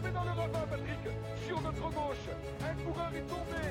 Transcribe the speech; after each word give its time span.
tombé 0.00 0.12
dans 0.14 0.24
le 0.24 0.30
ravin, 0.30 0.66
Patrick. 0.70 1.02
Sur 1.46 1.60
notre 1.60 1.80
gauche 1.80 2.26
Un 2.62 2.74
coureur 2.84 3.10
est 3.14 3.28
tombé. 3.28 3.64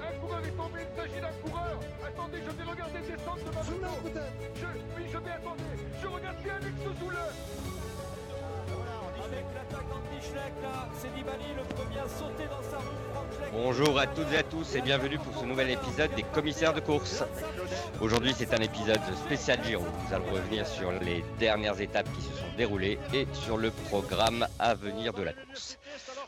Un 0.00 0.20
coureur 0.20 0.40
est 0.40 0.56
tombé, 0.56 0.80
il 0.82 1.00
s'agit 1.00 1.20
d'un 1.20 1.48
coureur. 1.48 1.78
Attendez, 2.06 2.38
je 2.44 2.50
vais 2.50 2.70
regarder 2.70 2.98
descendre 3.00 3.44
de 3.44 3.54
ma 3.54 3.62
moto. 3.62 4.20
je, 4.56 4.66
Oui, 4.96 5.02
je 5.12 5.18
vais 5.18 5.30
attendre. 5.30 5.62
Je 6.02 6.06
regarde 6.06 6.36
bien 6.42 6.54
Alex 6.54 6.78
avec 10.30 10.62
là, 10.62 10.88
c'est 10.98 11.14
Nibali 11.14 11.44
le 11.56 11.62
premier 11.74 11.98
à 11.98 12.08
sauter 12.08 12.44
dans 12.44 12.62
sa 12.62 12.78
roue. 12.78 13.08
Bonjour 13.52 13.98
à 13.98 14.06
toutes 14.06 14.32
et 14.32 14.38
à 14.38 14.42
tous 14.42 14.74
et 14.74 14.80
bienvenue 14.80 15.18
pour 15.18 15.38
ce 15.38 15.44
nouvel 15.44 15.70
épisode 15.70 16.14
des 16.14 16.22
commissaires 16.22 16.72
de 16.72 16.80
course. 16.80 17.22
Aujourd'hui 18.00 18.34
c'est 18.36 18.52
un 18.54 18.62
épisode 18.62 19.00
spécial 19.24 19.58
Giro. 19.64 19.84
Nous 19.84 20.14
allons 20.14 20.32
revenir 20.32 20.66
sur 20.66 20.92
les 20.92 21.24
dernières 21.38 21.80
étapes 21.80 22.08
qui 22.14 22.22
déroulées 22.58 22.98
et 23.14 23.24
sur 23.32 23.56
le 23.56 23.70
programme 23.70 24.44
à 24.58 24.74
venir 24.74 25.14
de 25.14 25.22
la 25.22 25.32
course. 25.32 25.78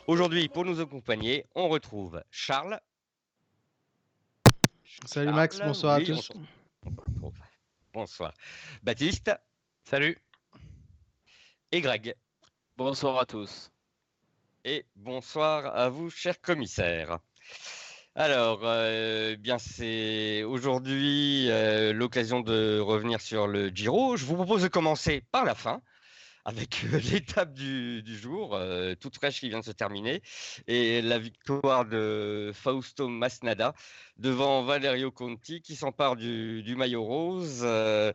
Aujourd'hui 0.07 0.47
pour 0.47 0.63
nous 0.63 0.79
accompagner 0.79 1.45
on 1.55 1.67
retrouve 1.67 2.23
Charles. 2.31 2.79
Salut 5.05 5.33
Max, 5.33 5.59
bonsoir 5.59 5.97
oui, 5.97 6.03
à 6.03 6.15
tous. 6.15 6.31
Bonsoir. 6.83 7.47
Bonsoir. 7.93 8.33
Baptiste 8.81 9.31
Salut. 9.83 10.17
et 11.73 11.81
Greg. 11.81 12.15
Bonsoir 12.77 13.19
à 13.19 13.25
tous. 13.25 13.69
Et 14.63 14.85
bonsoir 14.95 15.75
à 15.75 15.89
vous, 15.89 16.09
chers 16.09 16.39
commissaires. 16.39 17.19
Alors, 18.15 18.61
euh, 18.63 19.35
bien 19.35 19.57
c'est 19.57 20.43
aujourd'hui 20.43 21.49
euh, 21.49 21.91
l'occasion 21.91 22.39
de 22.39 22.79
revenir 22.79 23.19
sur 23.19 23.47
le 23.47 23.67
Giro. 23.67 24.15
Je 24.15 24.23
vous 24.23 24.35
propose 24.35 24.63
de 24.63 24.69
commencer 24.69 25.23
par 25.31 25.43
la 25.43 25.55
fin, 25.55 25.81
avec 26.45 26.83
euh, 26.85 26.99
l'étape 27.11 27.53
du, 27.53 28.03
jour, 28.17 28.55
euh, 28.55 28.95
toute 28.95 29.15
fraîche 29.15 29.39
qui 29.39 29.49
vient 29.49 29.59
de 29.59 29.65
se 29.65 29.71
terminer, 29.71 30.21
et 30.67 31.01
la 31.01 31.19
victoire 31.19 31.85
de 31.85 32.51
Fausto 32.53 33.07
Masnada 33.07 33.73
devant 34.17 34.63
Valerio 34.63 35.11
Conti, 35.11 35.61
qui 35.61 35.75
s'empare 35.75 36.15
du, 36.15 36.75
maillot 36.77 37.03
rose, 37.03 37.61
euh, 37.63 38.13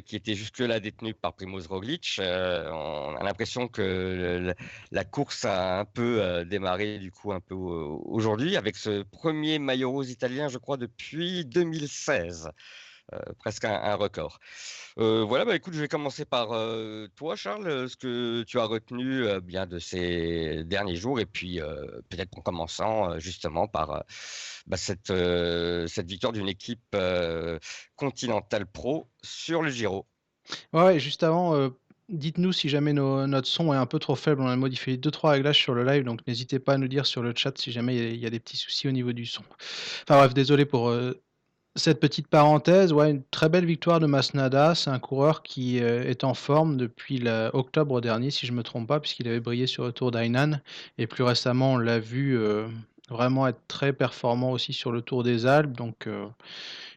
qui 0.00 0.16
était 0.16 0.34
jusque-là 0.34 0.80
détenu 0.80 1.14
par 1.14 1.34
Primoz 1.34 1.66
Roglic. 1.68 2.16
On 2.18 3.16
a 3.16 3.22
l'impression 3.22 3.68
que 3.68 4.52
la 4.90 5.04
course 5.04 5.44
a 5.44 5.78
un 5.78 5.84
peu 5.84 6.44
démarré 6.44 6.98
du 6.98 7.12
coup 7.12 7.32
un 7.32 7.40
peu 7.40 7.54
aujourd'hui 7.54 8.56
avec 8.56 8.76
ce 8.76 9.02
premier 9.02 9.60
maillot 9.60 9.92
rose 9.92 10.10
italien, 10.10 10.48
je 10.48 10.58
crois, 10.58 10.76
depuis 10.76 11.44
2016. 11.44 12.50
Euh, 13.12 13.18
presque 13.38 13.64
un, 13.64 13.94
record. 13.96 14.38
Euh, 14.98 15.24
voilà, 15.24 15.44
bah 15.44 15.56
écoute, 15.56 15.74
je 15.74 15.80
vais 15.80 15.88
commencer 15.88 16.24
par 16.24 16.52
euh, 16.52 17.08
toi, 17.16 17.36
Charles, 17.36 17.88
ce 17.88 17.96
que 17.96 18.42
tu 18.44 18.58
as 18.58 18.64
retenu 18.64 19.24
bien 19.40 19.66
de 19.66 19.78
ces 19.78 20.64
derniers 20.64 20.96
jours, 20.96 21.20
et 21.20 21.26
puis 21.26 21.60
peut-être 22.08 22.38
en 22.38 22.40
commençant 22.40 23.18
justement 23.18 23.66
par 23.66 24.04
bah, 24.66 24.76
cette, 24.76 25.12
cette 25.88 26.08
victoire 26.08 26.32
d'une 26.32 26.48
équipe 26.48 26.96
continentale 27.96 28.66
pro 28.66 29.08
sur 29.22 29.62
le 29.62 29.70
Giro. 29.70 30.06
Ouais, 30.72 30.98
juste 30.98 31.22
avant, 31.22 31.70
dites-nous 32.08 32.52
si 32.52 32.68
jamais 32.68 32.92
nos- 32.92 33.26
notre 33.26 33.48
son 33.48 33.72
est 33.72 33.76
un 33.76 33.86
peu 33.86 33.98
trop 33.98 34.16
faible. 34.16 34.40
On 34.42 34.48
a 34.48 34.56
modifié 34.56 34.96
2-3 34.96 35.32
réglages 35.32 35.58
sur 35.58 35.74
le 35.74 35.84
live, 35.84 36.04
donc 36.04 36.26
n'hésitez 36.26 36.58
pas 36.58 36.74
à 36.74 36.78
nous 36.78 36.88
dire 36.88 37.06
sur 37.06 37.22
le 37.22 37.34
chat 37.34 37.56
si 37.58 37.72
jamais 37.72 37.96
il 38.14 38.20
y 38.20 38.26
a- 38.26 38.30
des 38.30 38.40
petits 38.40 38.56
soucis 38.56 38.88
au 38.88 38.92
niveau 38.92 39.12
du 39.12 39.26
son. 39.26 39.42
Enfin 40.02 40.18
bref, 40.18 40.34
désolé 40.34 40.64
pour 40.64 40.90
cette 41.74 42.00
petite 42.00 42.28
parenthèse. 42.28 42.92
Ouais, 42.92 43.10
une 43.10 43.22
très 43.30 43.48
belle 43.48 43.64
victoire 43.64 44.00
de 44.00 44.06
Masnada. 44.06 44.74
C'est 44.74 44.90
un 44.90 44.98
coureur 44.98 45.42
qui 45.42 45.82
euh, 45.82 46.04
est 46.04 46.24
en 46.24 46.34
forme 46.34 46.76
depuis 46.76 47.22
octobre 47.52 48.00
dernier, 48.00 48.30
si 48.30 48.46
je 48.46 48.52
me 48.52 48.62
trompe 48.62 48.88
pas, 48.88 49.00
puisqu'il 49.00 49.28
avait 49.28 49.40
brillé 49.40 49.66
sur 49.66 49.84
le 49.84 49.92
Tour 49.92 50.10
d'Ainan. 50.10 50.60
Et 50.98 51.06
plus 51.06 51.24
récemment, 51.24 51.74
on 51.74 51.78
l'a 51.78 51.98
vu 51.98 52.36
euh, 52.38 52.66
vraiment 53.08 53.46
être 53.46 53.60
très 53.68 53.92
performant 53.92 54.52
aussi 54.52 54.72
sur 54.72 54.92
le 54.92 55.02
Tour 55.02 55.22
des 55.22 55.46
Alpes. 55.46 55.72
Donc. 55.72 56.06
euh, 56.06 56.26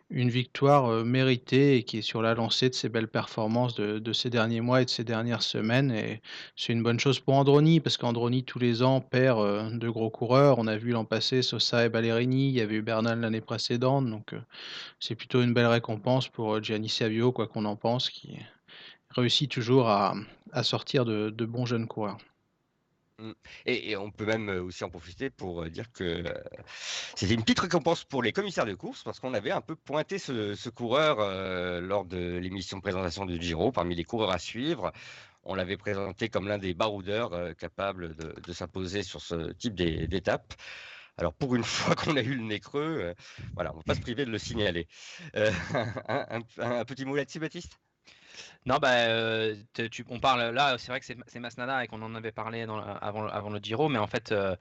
une 0.10 0.30
victoire 0.30 1.04
méritée 1.04 1.78
et 1.78 1.84
qui 1.84 1.98
est 1.98 2.02
sur 2.02 2.22
la 2.22 2.36
lancée 2.36 2.70
de 2.70 2.76
ces 2.76 2.90
belles 2.90 3.08
performances 3.08 3.76
de, 3.76 4.14
ces 4.14 4.30
derniers 4.30 4.62
mois 4.62 4.82
et 4.82 4.86
de 4.86 4.90
ces 4.90 5.04
dernières 5.04 5.42
semaines. 5.42 5.92
Et 5.92 6.22
c'est 6.56 6.74
une 6.74 6.84
bonne 6.84 7.00
chose 7.00 7.20
pour 7.20 7.36
Androni, 7.36 7.80
parce 7.80 7.98
qu'Androni, 7.98 8.44
tous 8.44 8.60
les 8.60 8.84
ans, 8.84 9.02
perd 9.02 9.78
de 9.78 9.90
gros 9.90 10.10
coureurs. 10.10 10.60
On 10.60 10.68
a 10.68 10.78
vu 10.78 10.92
l'an 10.92 11.06
passé 11.06 11.42
Sosa 11.42 11.86
et 11.86 11.90
Ballerini, 11.90 12.50
il 12.50 12.56
y 12.56 12.62
avait 12.62 12.76
eu 12.76 12.82
Bernal 12.82 13.20
l'année 13.20 13.42
précédente. 13.42 14.10
Donc 14.10 14.36
c'est 15.00 15.16
plutôt 15.16 15.42
une 15.42 15.54
belle 15.54 15.68
récompense 15.68 16.28
pour 16.28 16.62
Gianni 16.64 16.90
Savio, 16.90 17.32
quoi 17.32 17.48
qu'on 17.48 17.66
en 17.66 17.76
pense, 17.76 18.10
qui 18.10 18.38
réussit 19.10 19.50
toujours 19.50 19.90
à, 19.90 20.14
sortir 20.64 21.06
de 21.06 21.46
bons 21.46 21.66
jeunes 21.66 21.88
coureurs. 21.88 22.18
Et, 23.66 23.92
et 23.92 23.98
on 23.98 24.12
peut 24.12 24.26
même 24.26 24.50
euh, 24.50 24.62
aussi 24.62 24.84
en 24.84 24.90
profiter 24.90 25.30
pour 25.30 25.64
euh, 25.64 25.70
dire 25.70 25.92
que 25.92 26.04
euh, 26.04 26.34
c'était 27.16 27.34
une 27.34 27.42
petite 27.42 27.60
récompense 27.60 28.04
pour 28.04 28.22
les 28.22 28.34
commissaires 28.34 28.66
de 28.66 28.74
course 28.74 29.04
parce 29.04 29.20
qu'on 29.20 29.34
avait 29.34 29.52
un 29.52 29.62
peu 29.62 29.76
pointé 29.76 30.20
ce, 30.20 30.70
coureur 30.70 31.18
lors 31.82 32.06
de 32.06 32.38
l'émission 32.38 32.78
de 32.78 32.82
présentation 32.82 33.26
du 33.26 33.42
Giro 33.42 33.72
parmi 33.72 33.96
les 33.96 34.04
coureurs 34.04 34.32
à 34.32 34.40
suivre. 34.40 34.92
On 35.44 35.56
l'avait 35.56 35.78
présenté 35.78 36.28
comme 36.28 36.48
l'un 36.48 36.58
des 36.58 36.74
baroudeurs 36.74 37.34
euh, 37.34 37.54
capables 37.54 38.16
de, 38.16 38.54
s'imposer 38.54 39.04
sur 39.04 39.22
ce 39.22 39.54
type 39.54 39.76
d'é- 39.76 40.08
d'étape. 40.08 40.54
Alors 41.18 41.34
pour 41.34 41.56
une 41.56 41.64
fois 41.64 41.96
qu'on 41.96 42.18
a 42.18 42.22
eu 42.22 42.36
le 42.36 42.44
nez 42.44 42.60
creux, 42.60 43.14
voilà, 43.54 43.74
on 43.74 43.78
va 43.78 43.84
pas 43.84 43.96
se 43.96 44.02
priver 44.02 44.26
de 44.26 44.32
le 44.32 44.40
signaler. 44.40 44.88
Un 45.34 46.86
petit 46.86 47.06
mot 47.06 47.16
là-dessus, 47.16 47.40
Baptiste? 47.40 47.80
Non, 48.66 48.78
bah, 48.82 48.94
euh, 49.10 49.56
te- 49.74 49.84
tu, 49.84 50.04
on 50.10 50.20
parle 50.20 50.54
là, 50.54 50.78
c'est 50.78 50.92
vrai 50.92 51.00
que 51.00 51.06
c'est 51.06 51.40
Masnada 51.40 51.84
et 51.84 51.88
qu'on 51.88 52.02
en 52.02 52.16
avait 52.16 52.32
parlé 52.32 52.66
dans, 52.66 52.80
avant, 52.80 53.28
avant 53.28 53.50
le 53.50 53.60
Giro, 53.60 53.90
mais 53.90 54.00
en 54.00 54.08
fait, 54.08 54.32
euh, 54.32 54.56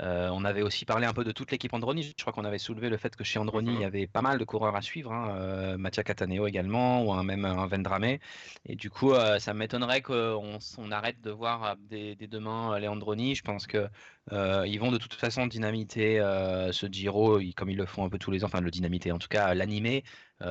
euh, 0.00 0.28
on 0.32 0.44
avait 0.44 0.62
aussi 0.62 0.84
parlé 0.84 1.06
un 1.06 1.12
peu 1.12 1.22
de 1.22 1.30
toute 1.30 1.52
l'équipe 1.52 1.72
Androni. 1.72 2.02
Je 2.02 2.22
crois 2.22 2.32
qu'on 2.32 2.44
avait 2.44 2.58
soulevé 2.58 2.88
le 2.88 2.96
fait 2.96 3.14
que 3.14 3.22
chez 3.22 3.38
Androni, 3.38 3.72
il 3.74 3.80
y 3.80 3.84
avait 3.84 4.06
pas 4.08 4.22
mal 4.22 4.38
de 4.38 4.44
coureurs 4.44 4.74
à 4.74 4.82
suivre, 4.82 5.12
hein, 5.12 5.76
Mattia 5.78 6.02
Cataneo 6.02 6.46
également, 6.48 7.04
ou 7.04 7.12
un, 7.12 7.22
même 7.22 7.44
un 7.44 7.66
Vendrame. 7.66 8.18
Et 8.66 8.74
du 8.74 8.90
coup, 8.90 9.12
ça 9.38 9.54
m'étonnerait 9.54 10.02
qu'on 10.02 10.58
on 10.78 10.90
arrête 10.90 11.20
de 11.20 11.30
voir 11.30 11.76
des, 11.76 12.16
des 12.16 12.26
demain 12.26 12.78
les 12.80 12.88
Androni. 12.88 13.34
Je 13.36 13.42
pense 13.42 13.66
que 13.68 13.88
ils 14.32 14.78
vont 14.78 14.90
de 14.90 14.98
toute 14.98 15.14
façon 15.14 15.46
dynamiter 15.46 16.18
ce 16.72 16.86
Giro, 16.90 17.40
comme 17.56 17.70
ils 17.70 17.76
le 17.76 17.86
font 17.86 18.04
un 18.04 18.08
peu 18.08 18.18
tous 18.18 18.32
les 18.32 18.42
ans, 18.42 18.48
enfin 18.48 18.60
le 18.60 18.70
dynamiter, 18.72 19.12
en 19.12 19.18
tout 19.18 19.28
cas 19.28 19.54
l'animer, 19.54 20.02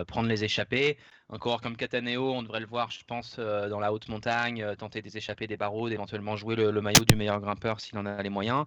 prendre 0.08 0.30
les 0.30 0.44
échappées. 0.46 0.98
Un 1.34 1.40
coureur 1.40 1.62
comme 1.62 1.76
Cataneo, 1.76 2.32
on 2.32 2.44
devrait 2.44 2.60
le 2.60 2.68
voir, 2.68 2.92
je 2.92 3.04
pense, 3.06 3.38
euh, 3.40 3.68
dans 3.68 3.80
la 3.80 3.92
haute 3.92 4.08
montagne, 4.08 4.62
euh, 4.62 4.76
tenter 4.76 5.02
des 5.02 5.18
échappées, 5.18 5.48
des 5.48 5.58
barreaux, 5.58 5.88
éventuellement 5.88 6.36
jouer 6.36 6.56
le, 6.56 6.80
maillot 6.80 7.06
du 7.06 7.16
meilleur 7.16 7.40
grimpeur 7.42 7.82
s'il 7.82 7.98
en 7.98 8.06
a 8.06 8.22
les 8.22 8.30
moyens. 8.30 8.66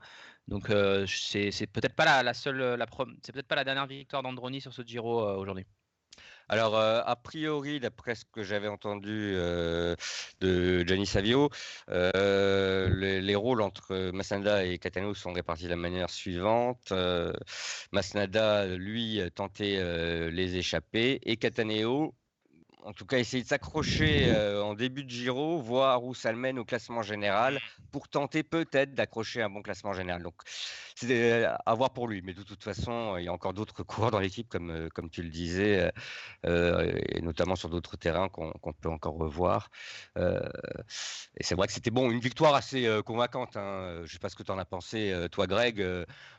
Donc 0.49 0.66
c'est 1.06 1.66
peut-être 1.69 1.94
pas 1.94 2.05
la, 2.25 3.65
dernière 3.65 3.87
victoire 3.87 4.25
d'Androni 4.25 4.60
sur 4.60 4.72
ce 4.72 4.82
Giro 4.82 5.21
euh, 5.21 5.37
aujourd'hui. 5.37 5.65
Alors, 6.49 6.76
a 6.76 7.16
priori, 7.16 7.81
d'après 7.81 8.15
ce 8.15 8.25
que 8.25 8.43
j'avais 8.44 8.69
entendu 8.69 9.34
de 9.34 10.84
Gianni 10.87 11.06
Savio, 11.06 11.50
les, 11.88 13.21
les 13.21 13.34
rôles 13.34 13.62
entre 13.62 14.10
Masnada 14.12 14.65
et 14.65 14.78
Catano 14.78 15.12
sont 15.15 15.32
répartis 15.32 15.65
de 15.65 15.71
la 15.71 15.76
manière 15.76 16.10
suivante. 16.10 16.93
Masnada, 17.91 18.66
lui, 18.66 19.21
tentait 19.34 20.31
les 20.31 20.56
échappées 20.56 21.19
et 21.25 21.37
Cataneo, 21.37 22.15
en 22.87 22.93
tout 22.93 23.05
cas 23.05 23.19
essayer 23.19 23.43
de 23.43 23.49
s'accrocher 23.49 24.29
euh, 24.29 24.62
en 24.62 24.75
début 24.75 25.03
de 25.03 25.11
Giro, 25.11 25.61
voir 25.61 26.05
où 26.05 26.15
ça 26.15 26.31
le 26.31 26.38
mène 26.38 26.56
au 26.59 26.65
classement 26.65 27.03
général, 27.03 27.61
pour 27.91 28.09
tenter 28.09 28.44
peut-être 28.44 28.94
d'accrocher 28.94 29.43
un 29.43 29.50
bon 29.50 29.61
classement 29.61 29.93
général. 29.93 30.23
Donc 30.23 30.35
c'est 30.94 31.09
euh, 31.11 31.53
à 31.67 31.75
voir 31.75 31.91
pour 31.91 32.06
lui, 32.06 32.23
mais 32.23 32.33
de 32.33 32.44
toute 32.44 32.62
façon, 32.62 33.15
euh, 33.15 33.21
il 33.21 33.25
y 33.25 33.29
a 33.29 33.33
encore 33.33 33.55
d'autres 33.55 33.83
coureurs 33.83 34.12
dans 34.12 34.21
l'équipe, 34.21 34.49
comme, 34.49 34.88
comme 34.94 35.11
tu 35.11 35.23
le 35.23 35.31
disais, 35.31 35.91
et 36.44 37.21
notamment 37.23 37.56
sur 37.56 37.69
d'autres 37.69 37.97
terrains 37.97 38.29
qu'on 38.29 38.73
peut 38.81 38.89
encore 38.89 39.17
revoir. 39.17 39.69
Et 40.17 41.43
c'est 41.43 41.56
vrai 41.56 41.67
que 41.67 41.73
c'était 41.73 41.91
bon, 41.91 42.11
une 42.11 42.21
victoire 42.21 42.55
assez 42.55 42.89
convaincante. 43.05 43.56
Hein. 43.56 43.97
Je 43.99 44.03
ne 44.03 44.06
sais 44.06 44.19
pas 44.19 44.29
ce 44.29 44.37
que 44.37 44.44
tu 44.44 44.53
en 44.53 44.59
as 44.59 44.65
pensé, 44.65 45.27
toi 45.32 45.47
Greg. 45.47 45.85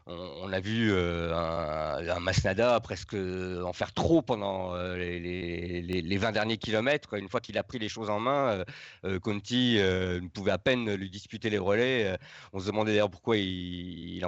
On, 0.09 0.53
a 0.53 0.59
vu 0.61 0.93
un, 0.95 2.19
Masnada 2.19 2.79
presque 2.79 3.15
en 3.15 3.73
faire 3.73 3.91
trop 3.93 4.21
pendant 4.21 4.75
les, 4.95 5.19
les, 5.19 5.81
les 5.81 6.17
20 6.17 6.36
dernier 6.37 6.57
kilomètre. 6.57 7.09
Quoi. 7.09 7.17
Une 7.17 7.29
fois 7.29 7.41
qu'il 7.41 7.57
a 7.57 7.63
pris 7.63 7.79
les 7.79 7.89
choses 7.89 8.11
en 8.11 8.19
main, 8.19 8.49
euh, 8.49 8.65
euh, 9.05 9.19
Conti 9.19 9.77
euh, 9.79 10.21
pouvait 10.35 10.51
à 10.51 10.59
peine 10.59 10.93
lui 10.93 11.09
disputer 11.09 11.49
les 11.49 11.57
relais. 11.57 12.13
Euh, 12.13 12.17
on 12.53 12.59
se 12.59 12.67
demandait 12.67 12.91
d'ailleurs 12.91 13.09
pourquoi 13.09 13.37
il, 13.37 14.17
il, 14.17 14.25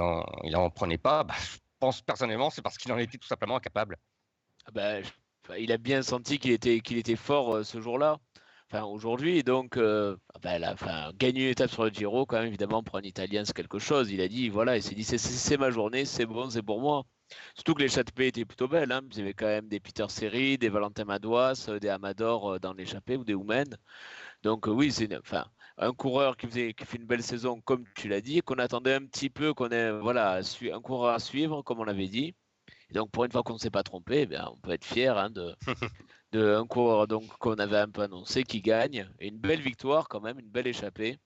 en 0.00 0.70
prenait, 0.70 0.98
pas. 0.98 1.22
Bah, 1.22 1.34
je 1.38 1.58
pense 1.78 2.02
personnellement, 2.02 2.50
c'est 2.50 2.62
parce 2.62 2.76
qu'il 2.78 2.90
en 2.92 2.98
était 2.98 3.16
tout 3.16 3.28
simplement 3.28 3.56
incapable. 3.56 3.96
Ah 4.66 4.70
bah, 4.72 5.56
il 5.56 5.70
a 5.70 5.78
bien 5.78 6.02
senti 6.02 6.40
qu'il 6.40 6.50
était, 6.50 7.16
fort 7.16 7.64
ce 7.64 7.80
jour-là. 7.80 8.18
Aujourd'hui. 8.82 9.44
Donc, 9.44 9.78
ah 9.78 10.16
bah, 10.42 11.12
gagner 11.16 11.44
une 11.44 11.50
étape 11.50 11.70
sur 11.70 11.84
le 11.84 11.90
Giro, 11.90 12.26
quand 12.26 12.38
même, 12.38 12.48
évidemment, 12.48 12.82
pour 12.82 12.96
un 12.96 13.02
Italien, 13.02 13.44
c'est 13.44 13.56
quelque 13.56 13.78
chose. 13.78 14.10
Il 14.10 14.20
a 14.20 14.28
dit, 14.28 14.48
voilà, 14.48 14.76
il 14.76 14.82
s'est 14.82 14.96
dit, 14.96 15.04
c'est 15.04 15.56
ma 15.56 15.70
journée, 15.70 16.04
c'est 16.04 16.26
bon, 16.26 16.50
c'est 16.50 16.62
pour 16.62 16.80
moi. 16.80 17.04
Surtout 17.54 17.74
que 17.74 17.82
l'échappée 17.82 18.28
était 18.28 18.44
plutôt 18.44 18.68
belle. 18.68 18.92
Hein. 18.92 19.02
Il 19.12 19.18
y 19.18 19.20
avait 19.22 19.34
quand 19.34 19.46
même 19.46 19.68
des 19.68 19.80
Peter 19.80 20.06
Seri, 20.08 20.58
des 20.58 20.68
Valentin 20.68 21.04
Madouas, 21.04 21.66
euh, 21.68 21.78
des 21.78 21.88
Amador 21.88 22.54
euh, 22.54 22.58
dans 22.58 22.72
l'échappée 22.72 23.16
ou 23.16 23.24
des 23.24 23.34
Oumen. 23.34 23.76
Donc 24.42 24.66
oui, 24.66 24.92
c'est 24.92 25.16
enfin 25.16 25.46
un 25.78 25.92
coureur 25.92 26.36
qui, 26.36 26.46
faisait, 26.46 26.74
qui 26.74 26.84
fait 26.84 26.98
une 26.98 27.06
belle 27.06 27.22
saison, 27.22 27.60
comme 27.60 27.84
tu 27.94 28.08
l'as 28.08 28.20
dit, 28.20 28.40
qu'on 28.40 28.58
attendait 28.58 28.94
un 28.94 29.04
petit 29.06 29.30
peu, 29.30 29.54
qu'on 29.54 29.68
est 29.70 29.92
voilà, 29.92 30.40
un 30.72 30.80
coureur 30.80 31.14
à 31.14 31.18
suivre, 31.20 31.62
comme 31.62 31.80
on 31.80 31.84
l'avait 31.84 32.08
dit. 32.08 32.34
donc 32.92 33.10
pour 33.10 33.24
une 33.24 33.32
fois 33.32 33.42
qu'on 33.42 33.54
ne 33.54 33.58
s'est 33.58 33.70
pas 33.70 33.82
trompé, 33.84 34.28
eh 34.30 34.38
on 34.52 34.56
peut 34.58 34.72
être 34.72 34.84
fier 34.84 35.16
hein, 35.18 35.30
de, 35.30 35.54
de 36.32 36.54
un 36.54 36.66
coureur 36.66 37.06
donc 37.08 37.26
qu'on 37.38 37.54
avait 37.54 37.78
un 37.78 37.88
peu 37.90 38.02
annoncé 38.02 38.44
qui 38.44 38.60
gagne. 38.62 39.08
Et 39.20 39.28
une 39.28 39.38
belle 39.38 39.60
victoire 39.60 40.08
quand 40.08 40.20
même, 40.20 40.38
une 40.38 40.50
belle 40.50 40.66
échappée. 40.66 41.18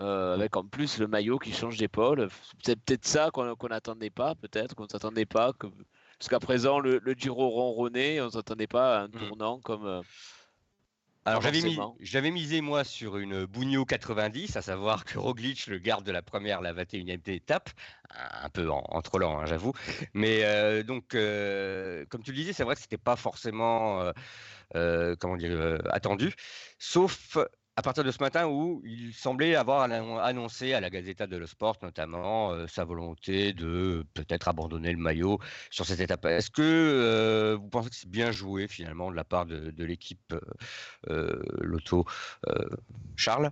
Euh, 0.00 0.34
avec 0.34 0.56
en 0.56 0.64
plus 0.64 0.98
le 0.98 1.06
maillot 1.06 1.38
qui 1.38 1.52
change 1.52 1.76
d'épaule. 1.76 2.28
C'est 2.62 2.76
peut-être 2.76 3.06
ça 3.06 3.30
qu'on 3.30 3.68
n'attendait 3.68 4.10
pas, 4.10 4.34
peut-être 4.34 4.74
qu'on 4.74 4.84
ne 4.84 4.88
s'attendait 4.88 5.26
pas. 5.26 5.52
Que... 5.52 5.66
Jusqu'à 6.18 6.40
présent, 6.40 6.78
le, 6.78 6.98
le 6.98 7.12
Giro 7.12 7.50
ronronné, 7.50 8.20
on 8.20 8.26
ne 8.26 8.30
s'attendait 8.30 8.66
pas 8.66 9.00
à 9.00 9.02
un 9.02 9.08
mmh. 9.08 9.10
tournant 9.10 9.60
comme, 9.60 9.86
euh, 9.86 10.00
alors 11.24 11.40
j'avais, 12.00 12.30
misé 12.32 12.60
moi 12.60 12.82
sur 12.82 13.16
une 13.16 13.44
Bugno 13.46 13.84
90, 13.84 14.56
à 14.56 14.62
savoir 14.62 15.04
que 15.04 15.18
Roglic, 15.18 15.68
le 15.68 15.78
garde 15.78 16.04
de 16.04 16.10
la 16.10 16.20
première, 16.20 16.60
la 16.60 16.74
21e 16.74 17.30
étape, 17.30 17.70
un 18.10 18.48
peu 18.48 18.68
en, 18.68 19.02
trollant, 19.02 19.38
hein, 19.38 19.46
j'avoue. 19.46 19.72
Mais 20.14 20.42
euh, 20.42 20.82
donc, 20.82 21.14
euh, 21.14 22.04
comme 22.08 22.24
tu 22.24 22.32
le 22.32 22.38
disais, 22.38 22.52
c'est 22.52 22.64
vrai 22.64 22.74
que 22.74 22.80
c'était 22.80 22.98
pas 22.98 23.14
forcément, 23.14 24.02
euh, 24.74 25.14
comment 25.20 25.36
dire, 25.36 25.80
attendu, 25.90 26.34
sauf 26.80 27.38
à 27.76 27.82
partir 27.82 28.04
de 28.04 28.10
ce 28.10 28.22
matin 28.22 28.46
où 28.46 28.82
il 28.84 29.12
semblait 29.14 29.54
avoir 29.54 29.82
annoncé 29.82 30.74
à 30.74 30.80
la 30.80 30.90
Gazeta 30.90 31.26
dello 31.26 31.46
Sport 31.46 31.78
notamment 31.82 32.52
euh, 32.52 32.66
sa 32.66 32.84
volonté 32.84 33.52
de 33.52 34.04
peut-être 34.12 34.48
abandonner 34.48 34.92
le 34.92 34.98
maillot 34.98 35.38
sur 35.70 35.86
cette 35.86 36.00
étape. 36.00 36.24
Est-ce 36.26 36.50
que 36.50 36.62
euh, 36.62 37.56
vous 37.58 37.68
pensez 37.68 37.88
que 37.88 37.96
c'est 37.96 38.10
bien 38.10 38.30
joué 38.30 38.68
finalement 38.68 39.10
de 39.10 39.16
la 39.16 39.24
part 39.24 39.46
de, 39.46 39.72
l'équipe 39.84 40.34
euh, 41.08 41.42
Lotto 41.60 42.04
Charles? 43.16 43.50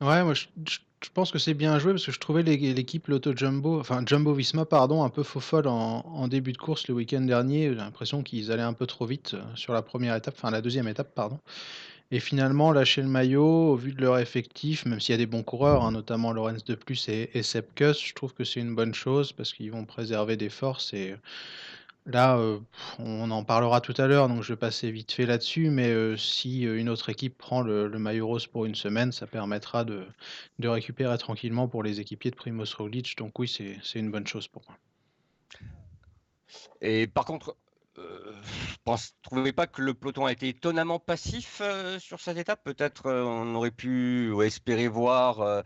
Ouais, 0.00 0.24
moi 0.24 0.34
je, 0.34 0.46
pense 1.12 1.30
que 1.30 1.38
c'est 1.38 1.54
bien 1.54 1.78
joué 1.78 1.92
parce 1.92 2.06
que 2.06 2.12
je 2.12 2.18
trouvais 2.18 2.42
l'équipe 2.42 3.06
Lotto 3.08 3.36
Jumbo, 3.36 3.78
enfin 3.78 4.02
Jumbo 4.06 4.32
Visma, 4.32 4.64
pardon, 4.64 5.04
un 5.04 5.10
peu 5.10 5.22
faux 5.22 5.40
folle 5.40 5.68
en, 5.68 6.00
en 6.00 6.28
début 6.28 6.52
de 6.52 6.58
course 6.58 6.88
le 6.88 6.94
week-end 6.94 7.20
dernier. 7.20 7.68
J'ai 7.68 7.74
l'impression 7.74 8.22
qu'ils 8.22 8.50
allaient 8.50 8.62
un 8.62 8.72
peu 8.72 8.86
trop 8.86 9.06
vite 9.06 9.36
sur 9.54 9.72
la 9.74 9.82
première 9.82 10.16
étape, 10.16 10.34
enfin 10.36 10.50
la 10.50 10.60
deuxième 10.60 10.88
étape, 10.88 11.14
pardon. 11.14 11.38
Et 12.10 12.20
finalement, 12.20 12.72
lâcher 12.72 13.02
le 13.02 13.08
maillot, 13.08 13.72
au 13.72 13.76
vu 13.76 13.92
de 13.92 14.00
leur 14.00 14.18
effectif, 14.18 14.86
même 14.86 14.98
s'il 14.98 15.12
y 15.12 15.14
a 15.14 15.18
des 15.18 15.26
bons 15.26 15.42
coureurs, 15.42 15.84
hein, 15.84 15.92
notamment 15.92 16.32
Lorenz 16.32 16.64
de 16.64 16.74
Plus 16.74 17.06
et, 17.08 17.30
et 17.34 17.42
Kuss, 17.74 18.02
je 18.02 18.14
trouve 18.14 18.32
que 18.32 18.44
c'est 18.44 18.60
une 18.60 18.74
bonne 18.74 18.94
chose 18.94 19.32
parce 19.32 19.52
qu'ils 19.52 19.70
vont 19.70 19.84
préserver 19.84 20.38
des 20.38 20.48
forces. 20.48 20.94
Et 20.94 21.14
là, 22.06 22.38
euh, 22.38 22.60
on 22.98 23.30
en 23.30 23.44
parlera 23.44 23.82
tout 23.82 23.94
à 23.98 24.06
l'heure, 24.06 24.28
donc 24.28 24.42
je 24.42 24.54
vais 24.54 24.56
passer 24.56 24.90
vite 24.90 25.12
fait 25.12 25.26
là-dessus. 25.26 25.68
Mais 25.68 25.88
euh, 25.90 26.16
si 26.16 26.66
euh, 26.66 26.78
une 26.78 26.88
autre 26.88 27.10
équipe 27.10 27.36
prend 27.36 27.60
le, 27.60 27.90
maillot 27.90 28.26
rose 28.26 28.46
pour 28.46 28.64
une 28.64 28.74
semaine, 28.74 29.12
ça 29.12 29.26
permettra 29.26 29.84
de, 29.84 30.06
de 30.58 30.68
récupérer 30.68 31.18
tranquillement 31.18 31.68
pour 31.68 31.82
les 31.82 32.00
équipiers 32.00 32.30
de 32.30 32.36
Primoz 32.36 32.72
Roglic. 32.74 33.18
Donc 33.18 33.38
oui, 33.38 33.48
c'est 33.48 33.98
une 33.98 34.10
bonne 34.10 34.26
chose 34.26 34.48
pour 34.48 34.62
moi. 34.66 34.78
Et 36.80 37.06
par 37.06 37.26
contre, 37.26 37.54
ne 38.86 38.96
trouvez 39.22 39.52
pas 39.52 39.66
que 39.66 39.82
le 39.82 39.94
peloton 39.94 40.26
a 40.26 40.32
été 40.32 40.48
étonnamment 40.48 40.98
passif 40.98 41.60
euh, 41.60 41.98
sur 41.98 42.20
cette 42.20 42.38
étape? 42.38 42.62
Peut-être 42.64 43.06
euh, 43.06 43.24
on 43.24 43.54
aurait 43.54 43.70
pu 43.70 44.32
espérer 44.44 44.88
voir, 44.88 45.40
euh, 45.40 45.62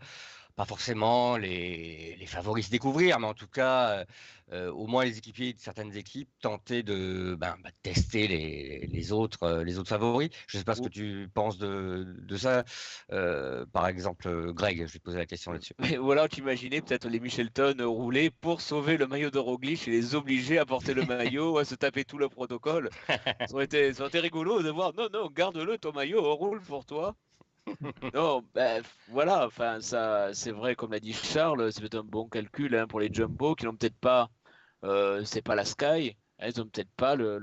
pas 0.55 0.65
forcément 0.65 1.37
les, 1.37 2.15
les, 2.19 2.25
favoris 2.25 2.67
se 2.67 2.71
découvrir, 2.71 3.19
mais 3.19 3.27
en 3.27 3.33
tout 3.33 3.47
cas 3.47 4.05
euh, 4.51 4.71
au 4.71 4.87
moins 4.87 5.05
les 5.05 5.17
équipiers 5.17 5.53
de 5.53 5.59
certaines 5.59 5.95
équipes 5.95 6.29
tenter 6.41 6.83
de 6.83 7.35
ben, 7.39 7.55
bah, 7.63 7.69
tester 7.81 8.27
les, 8.27 8.87
les 8.91 9.11
autres, 9.11 9.43
euh, 9.43 9.63
les 9.63 9.79
autres 9.79 9.89
favoris. 9.89 10.29
Je 10.47 10.57
ne 10.57 10.59
sais 10.59 10.65
pas 10.65 10.75
ce 10.75 10.81
que 10.81 10.89
tu 10.89 11.29
penses 11.33 11.57
de, 11.57 12.05
de 12.19 12.37
ça. 12.37 12.63
Euh, 13.11 13.65
par 13.71 13.87
exemple, 13.87 14.53
Greg, 14.53 14.85
je 14.85 14.93
vais 14.93 14.99
te 14.99 15.03
poser 15.03 15.17
la 15.17 15.25
question 15.25 15.53
là-dessus. 15.53 15.73
Ou 15.99 16.11
alors 16.11 16.29
tu 16.29 16.41
imaginais 16.41 16.81
peut-être 16.81 17.07
les 17.07 17.19
Michelton 17.19 17.75
rouler 17.79 18.29
pour 18.29 18.61
sauver 18.61 18.97
le 18.97 19.07
maillot 19.07 19.31
de 19.31 19.39
Roglic 19.39 19.87
et 19.87 19.91
les 19.91 20.13
obliger 20.13 20.59
à 20.59 20.65
porter 20.65 20.93
le 20.93 21.05
maillot, 21.05 21.57
à 21.57 21.65
se 21.65 21.75
taper 21.75 22.03
tout 22.03 22.17
le 22.17 22.29
protocole. 22.29 22.89
ça, 23.07 23.53
aurait 23.53 23.65
été, 23.65 23.93
ça 23.93 24.01
aurait 24.01 24.09
été 24.09 24.19
rigolo 24.19 24.61
de 24.61 24.69
voir, 24.69 24.93
non, 24.95 25.07
non, 25.11 25.29
garde-le 25.33 25.77
ton 25.77 25.93
maillot, 25.93 26.23
on 26.23 26.35
roule 26.35 26.61
pour 26.61 26.85
toi. 26.85 27.15
non, 28.13 28.43
ben, 28.53 28.83
voilà, 29.09 29.45
enfin, 29.45 29.79
ça, 29.81 30.33
c'est 30.33 30.51
vrai, 30.51 30.75
comme 30.75 30.91
l'a 30.91 30.99
dit 30.99 31.13
Charles, 31.13 31.71
c'est 31.71 31.95
un 31.95 32.03
bon 32.03 32.27
calcul 32.27 32.75
hein, 32.75 32.87
pour 32.87 32.99
les 32.99 33.11
jumbo 33.11 33.55
qui 33.55 33.65
n'ont 33.65 33.75
peut-être 33.75 33.97
pas 33.97 34.29
euh, 34.83 35.23
c'est 35.23 35.41
pas 35.41 35.55
la 35.55 35.65
Sky, 35.65 36.15
elles 36.37 36.61
ont 36.61 36.67
peut-être 36.67 36.91
pas 36.97 37.15
le, 37.15 37.39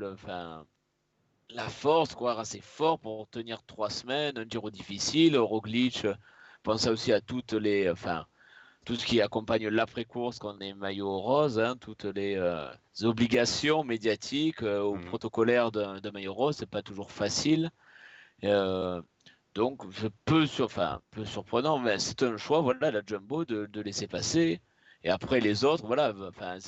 la 1.51 1.69
force, 1.69 2.15
quoi, 2.15 2.39
assez 2.39 2.61
fort 2.61 2.99
pour 2.99 3.29
tenir 3.29 3.63
trois 3.65 3.91
semaines, 3.91 4.39
un 4.39 4.45
Giro 4.49 4.71
difficile. 4.71 5.39
Roglic, 5.39 6.07
pense 6.63 6.87
aussi 6.87 7.13
à 7.13 7.21
toutes 7.21 7.55
les, 7.55 7.91
enfin, 7.91 8.27
tout 8.85 8.97
ce 8.97 9.07
qui 9.07 9.21
accompagne 9.23 9.69
l'après-course 9.69 10.39
quand 10.39 10.57
on 10.57 10.61
est 10.61 10.75
maillot 10.75 11.19
rose, 11.19 11.59
hein, 11.59 11.77
toutes 11.81 12.05
les 12.05 12.37
euh, 12.37 12.69
obligations 13.03 13.85
médiatiques 13.85 14.63
euh, 14.63 14.83
ou 14.83 14.97
mmh. 14.97 15.05
protocolaires 15.07 15.73
d'un 15.73 16.11
maillot 16.13 16.35
rose, 16.35 16.57
c'est 16.57 16.71
pas 16.71 16.83
toujours 16.83 17.11
facile. 17.11 17.71
Donc, 19.55 19.83
peu, 20.25 20.47
sur, 20.47 20.67
enfin, 20.67 21.01
peu 21.11 21.25
surprenant, 21.25 21.79
mais 21.79 21.99
c'est 21.99 22.23
un 22.23 22.37
choix, 22.37 22.61
voilà, 22.61 22.91
la 22.91 23.03
Jumbo 23.05 23.45
de, 23.45 23.67
de, 23.67 23.81
laisser 23.81 24.07
passer. 24.07 24.61
Et 25.03 25.11
après 25.11 25.41
les 25.41 25.65
autres, 25.65 25.87
voilà, 25.87 26.13
enfin, 26.29 26.59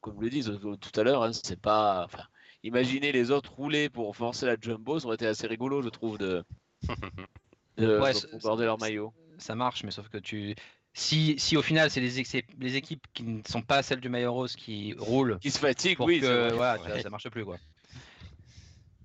comme 0.00 0.20
le 0.20 0.30
disent 0.30 0.52
tout 0.60 1.00
à 1.00 1.02
l'heure, 1.02 1.22
hein, 1.22 1.32
c'est 1.32 1.60
pas. 1.60 2.04
Enfin, 2.04 2.24
imaginer 2.62 3.12
les 3.12 3.30
autres 3.30 3.52
rouler 3.54 3.88
pour 3.88 4.16
forcer 4.16 4.46
la 4.46 4.56
jumbo, 4.60 4.98
ça 4.98 5.06
aurait 5.06 5.14
été 5.14 5.26
assez 5.26 5.46
rigolo, 5.46 5.82
je 5.82 5.88
trouve, 5.88 6.18
de, 6.18 6.44
de 7.76 8.00
garder 8.42 8.64
leur 8.64 8.78
maillot. 8.78 9.12
Ça 9.38 9.54
marche, 9.54 9.84
mais 9.84 9.90
sauf 9.90 10.08
que 10.08 10.18
tu. 10.18 10.54
Si, 10.94 11.38
si 11.38 11.58
au 11.58 11.62
final 11.62 11.90
c'est 11.90 12.00
les, 12.00 12.42
les, 12.58 12.76
équipes 12.76 13.06
qui 13.12 13.22
ne 13.22 13.42
sont 13.46 13.60
pas 13.60 13.82
celles 13.82 14.00
du 14.00 14.08
maillot 14.08 14.32
rose 14.32 14.56
qui 14.56 14.94
roulent, 14.98 15.38
qui 15.40 15.50
se 15.50 15.58
fatiguent, 15.58 16.00
oui, 16.00 16.20
que, 16.20 16.56
ça 17.02 17.10
marche 17.10 17.28
plus 17.28 17.44
quoi. 17.44 17.58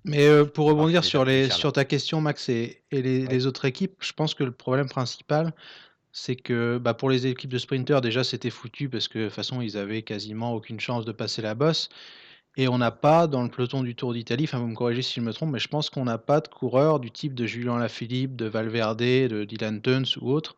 Mais 0.04 0.26
euh, 0.26 0.44
pour 0.44 0.66
rebondir 0.66 1.04
sur, 1.04 1.24
les, 1.24 1.48
sur 1.50 1.72
ta 1.72 1.84
question, 1.84 2.20
Max, 2.20 2.48
et, 2.48 2.82
et 2.90 3.02
les, 3.02 3.26
les, 3.26 3.46
autres 3.46 3.64
équipes, 3.64 3.96
je 4.00 4.12
pense 4.12 4.34
que 4.34 4.42
le 4.42 4.50
problème 4.50 4.88
principal, 4.88 5.52
c'est 6.10 6.36
que 6.36 6.78
bah, 6.78 6.94
pour 6.94 7.08
les 7.08 7.26
équipes 7.26 7.52
de 7.52 7.58
sprinters, 7.58 8.00
déjà, 8.00 8.24
c'était 8.24 8.50
foutu 8.50 8.88
parce 8.88 9.08
que 9.08 9.18
de 9.18 9.24
toute 9.26 9.34
façon, 9.34 9.60
ils 9.60 9.76
avaient 9.76 10.02
quasiment 10.02 10.54
aucune 10.54 10.80
chance 10.80 11.04
de 11.04 11.12
passer 11.12 11.40
la 11.40 11.54
bosse. 11.54 11.88
Et 12.56 12.68
on 12.68 12.78
n'a 12.78 12.90
pas, 12.90 13.26
dans 13.26 13.42
le 13.42 13.48
peloton 13.48 13.82
du 13.82 13.94
Tour 13.94 14.12
d'Italie, 14.12 14.44
enfin 14.44 14.58
vous 14.58 14.66
me 14.66 14.74
corrigez 14.74 15.00
si 15.00 15.14
je 15.14 15.20
me 15.22 15.32
trompe, 15.32 15.52
mais 15.52 15.58
je 15.58 15.68
pense 15.68 15.88
qu'on 15.88 16.04
n'a 16.04 16.18
pas 16.18 16.40
de 16.40 16.48
coureur 16.48 17.00
du 17.00 17.10
type 17.10 17.32
de 17.34 17.46
Julien 17.46 17.78
Lafilippe, 17.78 18.36
de 18.36 18.44
Valverde, 18.44 18.98
de 18.98 19.44
Dylan 19.44 19.80
Tuns 19.80 20.18
ou 20.20 20.30
autre, 20.30 20.56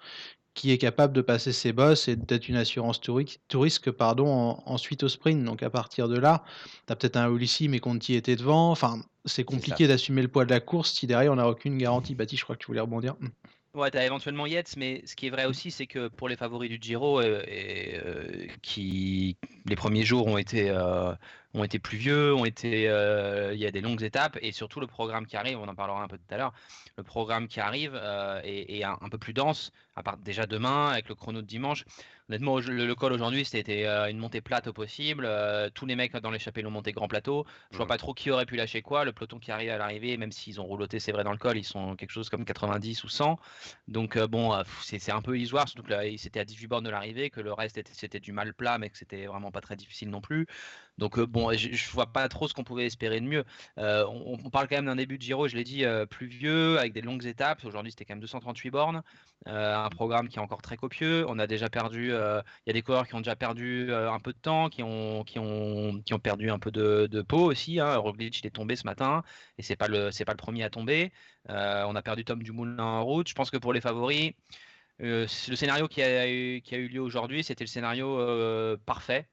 qui 0.55 0.71
est 0.71 0.79
capable 0.79 1.13
de 1.13 1.21
passer 1.21 1.53
ses 1.53 1.73
bosses 1.73 2.09
et 2.09 2.17
d'être 2.17 2.49
une 2.49 2.57
assurance 2.57 3.01
touriste 3.01 3.91
pardon, 3.91 4.63
ensuite 4.67 5.03
au 5.03 5.09
sprint. 5.09 5.45
Donc 5.45 5.63
à 5.63 5.71
partir 5.71 6.09
de 6.09 6.17
là, 6.17 6.45
tu 6.87 6.93
as 6.93 6.97
peut-être 6.97 7.17
un 7.17 7.29
Ulissi, 7.29 7.69
mais 7.69 7.81
Conti 7.81 8.15
était 8.15 8.37
devant. 8.37 8.71
Enfin, 8.71 9.01
c'est 9.25 9.45
compliqué 9.45 9.89
d'assumer 9.89 10.23
le 10.23 10.29
poids 10.29 10.45
de 10.45 10.51
la 10.51 10.61
course 10.61 10.93
si 10.93 11.07
derrière 11.07 11.33
on 11.33 11.37
n'a 11.37 11.49
aucune 11.49 11.77
garantie. 11.77 12.15
Baptiste, 12.15 12.41
je 12.41 12.45
crois 12.45 12.57
que 12.57 12.61
tu 12.61 12.69
voulais 12.69 12.81
rebondir. 12.81 13.17
Ouais, 13.75 13.91
tu 13.91 13.99
as 13.99 14.07
éventuellement 14.07 14.47
Yates, 14.47 14.77
mais 14.77 15.03
ce 15.05 15.17
qui 15.17 15.27
est 15.27 15.31
vrai 15.31 15.47
aussi, 15.47 15.73
c'est 15.73 15.89
que 15.89 16.07
pour 16.07 16.29
les 16.29 16.37
favoris 16.37 16.71
du 16.71 16.79
Giro, 16.81 17.21
euh, 17.21 17.43
euh, 17.49 18.47
qui 18.63 19.37
les 19.67 19.75
premiers 19.75 20.05
jours 20.05 20.29
ont 20.29 20.39
été, 20.39 20.71
euh, 20.71 21.13
ont 21.55 21.65
été 21.65 21.81
pluvieux, 21.81 22.33
ont 22.37 22.45
été, 22.45 22.83
il 22.83 23.59
y 23.59 23.67
a 23.67 23.71
des 23.73 23.81
longues 23.81 24.05
étapes, 24.05 24.39
et 24.43 24.53
surtout 24.53 24.79
le 24.79 24.87
programme 24.87 25.27
qui 25.27 25.37
arrive, 25.37 25.59
on 25.59 25.67
en 25.67 25.75
parlera 25.75 26.05
un 26.05 26.07
peu 26.07 26.19
tout 26.19 26.35
à 26.35 26.37
l'heure, 26.37 26.53
le 26.97 27.03
programme 27.03 27.49
qui 27.49 27.59
arrive 27.59 27.97
est, 28.45 28.85
un, 28.85 29.09
peu 29.11 29.19
plus 29.19 29.33
dense, 29.33 29.73
à 29.97 30.05
part 30.05 30.19
déjà 30.19 30.47
demain 30.47 30.91
avec 30.91 31.09
le 31.09 31.17
chrono 31.17 31.43
de 31.43 31.47
dimanche. 31.47 31.85
Honnêtement, 32.31 32.59
le, 32.59 32.95
col 32.95 33.13
aujourd'hui, 33.13 33.45
c'était 33.45 33.85
euh, 33.85 34.09
une 34.09 34.17
montée 34.17 34.41
plate 34.41 34.67
au 34.69 34.73
possible. 34.73 35.27
Euh, 35.27 35.69
tous 35.69 35.85
les 35.85 35.95
mecs 35.95 36.17
dans 36.17 36.31
l'échappée 36.31 36.63
l'ont 36.63 36.71
monté 36.71 36.93
grand 36.93 37.07
plateau. 37.07 37.45
Je 37.71 37.77
vois 37.77 37.87
pas 37.87 37.99
trop 37.99 38.15
qui 38.15 38.31
aurait 38.31 38.47
pu 38.47 38.57
lâcher 38.57 38.81
quoi. 38.81 39.05
Le 39.05 39.13
peloton 39.13 39.39
qui 39.39 39.53
arrive 39.53 39.69
à 39.69 39.77
l'arrivée, 39.77 40.17
même 40.17 40.33
s'ils 40.33 40.59
ont 40.59 40.65
rouloté, 40.65 41.01
c'est 41.01 41.13
vrai, 41.13 41.23
dans 41.23 41.33
le 41.33 41.39
col, 41.39 41.59
ils 41.59 41.65
sont 41.65 41.97
quelque 41.97 42.13
chose 42.13 42.31
comme 42.31 42.47
90 42.47 43.05
ou 43.05 43.09
100. 43.11 43.39
Donc, 43.89 44.17
euh, 44.17 44.27
bon, 44.27 44.59
c'est 44.83 45.13
un 45.13 45.21
peu 45.21 45.37
illusoire, 45.37 45.69
surtout 45.69 45.83
que 45.83 46.17
c'était 46.17 46.41
à 46.41 46.47
18 46.47 46.67
bornes 46.67 46.85
de 46.85 46.91
l'arrivée, 46.91 47.29
que 47.29 47.43
le 47.43 47.53
reste 47.53 47.79
c'était 47.93 48.21
du 48.21 48.33
mal 48.33 48.55
plat, 48.55 48.79
mais 48.79 48.89
que 48.89 48.97
c'était 48.97 49.27
vraiment 49.27 49.51
pas 49.51 49.61
très 49.61 49.77
difficile 49.77 50.09
non 50.09 50.23
plus. 50.23 50.47
Donc 50.97 51.19
bon, 51.21 51.53
je, 51.53 51.69
ne 51.71 51.93
vois 51.93 52.07
pas 52.07 52.29
trop 52.29 52.47
ce 52.49 52.55
qu'on 52.55 52.63
pouvait 52.65 52.87
espérer 52.87 53.21
de 53.21 53.27
mieux. 53.27 53.45
On, 53.77 54.39
parle 54.51 54.69
quand 54.69 54.77
même 54.77 54.87
d'un 54.87 54.97
début 54.97 55.19
de 55.19 55.23
Giro, 55.23 55.49
je 55.49 55.57
l'ai 55.57 55.65
dit, 55.65 55.85
pluvieux, 56.09 56.79
avec 56.79 56.93
des 56.93 57.03
longues 57.03 57.27
étapes. 57.27 57.65
Aujourd'hui, 57.65 57.91
c'était 57.91 58.05
quand 58.05 58.15
même 58.15 58.21
238 58.21 58.71
bornes, 58.71 59.03
un 59.47 59.91
programme 59.91 60.29
qui 60.29 60.39
est 60.39 60.43
encore 60.43 60.63
très 60.63 60.77
copieux. 60.77 61.27
On 61.29 61.39
a 61.39 61.47
déjà 61.47 61.69
perdu 61.69 62.14
euh, 62.15 62.43
il 62.67 62.69
y 62.69 62.71
a 62.71 62.73
des 62.73 62.83
coureurs 62.83 63.07
qui 63.07 63.15
ont 63.15 63.21
déjà 63.21 63.37
perdu 63.37 63.91
euh, 63.91 64.11
un 64.11 64.21
peu 64.21 64.33
de 64.33 64.39
temps, 64.39 64.69
qui 64.69 64.83
ont, 64.83 65.25
qui 65.25 65.39
ont, 65.39 66.01
qui 66.05 66.15
ont 66.15 66.19
perdu 66.19 66.51
un 66.51 66.59
peu 66.59 66.71
de, 66.71 67.23
peau 67.23 67.51
aussi. 67.51 67.81
Hein. 67.81 67.97
Roglic 67.97 68.45
est 68.45 68.51
tombé 68.51 68.77
ce 68.77 68.85
matin 68.85 69.23
et 69.59 69.63
c'est 69.63 69.77
pas 69.77 69.89
le 69.89 70.11
c'est 70.11 70.25
pas 70.25 70.33
le 70.33 70.39
premier 70.39 70.65
à 70.65 70.71
tomber. 70.71 71.13
Euh, 71.51 71.85
on 71.87 71.95
a 71.97 72.03
perdu 72.03 72.25
Tom 72.25 72.43
Dumoulin 72.43 72.83
en 72.83 73.05
route. 73.05 73.29
Je 73.29 73.35
pense 73.35 73.51
que 73.51 73.57
pour 73.59 73.73
les 73.73 73.81
favoris, 73.81 74.33
le 74.99 75.27
scénario 75.27 75.89
qui 75.89 76.03
a, 76.03 76.31
eu, 76.31 76.61
qui 76.63 76.75
a 76.75 76.79
eu 76.79 76.89
lieu 76.89 77.01
aujourd'hui, 77.01 77.45
c'était 77.45 77.65
le 77.65 77.69
scénario 77.69 78.79
parfait. 78.87 79.29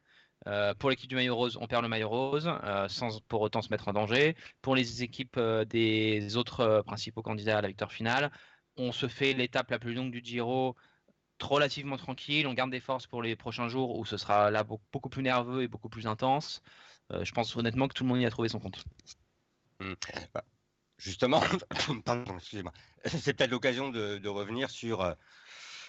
pour 0.79 0.89
l'équipe 0.89 1.09
du 1.09 1.15
maillot 1.15 1.35
rose, 1.35 1.57
on 1.61 1.67
perd 1.67 1.83
le 1.83 1.89
maillot 1.89 2.09
rose 2.09 2.51
sans 2.89 3.21
pour 3.27 3.41
autant 3.41 3.61
se 3.61 3.69
mettre 3.69 3.87
en 3.87 3.93
danger. 3.93 4.35
Pour 4.61 4.75
les 4.75 5.03
équipes 5.03 5.39
des 5.69 6.37
autres 6.37 6.83
principaux 6.85 7.21
candidats 7.21 7.59
à 7.59 7.61
la 7.61 7.67
victoire 7.67 7.91
finale, 7.91 8.31
on 8.77 8.91
se 8.91 9.07
fait 9.07 9.33
l'étape 9.33 9.69
la 9.71 9.79
plus 9.79 9.93
longue 9.93 10.11
du 10.11 10.21
Giro 10.23 10.75
relativement 11.43 11.97
tranquille, 11.97 12.47
on 12.47 12.53
garde 12.53 12.71
des 12.71 12.79
forces 12.79 13.07
pour 13.07 13.21
les 13.21 13.35
prochains 13.35 13.67
jours 13.67 13.97
où 13.97 14.05
ce 14.05 14.17
sera 14.17 14.51
là 14.51 14.63
beaucoup 14.63 15.09
plus 15.09 15.23
nerveux 15.23 15.63
et 15.63 15.67
beaucoup 15.67 15.89
plus 15.89 16.07
intense. 16.07 16.61
Euh, 17.11 17.25
je 17.25 17.31
pense 17.33 17.55
honnêtement 17.55 17.87
que 17.87 17.93
tout 17.93 18.03
le 18.03 18.09
monde 18.09 18.21
y 18.21 18.25
a 18.25 18.29
trouvé 18.29 18.49
son 18.49 18.59
compte. 18.59 18.83
Mmh. 19.79 19.93
Bah, 20.33 20.43
justement, 20.97 21.41
excusez-moi, 22.37 22.71
c'est 23.05 23.33
peut-être 23.33 23.51
l'occasion 23.51 23.89
de, 23.89 24.27
revenir 24.27 24.69
sur 24.69 25.01
euh, 25.01 25.13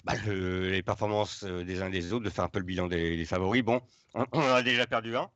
bah, 0.04 0.14
les 0.26 0.82
performances 0.82 1.44
euh, 1.44 1.64
des 1.64 1.82
uns 1.82 1.90
des 1.90 2.12
autres, 2.12 2.24
de 2.24 2.30
faire 2.30 2.44
un 2.44 2.48
peu 2.48 2.58
le 2.58 2.64
bilan 2.64 2.88
des, 2.88 3.24
favoris. 3.24 3.62
Bon, 3.62 3.80
on, 4.14 4.24
en 4.32 4.54
a 4.54 4.62
déjà 4.62 4.86
perdu 4.86 5.16
un. 5.16 5.30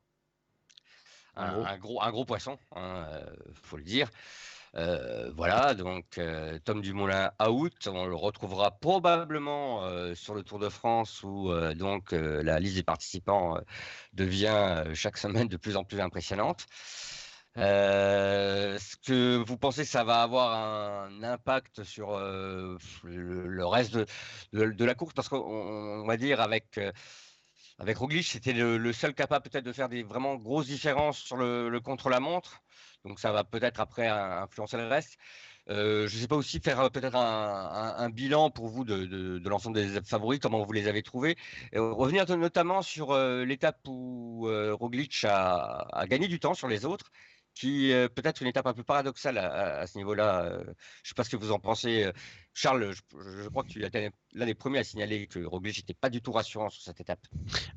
Un, 1.38 1.76
gros. 1.76 2.00
un 2.00 2.10
gros, 2.10 2.24
poisson, 2.24 2.58
il 2.74 2.78
hein, 2.78 3.06
faut 3.62 3.76
le 3.76 3.84
dire. 3.84 4.08
Euh, 4.76 5.30
voilà, 5.34 5.72
donc 5.74 6.18
euh, 6.18 6.58
Tom 6.64 6.82
Dumoulin 6.82 7.30
out. 7.46 7.86
On 7.86 8.06
le 8.06 8.14
retrouvera 8.14 8.72
probablement 8.72 9.84
euh, 9.84 10.14
sur 10.14 10.34
le 10.34 10.42
Tour 10.42 10.58
de 10.58 10.68
France 10.68 11.22
où 11.22 11.50
donc 11.74 12.12
la 12.12 12.60
liste 12.60 12.76
des 12.76 12.82
participants 12.82 13.58
devient 14.12 14.84
chaque 14.94 15.16
semaine 15.18 15.48
de 15.48 15.56
plus 15.56 15.76
en 15.76 15.84
plus 15.84 16.00
impressionnante. 16.00 16.66
Est-ce 17.56 18.96
que 18.98 19.36
vous 19.46 19.56
pensez 19.56 19.82
que 19.84 19.88
ça 19.88 20.04
va 20.04 20.22
avoir 20.22 20.52
un 20.54 21.22
impact 21.22 21.82
sur 21.84 22.18
le, 22.18 23.66
reste 23.66 23.96
de, 24.52 24.84
la 24.84 24.94
course? 24.94 25.14
Parce 25.14 25.28
qu'on 25.28 26.04
va 26.06 26.16
dire 26.18 26.40
avec 26.40 26.78
avec 27.78 27.96
Roglic, 27.98 28.26
c'était 28.26 28.52
le, 28.52 28.92
seul 28.92 29.14
capable 29.14 29.48
peut-être 29.48 29.64
de 29.64 29.72
faire 29.72 29.88
des 29.88 30.02
vraiment 30.02 30.36
grosses 30.36 30.66
différences 30.66 31.18
sur 31.18 31.36
le 31.38 31.80
contre-la-montre. 31.80 32.62
Donc 33.06 33.20
ça 33.20 33.32
va 33.32 33.44
peut-être 33.44 33.80
après 33.80 34.08
influencer 34.08 34.76
le 34.76 34.86
reste. 34.86 35.18
Euh, 35.68 36.06
je 36.06 36.16
ne 36.16 36.20
sais 36.20 36.28
pas 36.28 36.36
aussi 36.36 36.60
faire 36.60 36.78
euh, 36.80 36.88
peut-être 36.90 37.16
un, 37.16 38.08
bilan 38.10 38.50
pour 38.50 38.68
vous 38.68 38.84
de, 38.84 39.40
l'ensemble 39.48 39.74
des 39.76 40.00
favoris, 40.02 40.38
comment 40.40 40.64
vous 40.64 40.72
les 40.72 40.86
avez 40.86 41.02
trouvés. 41.02 41.36
revenir 41.74 42.24
notamment 42.36 42.82
sur 42.82 43.10
euh, 43.10 43.44
l'étape 43.44 43.80
où 43.88 44.48
Roglic 44.72 45.24
a, 45.24 45.86
a, 45.92 46.06
gagné 46.06 46.28
du 46.28 46.38
temps 46.38 46.54
sur 46.54 46.68
les 46.68 46.84
autres 46.84 47.10
qui 47.56 47.90
est 47.90 48.08
peut-être 48.10 48.42
une 48.42 48.48
étape 48.48 48.66
un 48.66 48.74
peu 48.74 48.84
paradoxale 48.84 49.38
à, 49.38 49.86
ce 49.86 49.96
niveau-là. 49.96 50.44
Euh, 50.44 50.58
je 50.58 50.68
ne 50.68 50.74
sais 51.04 51.14
pas 51.16 51.24
ce 51.24 51.30
que 51.30 51.36
vous 51.36 51.52
en 51.52 51.58
pensez. 51.58 52.04
Euh, 52.04 52.12
Charles, 52.52 52.92
je, 52.92 53.48
crois 53.48 53.64
que 53.64 53.68
tu 53.68 53.82
es 53.82 54.12
l'un 54.34 54.46
des 54.46 54.54
premiers 54.54 54.78
à 54.78 54.84
signaler 54.84 55.26
que 55.26 55.42
Roglic 55.42 55.78
n'était 55.78 55.94
pas 55.94 56.10
du 56.10 56.20
tout 56.20 56.32
rassurant 56.32 56.68
sur 56.68 56.82
cette 56.82 57.00
étape. 57.00 57.20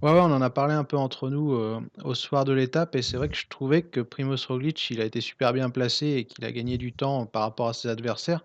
Ouais, 0.01 0.11
ouais, 0.11 0.19
on 0.19 0.31
en 0.33 0.41
a 0.41 0.49
parlé 0.49 0.73
un 0.73 0.83
peu 0.83 0.97
entre 0.97 1.29
nous 1.29 1.53
euh, 1.53 1.79
au 2.03 2.13
soir 2.13 2.43
de 2.43 2.51
l'étape 2.51 2.95
et 2.95 3.01
c'est 3.01 3.15
vrai 3.15 3.29
que 3.29 3.37
je 3.37 3.47
trouvais 3.47 3.81
que 3.81 4.01
Primoz 4.01 4.45
Roglic, 4.47 4.89
il 4.91 4.99
a 4.99 5.05
été 5.05 5.21
super 5.21 5.53
bien 5.53 5.69
placé 5.69 6.07
et 6.07 6.25
qu'il 6.25 6.43
a 6.43 6.51
gagné 6.51 6.77
du 6.77 6.91
temps 6.91 7.25
par 7.25 7.43
rapport 7.43 7.69
à 7.69 7.73
ses 7.73 7.87
adversaires. 7.87 8.43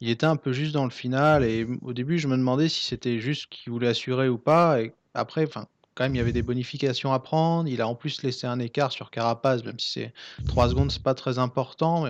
Il 0.00 0.08
était 0.08 0.26
un 0.26 0.36
peu 0.36 0.52
juste 0.52 0.72
dans 0.72 0.84
le 0.84 0.90
final 0.90 1.44
et 1.44 1.66
au 1.82 1.92
début, 1.92 2.18
je 2.18 2.28
me 2.28 2.36
demandais 2.36 2.70
si 2.70 2.84
c'était 2.84 3.18
juste 3.18 3.46
qu'il 3.50 3.72
voulait 3.72 3.88
assurer 3.88 4.28
ou 4.28 4.38
pas. 4.38 4.80
Et 4.80 4.94
après, 5.14 5.46
enfin, 5.46 5.68
quand 5.94 6.04
même, 6.04 6.14
il 6.14 6.18
y 6.18 6.20
avait 6.20 6.32
des 6.32 6.42
bonifications 6.42 7.12
à 7.12 7.18
prendre. 7.20 7.68
Il 7.68 7.80
a 7.80 7.88
en 7.88 7.94
plus 7.94 8.22
laissé 8.22 8.46
un 8.46 8.58
écart 8.58 8.92
sur 8.92 9.10
Carapaz, 9.10 9.62
même 9.64 9.78
si 9.78 9.90
c'est 9.92 10.14
3 10.46 10.70
secondes, 10.70 10.90
c'est 10.90 11.02
pas 11.02 11.14
très 11.14 11.38
important. 11.38 12.06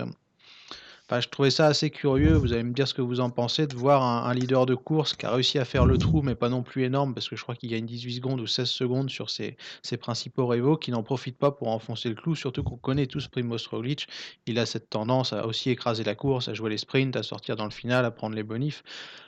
Je 1.19 1.29
trouvais 1.29 1.51
ça 1.51 1.67
assez 1.67 1.89
curieux. 1.89 2.35
Vous 2.35 2.53
allez 2.53 2.63
me 2.63 2.73
dire 2.73 2.87
ce 2.87 2.93
que 2.93 3.01
vous 3.01 3.19
en 3.19 3.29
pensez 3.29 3.67
de 3.67 3.75
voir 3.75 4.03
un, 4.03 4.33
leader 4.33 4.65
de 4.65 4.75
course 4.75 5.15
qui 5.15 5.25
a 5.25 5.31
réussi 5.31 5.59
à 5.59 5.65
faire 5.65 5.85
le 5.85 5.97
trou, 5.97 6.21
mais 6.21 6.35
pas 6.35 6.49
non 6.49 6.63
plus 6.63 6.83
énorme, 6.83 7.13
parce 7.13 7.29
que 7.29 7.35
je 7.35 7.43
crois 7.43 7.55
qu'il 7.55 7.69
gagne 7.69 7.85
18 7.85 8.15
secondes 8.15 8.39
ou 8.39 8.47
16 8.47 8.69
secondes 8.69 9.09
sur 9.09 9.29
ses, 9.29 9.57
principaux 9.99 10.47
rivaux, 10.47 10.77
qui 10.77 10.91
n'en 10.91 11.03
profitent 11.03 11.37
pas 11.37 11.51
pour 11.51 11.69
enfoncer 11.69 12.09
le 12.09 12.15
clou. 12.15 12.35
Surtout 12.35 12.63
qu'on 12.63 12.77
connaît 12.77 13.07
tous 13.07 13.27
Primoz 13.27 13.67
Roglic. 13.67 14.07
Il 14.45 14.59
a 14.59 14.65
cette 14.65 14.89
tendance 14.89 15.33
à 15.33 15.45
aussi 15.45 15.69
écraser 15.69 16.03
la 16.03 16.15
course, 16.15 16.47
à 16.47 16.53
jouer 16.53 16.69
les 16.69 16.77
sprints, 16.77 17.15
à 17.15 17.23
sortir 17.23 17.55
dans 17.55 17.65
le 17.65 17.71
final, 17.71 18.05
à 18.05 18.11
prendre 18.11 18.35
les 18.35 18.43
bonifs. 18.43 18.83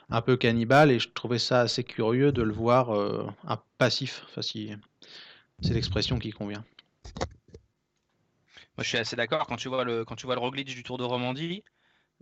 Un 0.08 0.22
peu 0.22 0.36
cannibale, 0.36 0.90
et 0.90 0.98
je 0.98 1.08
trouvais 1.12 1.38
ça 1.38 1.60
assez 1.60 1.84
curieux 1.84 2.32
de 2.32 2.42
le 2.42 2.52
voir 2.52 2.90
euh, 2.90 3.26
un 3.46 3.58
passif. 3.78 4.22
Enfin, 4.28 4.42
si 4.42 4.70
c'est 5.62 5.74
l'expression 5.74 6.18
qui 6.18 6.30
convient. 6.30 6.64
Moi, 8.76 8.84
je 8.84 8.88
suis 8.88 8.98
assez 8.98 9.16
d'accord. 9.16 9.46
Quand 9.46 9.56
tu 9.56 9.68
vois 9.68 9.84
le 9.84 10.04
quand 10.04 10.16
tu 10.16 10.26
vois 10.26 10.34
le 10.34 10.40
Roglic 10.40 10.66
du 10.66 10.82
Tour 10.82 10.98
de 10.98 11.04
Romandie, 11.04 11.64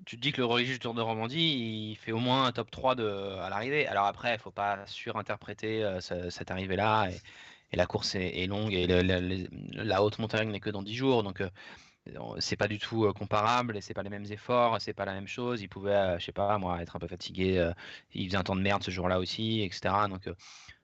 tu 0.07 0.17
te 0.17 0.21
dis 0.21 0.33
que 0.33 0.41
le 0.41 0.47
Roglic 0.47 0.69
du 0.69 0.79
Tour 0.79 0.95
de 0.95 1.01
Romandie, 1.01 1.91
il 1.93 1.97
fait 1.97 2.13
au 2.13 2.19
moins 2.19 2.47
un 2.47 2.53
top 2.53 2.71
3 2.71 2.95
de, 2.95 3.07
à 3.41 3.49
l'arrivée. 3.49 3.87
Alors 3.87 4.07
après, 4.07 4.35
il 4.35 4.39
faut 4.39 4.51
pas 4.51 4.85
surinterpréter 4.87 5.85
euh, 5.85 6.01
cette 6.01 6.51
arrivée-là. 6.51 7.11
Et, 7.11 7.21
la 7.77 7.87
course 7.87 8.15
est, 8.15 8.47
longue 8.47 8.73
et 8.73 8.87
la 8.87 10.05
haute 10.05 10.21
montagne 10.21 10.49
n'est 10.49 10.61
que 10.61 10.71
dans 10.71 10.83
10 10.83 10.95
jours. 10.95 11.23
Donc, 11.25 11.41
euh, 11.41 11.51
c'est 12.39 12.57
pas 12.57 12.69
du 12.69 12.79
tout 12.79 13.05
euh, 13.05 13.13
comparable 13.13 13.83
c'est 13.83 13.95
pas 13.95 14.05
les 14.05 14.11
mêmes 14.11 14.27
efforts, 14.31 14.81
c'est 14.81 14.93
pas 14.93 15.05
la 15.05 15.13
même 15.13 15.27
chose. 15.27 15.61
Il 15.61 15.69
pouvait, 15.69 16.17
je 16.21 16.25
sais 16.25 16.33
pas, 16.33 16.57
moi, 16.59 16.81
être 16.83 16.95
un 16.95 17.01
peu 17.01 17.09
fatigué. 17.09 17.73
il 18.13 18.27
faisait 18.27 18.37
un 18.37 18.45
temps 18.45 18.55
de 18.55 18.61
merde 18.61 18.85
ce 18.85 18.93
jour-là 18.93 19.19
aussi, 19.19 19.63
etc. 19.63 19.93
Donc, 20.09 20.29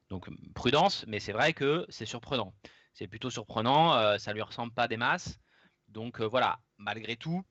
donc 0.09 0.29
prudence, 0.55 1.05
mais 1.07 1.21
c'est 1.21 1.33
vrai 1.33 1.53
que 1.53 1.87
c'est 1.91 2.07
surprenant. 2.07 2.55
C'est 2.93 3.07
plutôt 3.07 3.31
surprenant. 3.31 4.19
ça 4.19 4.33
lui 4.33 4.43
ressemble 4.43 4.73
pas 4.73 4.89
des 4.89 4.97
masses. 4.97 5.39
Donc 5.89 6.21
voilà, 6.21 6.59
malgré 6.77 7.17
tout, 7.17 7.45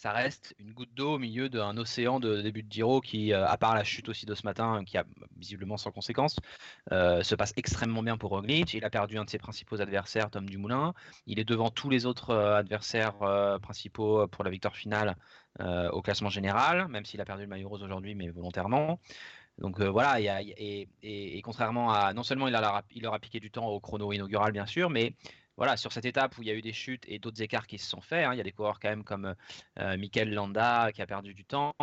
ça 0.00 0.12
reste 0.12 0.54
une 0.58 0.72
goutte 0.72 0.94
d'eau 0.94 1.14
au 1.14 1.18
milieu 1.18 1.50
d'un 1.50 1.76
océan 1.76 2.20
de 2.20 2.40
début 2.40 2.62
de 2.62 2.72
Giro 2.72 3.02
qui, 3.02 3.34
euh, 3.34 3.46
à 3.46 3.58
part 3.58 3.74
la 3.74 3.84
chute 3.84 4.08
aussi 4.08 4.24
de 4.24 4.34
ce 4.34 4.46
matin, 4.46 4.82
qui 4.84 4.96
a 4.96 5.04
visiblement 5.36 5.76
sans 5.76 5.90
conséquence, 5.90 6.36
euh, 6.90 7.22
se 7.22 7.34
passe 7.34 7.52
extrêmement 7.58 8.02
bien 8.02 8.16
pour 8.16 8.30
Roglic. 8.30 8.72
Il 8.72 8.84
a 8.86 8.88
perdu 8.88 9.18
un 9.18 9.24
de 9.24 9.30
ses 9.30 9.38
principaux 9.38 9.80
adversaires, 9.82 10.30
Tom 10.30 10.48
Dumoulin. 10.48 10.94
Il 11.26 11.38
est 11.38 11.44
devant 11.44 11.68
tous 11.68 11.90
les 11.90 12.06
autres 12.06 12.30
euh, 12.30 12.56
adversaires 12.56 13.18
principaux 13.60 14.26
pour 14.28 14.42
la 14.42 14.50
victoire 14.50 14.74
finale 14.74 15.16
au 15.92 16.00
classement 16.00 16.30
général, 16.30 16.88
même 16.88 17.04
s'il 17.04 17.20
a 17.20 17.24
perdu 17.24 17.42
le 17.42 17.48
maillot 17.48 17.68
rose 17.68 17.82
aujourd'hui, 17.82 18.14
mais 18.14 18.30
volontairement. 18.30 19.00
Donc 19.58 19.80
voilà, 19.80 20.18
et, 20.20 21.42
contrairement 21.42 21.92
à, 21.92 22.14
non 22.14 22.22
seulement 22.22 22.48
il, 22.48 22.54
a, 22.54 22.82
il 22.92 23.06
aura 23.06 23.18
piqué 23.18 23.40
du 23.40 23.50
temps 23.50 23.66
au 23.66 23.80
chrono 23.80 24.12
inaugural, 24.12 24.52
bien 24.52 24.64
sûr, 24.64 24.88
mais 24.88 25.14
voilà, 25.60 25.76
sur 25.76 25.92
cette 25.92 26.06
étape 26.06 26.38
où 26.38 26.42
il 26.42 26.48
y 26.48 26.50
a 26.50 26.54
eu 26.54 26.62
des 26.62 26.72
chutes 26.72 27.04
et 27.06 27.18
d'autres 27.18 27.42
écarts 27.42 27.66
qui 27.66 27.76
se 27.76 27.86
sont 27.86 28.00
faits, 28.00 28.24
hein, 28.24 28.32
il 28.32 28.38
y 28.38 28.40
a 28.40 28.44
des 28.44 28.50
coureurs 28.50 28.80
quand 28.80 28.88
même 28.88 29.04
comme 29.04 29.34
euh, 29.78 29.96
Michael 29.98 30.32
Landa 30.32 30.90
qui 30.90 31.02
a 31.02 31.06
perdu 31.06 31.34
du 31.34 31.44
temps, 31.44 31.74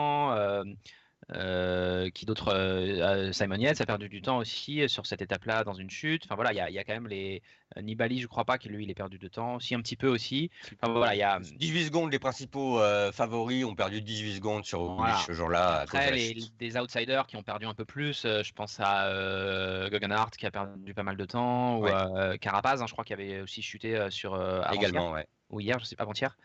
euh, 1.34 1.78
euh, 1.98 2.10
qui 2.10 2.26
d'autres, 2.26 3.32
Simon 3.32 3.56
Yates 3.56 3.82
a 3.82 3.86
perdu 3.86 4.10
du 4.10 4.22
temps 4.22 4.38
aussi 4.38 4.88
sur 4.88 5.06
cette 5.06 5.22
étape-là 5.22 5.64
dans 5.64 5.74
une 5.74 5.90
chute. 5.90 6.24
Enfin 6.26 6.36
voilà, 6.36 6.54
il 6.54 6.74
y, 6.74 6.80
a, 6.80 6.84
quand 6.84 6.94
même 6.94 7.08
les 7.08 7.42
Nibali, 7.82 8.20
je 8.20 8.28
crois 8.28 8.46
pas 8.46 8.58
qu'il 8.58 8.72
lui 8.72 8.84
il 8.84 8.92
ait 8.92 8.96
perdu 8.96 9.18
de 9.18 9.28
temps, 9.28 9.56
aussi 9.56 9.74
un 9.74 9.82
petit 9.82 9.96
peu 9.96 10.08
aussi. 10.08 10.52
Enfin 10.80 10.92
voilà, 10.92 11.16
il 11.16 11.20
y 11.20 11.24
a 11.24 11.40
18 11.40 11.86
secondes. 11.86 12.12
Les 12.12 12.20
principaux 12.20 12.80
favoris 13.12 13.66
ont 13.66 13.76
perdu 13.76 14.02
18 14.02 14.36
secondes 14.36 14.66
sur 14.66 15.06
ce 15.26 15.32
jour-là. 15.34 15.80
Après, 15.82 16.12
les, 16.12 16.38
des 16.60 16.78
outsiders 16.78 17.26
qui 17.28 17.38
ont 17.38 17.44
perdu 17.44 17.66
un 17.66 17.74
peu 17.74 17.86
plus, 17.86 18.24
je 18.24 18.54
pense 18.54 18.80
à 18.80 19.08
euh, 19.08 19.90
qui 20.38 20.46
a 20.46 20.52
perdu 20.52 20.94
pas 20.94 21.04
mal 21.04 21.18
de 21.18 21.26
temps, 21.26 21.80
ou 21.80 21.88
Carapaz, 22.40 22.82
hein, 22.82 22.88
je 22.88 22.92
crois 22.92 23.04
qu'il 23.04 23.16
avait 23.16 23.42
aussi 23.42 23.62
chuté 23.62 24.08
sur 24.10 24.36
également, 24.72 25.12
ouais. 25.12 25.26
ou 25.50 25.60
hier, 25.60 25.80
je 25.80 25.86
sais 25.86 25.96
pas 25.96 26.04
avant-hier. 26.04 26.38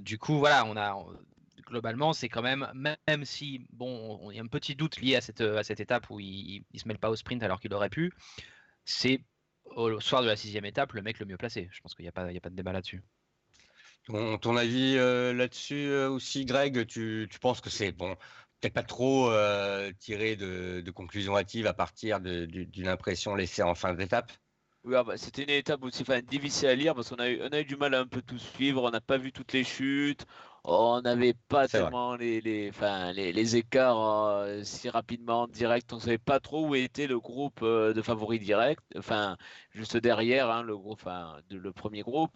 du 0.00 0.18
coup, 0.18 0.38
voilà, 0.38 0.64
on 0.64 0.76
a 0.76 0.96
globalement, 1.68 2.12
c'est 2.12 2.28
quand 2.28 2.42
même, 2.42 2.68
même 2.74 3.24
si, 3.24 3.66
bon, 3.72 4.30
il 4.30 4.36
y 4.36 4.40
a 4.40 4.42
un 4.42 4.48
petit 4.48 4.74
doute 4.74 5.00
lié 5.00 5.16
à 5.16 5.20
cette, 5.20 5.40
à 5.40 5.62
cette 5.62 5.80
étape 5.80 6.10
où 6.10 6.20
il 6.20 6.64
ne 6.72 6.78
se 6.78 6.88
mêle 6.88 6.98
pas 6.98 7.10
au 7.10 7.16
sprint 7.16 7.42
alors 7.42 7.60
qu'il 7.60 7.72
aurait 7.74 7.90
pu, 7.90 8.12
c'est 8.84 9.20
au 9.64 10.00
soir 10.00 10.22
de 10.22 10.26
la 10.26 10.36
sixième 10.36 10.64
étape 10.64 10.92
le 10.92 11.02
mec 11.02 11.18
le 11.18 11.26
mieux 11.26 11.36
placé. 11.36 11.68
Je 11.72 11.80
pense 11.80 11.94
qu'il 11.94 12.04
n'y 12.04 12.08
a, 12.08 12.12
pas, 12.12 12.24
a 12.24 12.40
pas 12.40 12.50
de 12.50 12.56
débat 12.56 12.72
là-dessus. 12.72 13.02
Ton, 14.06 14.56
avis 14.56 14.96
euh, 14.96 15.34
là-dessus 15.34 15.88
euh, 15.88 16.08
aussi, 16.08 16.46
Greg, 16.46 16.86
tu, 16.86 17.28
tu 17.30 17.38
penses 17.38 17.60
que 17.60 17.68
c'est 17.68 17.92
bon, 17.92 18.16
peut-être 18.58 18.72
pas 18.72 18.82
trop 18.82 19.30
euh, 19.30 19.92
tiré 19.98 20.34
de, 20.34 20.80
de 20.80 20.90
conclusions 20.90 21.36
hâtives 21.36 21.66
à 21.66 21.74
partir 21.74 22.18
d'une 22.20 22.88
impression 22.88 23.34
laissée 23.34 23.62
en 23.62 23.74
fin 23.74 23.92
d'étape? 23.92 24.32
Oui, 24.84 24.94
ah 24.96 25.04
bah, 25.04 25.18
c'était 25.18 25.42
une 25.42 25.50
étape 25.50 25.82
aussi 25.82 26.02
enfin, 26.02 26.22
difficile 26.22 26.68
à 26.68 26.74
lire 26.74 26.94
parce 26.94 27.10
qu'on 27.10 27.16
a, 27.16 27.28
eu, 27.28 27.40
on 27.42 27.48
a 27.48 27.60
eu 27.60 27.64
du 27.64 27.76
mal 27.76 27.92
à 27.94 28.00
un 28.00 28.06
peu 28.06 28.22
tout 28.22 28.38
suivre, 28.38 28.82
on 28.82 28.90
n'a 28.90 29.02
pas 29.02 29.18
vu 29.18 29.32
toutes 29.32 29.52
les 29.52 29.64
chutes, 29.64 30.24
on 30.64 31.00
n'avait 31.02 31.34
pas 31.48 31.68
tellement 31.68 32.16
les, 32.16 32.40
les, 32.40 32.70
les, 33.14 33.32
les, 33.32 33.56
écarts 33.56 34.00
euh, 34.00 34.62
si 34.64 34.88
rapidement 34.88 35.46
direct. 35.48 35.92
On 35.92 35.96
ne 35.96 36.00
savait 36.00 36.18
pas 36.18 36.40
trop 36.40 36.66
où 36.68 36.74
était 36.74 37.06
le 37.06 37.18
groupe 37.20 37.60
euh, 37.62 37.92
de 37.94 38.02
favoris 38.02 38.40
direct, 38.40 38.82
enfin 38.96 39.36
juste 39.70 39.96
derrière 39.96 40.50
hein, 40.50 40.62
le 40.62 40.76
groupe, 40.76 41.00
enfin 41.00 41.36
le 41.50 41.72
premier 41.72 42.02
groupe. 42.02 42.32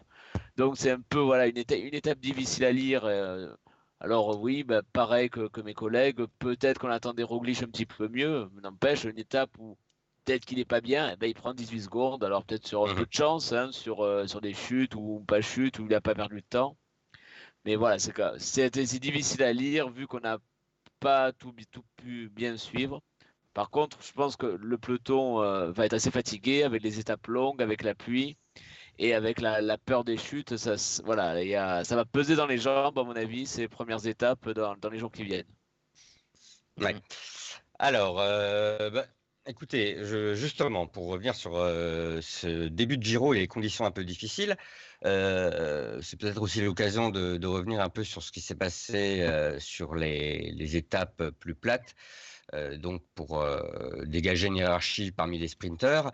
Donc 0.56 0.76
c'est 0.76 0.90
un 0.90 1.00
peu 1.00 1.18
voilà 1.18 1.46
une 1.46 1.58
étape, 1.58 1.78
une 1.78 1.94
étape 1.94 2.18
difficile 2.20 2.64
à 2.64 2.72
lire. 2.72 3.04
Euh, 3.04 3.52
alors 4.00 4.40
oui, 4.40 4.64
bah, 4.64 4.82
pareil 4.92 5.30
que, 5.30 5.48
que, 5.48 5.60
mes 5.60 5.74
collègues, 5.74 6.24
peut-être 6.38 6.80
qu'on 6.80 6.88
attendait 6.88 7.22
Roglic 7.22 7.62
un 7.62 7.68
petit 7.68 7.86
peu 7.86 8.08
mieux. 8.08 8.50
N'empêche 8.62 9.04
une 9.04 9.18
étape 9.18 9.50
où 9.58 9.76
peut-être 10.24 10.44
qu'il 10.44 10.58
n'est 10.58 10.64
pas 10.64 10.80
bien, 10.80 11.10
eh 11.12 11.16
ben, 11.16 11.28
il 11.28 11.34
prend 11.34 11.54
18 11.54 11.82
secondes. 11.82 12.24
Alors 12.24 12.44
peut-être 12.44 12.66
sur 12.66 12.88
un 12.88 12.94
peu 12.94 13.06
de 13.06 13.12
chance, 13.12 13.52
hein, 13.52 13.70
sur, 13.72 14.06
sur 14.28 14.40
des 14.40 14.54
chutes 14.54 14.94
ou 14.96 15.24
pas 15.26 15.40
chutes 15.40 15.78
où 15.78 15.82
il 15.82 15.88
n'a 15.90 16.00
pas 16.00 16.14
perdu 16.14 16.36
de 16.36 16.46
temps. 16.48 16.76
Mais 17.64 17.76
voilà, 17.76 17.98
c'est 17.98 18.98
difficile 18.98 19.42
à 19.42 19.52
lire 19.52 19.88
vu 19.88 20.06
qu'on 20.06 20.20
n'a 20.20 20.38
pas 21.00 21.32
tout, 21.32 21.54
tout, 21.70 21.84
pu 21.96 22.28
bien 22.28 22.56
suivre. 22.56 23.02
Par 23.54 23.70
contre, 23.70 23.98
je 24.02 24.12
pense 24.12 24.36
que 24.36 24.46
le 24.46 24.78
peloton 24.78 25.42
euh, 25.42 25.70
va 25.70 25.84
être 25.84 25.92
assez 25.92 26.10
fatigué 26.10 26.62
avec 26.62 26.82
les 26.82 26.98
étapes 26.98 27.26
longues, 27.26 27.62
avec 27.62 27.82
la 27.82 27.94
pluie 27.94 28.36
et 28.98 29.14
avec 29.14 29.40
la, 29.40 29.78
peur 29.78 30.04
des 30.04 30.16
chutes. 30.16 30.56
Ça, 30.56 30.74
voilà, 31.04 31.84
ça 31.84 31.96
va 31.96 32.04
peser 32.04 32.34
dans 32.34 32.46
les 32.46 32.58
jambes, 32.58 32.98
à 32.98 33.04
mon 33.04 33.14
avis, 33.14 33.46
ces 33.46 33.68
premières 33.68 34.06
étapes 34.06 34.48
dans, 34.50 34.74
dans 34.76 34.90
les 34.90 34.98
jours 34.98 35.12
qui 35.12 35.24
viennent. 35.24 35.46
Ouais. 36.80 36.96
Alors, 37.78 38.20
euh, 38.20 38.90
bah, 38.90 39.06
écoutez, 39.46 39.98
justement, 40.34 40.86
pour 40.86 41.08
revenir 41.08 41.34
sur 41.34 41.56
euh, 41.56 42.20
ce 42.22 42.68
début 42.68 42.96
de 42.96 43.02
Giro 43.02 43.34
et 43.34 43.40
les 43.40 43.48
conditions 43.48 43.84
un 43.84 43.90
peu 43.90 44.04
difficiles, 44.04 44.56
euh, 45.04 46.00
c'est 46.02 46.18
peut-être 46.18 46.40
aussi 46.42 46.60
l'occasion 46.60 47.10
de, 47.10 47.36
de 47.36 47.46
revenir 47.46 47.80
un 47.80 47.88
peu 47.88 48.04
sur 48.04 48.22
ce 48.22 48.30
qui 48.32 48.40
s'est 48.40 48.54
passé 48.54 49.20
euh, 49.22 49.58
sur 49.58 49.94
les, 49.94 50.52
les 50.52 50.76
étapes 50.76 51.30
plus 51.38 51.54
plates, 51.54 51.94
euh, 52.54 52.76
donc 52.76 53.02
pour 53.14 53.40
euh, 53.40 53.60
dégager 54.04 54.46
une 54.46 54.56
hiérarchie 54.56 55.12
parmi 55.12 55.38
les 55.38 55.48
sprinteurs. 55.48 56.12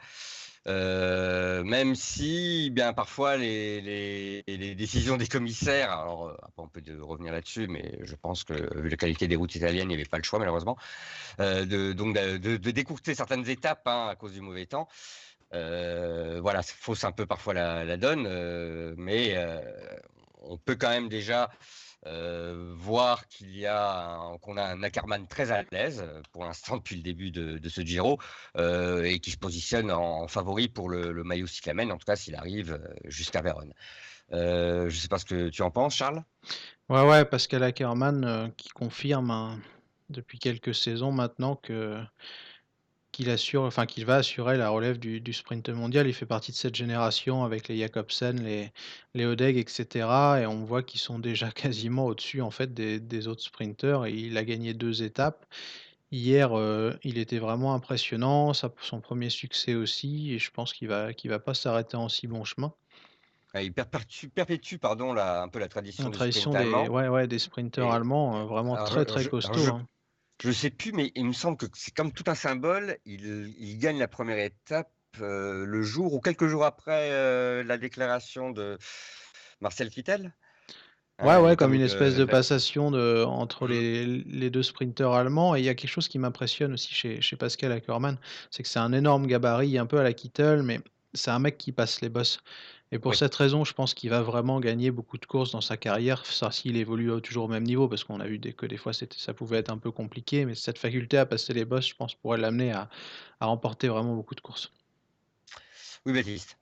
Euh, 0.67 1.63
même 1.65 1.95
si, 1.95 2.65
eh 2.67 2.71
bien, 2.71 2.93
parfois 2.93 3.39
les, 3.39 3.81
les, 3.81 4.43
les 4.47 4.75
décisions 4.75 5.17
des 5.17 5.27
commissaires, 5.27 5.91
alors 5.93 6.29
euh, 6.29 6.35
après 6.43 6.63
on 6.63 6.69
peut 6.69 6.83
revenir 7.01 7.33
là-dessus, 7.33 7.69
mais 7.69 7.99
je 8.03 8.15
pense 8.17 8.45
que 8.45 8.79
vu 8.79 8.91
la 8.91 8.97
qualité 8.99 9.29
des 9.29 9.37
routes 9.37 9.55
italiennes, 9.55 9.87
il 9.87 9.89
n'y 9.89 9.95
avait 9.95 10.05
pas 10.05 10.19
le 10.19 10.25
choix 10.25 10.39
malheureusement, 10.39 10.77
euh, 11.41 11.65
de, 11.65 11.95
donc 11.95 12.15
de, 12.17 12.37
de, 12.37 12.59
de 12.59 12.71
décourter 12.71 13.15
certaines 13.15 13.49
étapes 13.49 13.87
hein, 13.87 14.09
à 14.11 14.17
cause 14.17 14.33
du 14.35 14.43
mauvais 14.43 14.67
temps. 14.67 14.89
Euh, 15.55 16.41
voilà, 16.43 16.63
fausse 16.63 17.05
un 17.05 17.13
peu 17.13 17.27
parfois 17.27 17.55
la, 17.55 17.97
donne, 17.97 18.27
euh, 18.27 18.95
mais 18.97 19.35
euh, 19.37 19.61
on 20.43 20.59
peut 20.59 20.77
quand 20.77 20.91
même 20.91 21.09
déjà 21.09 21.51
voir 22.77 23.27
qu'il 23.29 23.55
y 23.59 23.67
a 23.67 24.19
qu'on 24.41 24.57
a 24.57 24.63
un 24.63 24.83
Ackermann 24.83 25.27
très 25.27 25.51
à 25.51 25.63
l'aise 25.71 26.03
pour 26.33 26.45
l'instant 26.45 26.79
depuis 26.79 26.97
le 26.97 27.03
début 27.03 27.31
de, 27.31 27.69
ce 27.69 27.83
Giro 27.83 28.19
et 28.57 29.19
qui 29.21 29.31
se 29.31 29.37
positionne 29.37 29.91
en, 29.91 30.27
favori 30.27 30.69
pour 30.69 30.89
le, 30.89 31.13
le 31.13 31.25
maillot 31.25 31.47
cyclamen, 31.47 31.91
en 31.93 31.99
tout 31.99 32.07
cas 32.07 32.17
s'il 32.17 32.35
arrive 32.35 32.81
jusqu'à 33.05 33.43
Vérone. 33.43 33.75
Je 34.31 34.85
ne 34.85 34.91
sais 34.91 35.09
pas 35.09 35.19
ce 35.19 35.27
que 35.27 35.51
tu 35.51 35.61
en 35.61 35.71
penses, 35.71 35.97
Charles. 35.97 36.23
Ouais, 36.89 37.07
ouais, 37.07 37.25
Pascal 37.27 37.63
Ackermann 37.65 38.25
euh, 38.25 38.49
qui 38.57 38.71
confirme 38.71 39.31
hein, 39.31 39.61
depuis 40.09 40.39
quelques 40.39 40.75
saisons 40.75 41.13
maintenant 41.13 41.55
que 41.55 42.03
qu'il 43.19 43.31
assure, 43.31 43.63
enfin 43.65 43.85
qu'il 43.87 44.05
va 44.07 44.17
assurer 44.17 44.57
la 44.57 44.71
relève 44.71 44.99
du, 44.99 45.21
du 45.21 45.33
sprint 45.33 45.69
mondial. 45.71 46.07
Il 46.07 46.15
fait 46.15 46.25
partie 46.27 46.53
de 46.53 46.57
cette 46.57 46.77
génération 46.77 47.43
avec 47.45 47.67
les 47.69 47.77
Jacobsen, 47.79 48.41
les, 48.45 48.73
les 49.15 49.27
Odeg, 49.27 49.57
etc. 49.59 50.41
Et 50.41 50.47
on 50.47 50.65
voit 50.65 50.83
qu'ils 50.85 51.01
sont 51.01 51.19
déjà 51.19 51.51
quasiment 51.53 52.07
au-dessus 52.07 52.41
en 52.43 52.51
fait 52.53 52.73
des, 52.75 53.01
des 53.01 53.27
autres 53.29 53.43
sprinteurs. 53.43 54.07
Et 54.07 54.13
il 54.15 54.37
a 54.39 54.45
gagné 54.45 54.73
deux 54.75 55.03
étapes. 55.03 55.47
Hier, 56.13 56.59
euh, 56.59 56.95
il 57.05 57.19
était 57.19 57.39
vraiment 57.41 57.75
impressionnant, 57.75 58.55
sa- 58.55 58.73
son 58.83 59.01
premier 59.01 59.31
succès 59.31 59.75
aussi, 59.75 60.33
et 60.35 60.39
je 60.39 60.51
pense 60.53 60.73
qu'il 60.75 60.89
va, 60.89 61.15
qu'il 61.15 61.31
va 61.31 61.39
pas 61.41 61.55
s'arrêter 61.55 61.97
en 61.97 62.09
si 62.11 62.27
bon 62.29 62.45
chemin. 62.45 62.75
Euh, 63.55 63.63
Il 63.63 63.73
perpétue, 63.73 64.29
perpétue, 64.29 64.77
pardon, 64.79 65.13
la, 65.13 65.43
un 65.43 65.49
peu 65.49 65.59
la 65.59 65.69
tradition 65.69 66.11
La 66.11 66.11
tradition 66.11 66.55
des, 66.57 66.89
allemand. 66.89 66.89
ouais, 66.89 67.09
ouais, 67.09 67.29
des 67.29 67.39
sprinters 67.39 67.87
Et- 67.87 67.91
allemands, 67.91 68.39
euh, 68.39 68.45
vraiment 68.47 68.77
alors, 68.77 68.89
très 68.91 69.05
très 69.05 69.27
costauds. 69.27 69.69
je- 69.69 69.71
hein. 69.71 69.87
Je 70.41 70.53
sais 70.53 70.71
plus, 70.71 70.93
mais 70.93 71.11
il 71.17 71.27
me 71.27 71.33
semble 71.33 71.57
que 71.57 71.67
c'est 71.75 71.95
comme 71.95 72.13
tout 72.13 72.25
un 72.29 72.35
symbole. 72.35 72.99
Il, 73.05 73.55
il 73.59 73.79
gagne 73.79 73.99
la 73.99 74.09
première 74.09 74.39
étape 74.39 74.93
euh, 75.21 75.65
le 75.67 75.83
jour 75.83 76.15
ou 76.15 76.21
quelques 76.21 76.47
jours 76.47 76.65
après 76.65 77.11
euh, 77.13 77.65
la 77.65 77.77
déclaration 77.79 78.51
de 78.51 78.79
Marcel 79.61 79.91
Kittel. 79.91 80.33
Ouais, 81.21 81.37
ouais, 81.37 81.55
il 81.55 81.57
comme 81.57 81.75
une 81.75 81.81
espèce 81.83 82.15
de 82.17 82.25
passation 82.25 82.91
de, 82.93 83.25
entre 83.25 83.67
Mm. 83.67 83.71
les, 83.73 84.07
les 84.07 84.51
deux 84.51 84.63
sprinteurs 84.63 85.15
allemands. 85.15 85.57
Et 85.57 85.61
il 85.61 85.65
y 85.65 85.69
a 85.69 85.75
quelque 85.75 85.91
chose 85.91 86.07
qui 86.09 86.19
m'impressionne 86.19 86.73
aussi 86.75 86.95
chez, 86.95 87.21
chez 87.21 87.37
Pascal 87.37 87.73
Ackermann, 87.73 88.19
c'est 88.51 88.63
que 88.63 88.69
c'est 88.69 88.79
un 88.79 88.93
énorme 88.93 89.27
gabarit, 89.27 89.79
un 89.79 89.87
peu 89.87 89.99
à 89.99 90.05
la 90.05 90.13
Kittel, 90.13 90.63
mais 90.63 90.81
c'est 91.15 91.31
un 91.33 91.41
mec 91.41 91.59
qui 91.59 91.73
passe 91.73 92.01
les 92.03 92.09
bosses. 92.09 92.39
Et 92.93 92.99
pour 92.99 93.11
Oui. 93.13 93.17
cette 93.17 93.35
raison, 93.35 93.65
je 93.65 93.73
pense 93.75 93.95
qu'il 93.95 94.11
va 94.11 94.21
vraiment 94.23 94.61
gagner 94.61 94.91
beaucoup 94.91 95.17
de 95.19 95.25
courses 95.27 95.53
dans 95.53 95.61
sa 95.63 95.77
carrière, 95.79 96.25
ça 96.27 96.51
s'il 96.51 96.77
évolue 96.77 97.11
au- 97.11 97.21
toujours 97.21 97.45
au 97.45 97.49
même 97.49 97.65
niveau, 97.65 97.89
parce 97.89 98.05
qu'on 98.05 98.21
a 98.21 98.27
vu 98.27 98.39
que 98.41 98.67
des 98.67 98.77
fois 98.77 98.93
ça 98.93 99.35
pouvait 99.35 99.59
être 99.59 99.71
un 99.71 99.79
peu 99.79 99.91
compliqué, 99.91 100.45
mais 100.45 100.55
cette 100.55 100.79
faculté 100.79 101.17
à 101.19 101.27
passer 101.27 101.53
les 101.55 101.65
bosses, 101.65 101.89
je 101.89 101.95
pense, 101.95 102.15
pourrait 102.15 102.39
l'amener 102.39 102.73
à, 102.73 102.89
à 103.41 103.47
remporter 103.47 103.89
vraiment 103.89 104.15
beaucoup 104.15 104.35
de 104.35 104.41
courses. 104.41 104.73
Oui, 106.07 106.13
Baptiste. 106.13 106.59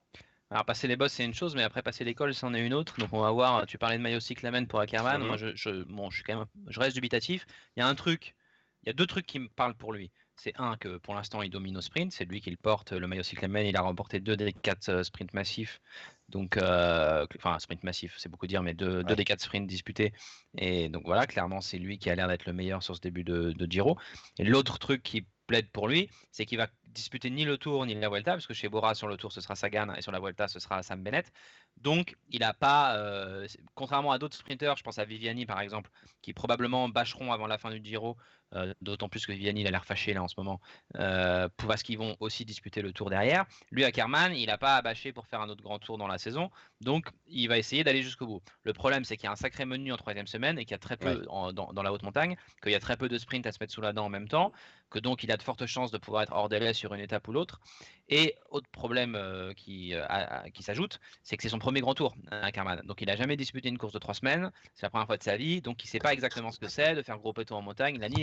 Alors 0.51 0.65
passer 0.65 0.89
les 0.89 0.97
boss 0.97 1.13
c'est 1.13 1.25
une 1.25 1.35
chose, 1.35 1.57
mais 1.57 1.63
après 1.65 1.83
passer 1.83 2.05
l'école 2.05 2.35
c'en 2.35 2.55
est 2.55 2.65
une 2.67 2.75
autre. 2.75 2.99
Donc 3.01 3.11
on 3.13 3.21
va 3.21 3.31
voir. 3.33 3.67
Tu 3.67 3.79
parlais 3.79 3.99
de 3.99 4.03
maillot 4.03 4.21
cyclamen 4.21 4.67
pour 4.67 4.81
Ackermann. 4.81 5.21
Mhm. 5.21 5.27
Moi 5.27 5.37
je, 5.37 5.55
je, 5.57 5.85
bon, 5.85 6.11
je 6.11 6.17
suis 6.17 6.25
quand 6.25 6.37
même, 6.39 6.47
je 6.69 6.81
reste 6.81 6.95
dubitatif. 6.97 7.47
Il 7.77 7.81
y 7.81 7.83
a 7.83 7.89
un 7.89 7.95
truc, 7.97 8.37
il 8.83 8.89
y 8.89 8.91
a 8.91 8.93
deux 8.93 9.07
trucs 9.07 9.27
qui 9.27 9.39
me 9.41 9.49
parlent 9.49 9.75
pour 9.77 9.93
lui. 9.93 10.13
C'est 10.37 10.53
un 10.59 10.77
que 10.77 10.99
pour 10.99 11.15
l'instant 11.15 11.43
il 11.43 11.51
domine 11.51 11.77
au 11.79 11.81
sprint, 11.81 12.13
c'est 12.13 12.27
lui 12.27 12.41
qui 12.41 12.51
le 12.51 12.57
porte. 12.57 12.93
Le 12.93 13.07
maillot 13.07 13.23
cyclamen, 13.23 13.67
il 13.67 13.77
a 13.77 13.81
remporté 13.81 14.21
deux 14.21 14.37
des 14.37 14.53
quatre 14.53 14.89
euh, 14.91 15.03
sprints 15.03 15.33
massifs. 15.35 15.81
Donc, 16.29 16.57
euh, 16.57 17.27
enfin 17.37 17.59
sprint 17.59 17.85
massif, 17.85 18.15
c'est 18.19 18.29
beaucoup 18.29 18.47
dire, 18.47 18.63
mais 18.63 18.75
deux, 18.75 19.03
des 19.05 19.25
quatre 19.25 19.41
sprints 19.41 19.67
disputés. 19.67 20.13
Et 20.59 20.89
donc 20.89 21.05
voilà, 21.07 21.27
clairement 21.27 21.61
c'est 21.61 21.79
lui 21.79 21.99
qui 21.99 22.11
a 22.11 22.15
l'air 22.15 22.29
d'être 22.29 22.47
le 22.47 22.53
meilleur 22.53 22.83
sur 22.83 22.97
ce 22.97 23.01
début 23.01 23.25
de, 23.25 23.53
de 23.53 23.71
Giro. 23.71 23.97
Et 24.39 24.45
l'autre 24.45 24.79
truc 24.79 25.03
qui 25.03 25.27
plaide 25.47 25.71
pour 25.71 25.89
lui, 25.89 26.11
c'est 26.33 26.45
qu'il 26.45 26.59
va 26.59 26.67
disputer 26.87 27.31
ni 27.31 27.45
le 27.45 27.59
Tour 27.59 27.87
ni 27.87 27.95
la 27.95 28.09
Vuelta, 28.09 28.33
parce 28.33 28.47
que 28.47 28.55
chez 28.55 28.69
Bora 28.69 28.95
sur 28.95 29.07
le 29.07 29.17
Tour 29.17 29.33
ce 29.33 29.41
sera 29.41 29.55
Sagan 29.55 29.95
et 29.95 30.03
sur 30.03 30.13
la 30.13 30.19
Vuelta 30.19 30.49
ce 30.49 30.59
sera 30.59 30.83
Sam 30.83 31.03
Bennett. 31.03 31.33
Donc 31.77 32.17
il 32.31 32.41
n'a 32.41 32.55
pas, 32.55 32.97
euh, 32.97 33.47
contrairement 33.75 34.13
à 34.13 34.19
d'autres 34.19 34.37
sprinteurs, 34.37 34.77
je 34.77 34.83
pense 34.83 34.99
à 34.99 35.05
Viviani 35.05 35.47
par 35.47 35.61
exemple, 35.61 35.91
qui 36.23 36.33
probablement 36.33 36.89
bâcheront 36.89 37.33
avant 37.33 37.47
la 37.47 37.59
fin 37.59 37.71
du 37.71 37.81
Giro, 37.85 38.17
euh, 38.55 38.73
d'autant 38.81 39.09
plus 39.09 39.27
que 39.27 39.33
Viviani 39.33 39.63
il 39.63 39.67
a 39.67 39.71
l'air 39.71 39.85
fâché 39.85 40.13
là 40.15 40.23
en 40.23 40.29
ce 40.29 40.35
moment, 40.39 40.61
euh, 40.97 41.49
parce 41.67 41.83
qu'ils 41.83 41.99
vont 41.99 42.17
aussi 42.21 42.45
disputer 42.45 42.83
le 42.83 42.93
Tour 42.93 43.11
derrière. 43.11 43.45
Lui 43.71 43.85
Ackermann, 43.85 44.35
il 44.35 44.47
n'a 44.47 44.59
pas 44.59 44.77
à 44.77 44.83
bâcher 44.83 45.13
pour 45.13 45.27
faire 45.27 45.41
un 45.41 45.49
autre 45.49 45.63
grand 45.63 45.79
tour 45.79 45.99
dans 45.99 46.07
la 46.07 46.19
saison, 46.19 46.51
donc 46.81 47.09
il 47.27 47.49
va 47.49 47.59
essayer 47.59 47.85
d'aller 47.85 48.03
jusqu'au 48.03 48.27
bout. 48.27 48.43
Le 48.65 48.73
problème 48.73 49.05
c'est 49.05 49.17
qu'il 49.17 49.25
y 49.25 49.29
a 49.29 49.33
un 49.33 49.37
sacré 49.37 49.65
menu 49.65 49.93
en 49.93 49.97
troisième 49.97 50.27
semaine 50.27 50.59
et 50.59 50.65
qu'il 50.65 50.73
y 50.73 50.75
a 50.75 50.79
très 50.79 50.97
peu 50.97 51.21
Ouais. 51.21 51.27
en- 51.29 51.53
dans, 51.53 51.73
dans 51.73 51.83
la 51.83 51.93
haute 51.93 52.03
montagne, 52.03 52.37
qu'il 52.63 52.73
y 52.73 52.77
a 52.77 52.81
très 52.81 52.97
peu 52.97 53.09
de 53.09 53.19
sprints 53.19 53.47
à 53.47 53.53
se 53.53 53.59
mettre 53.61 53.73
sous 53.73 53.81
la 53.81 53.93
dent 53.93 54.05
en 54.07 54.09
même 54.09 54.29
temps, 54.29 54.53
que 54.91 54.99
donc 54.99 55.25
il 55.25 55.33
a 55.33 55.37
de 55.37 55.43
fortes 55.43 55.67
chances 55.67 55.91
de 55.91 55.99
pouvoir 55.99 56.23
être 56.23 56.33
hors 56.33 56.49
délai 56.49 56.73
sur 56.73 56.95
une 56.95 57.01
étape 57.01 57.27
ou 57.29 57.33
l'autre. 57.33 57.61
Et 58.09 58.37
autre 58.51 58.69
problème 58.71 59.17
euh, 59.17 59.53
qui, 59.53 59.93
euh, 59.95 60.07
qui 60.55 60.63
s'ajoute, 60.63 61.01
c'est 61.25 61.37
que 61.37 61.43
c'est 61.43 61.49
son 61.49 61.59
premier 61.59 61.81
grand 61.81 61.95
tour, 61.95 62.15
Ackermann. 62.31 62.81
Donc 62.85 63.01
il 63.01 63.07
n'a 63.09 63.17
jamais 63.17 63.37
disputé 63.37 63.69
une 63.69 63.79
course 63.79 63.93
de 63.93 63.99
trois 63.99 64.15
semaines, 64.15 64.53
c'est 64.75 64.87
la 64.87 64.91
première 64.91 65.07
fois 65.07 65.17
de 65.17 65.25
sa 65.25 65.37
vie, 65.37 65.61
donc 65.61 65.83
il 65.83 65.89
ne 65.89 65.91
sait 65.91 65.99
pas 65.99 66.13
exactement 66.13 66.53
ce 66.53 66.61
que 66.61 66.69
c'est 66.69 66.95
de 66.95 67.03
faire 67.03 67.19
gros 67.19 67.33
peloton 67.33 67.57
en 67.57 67.63
montagne, 67.63 67.97
il 67.97 68.01
n'a 68.01 68.09
ni 68.09 68.23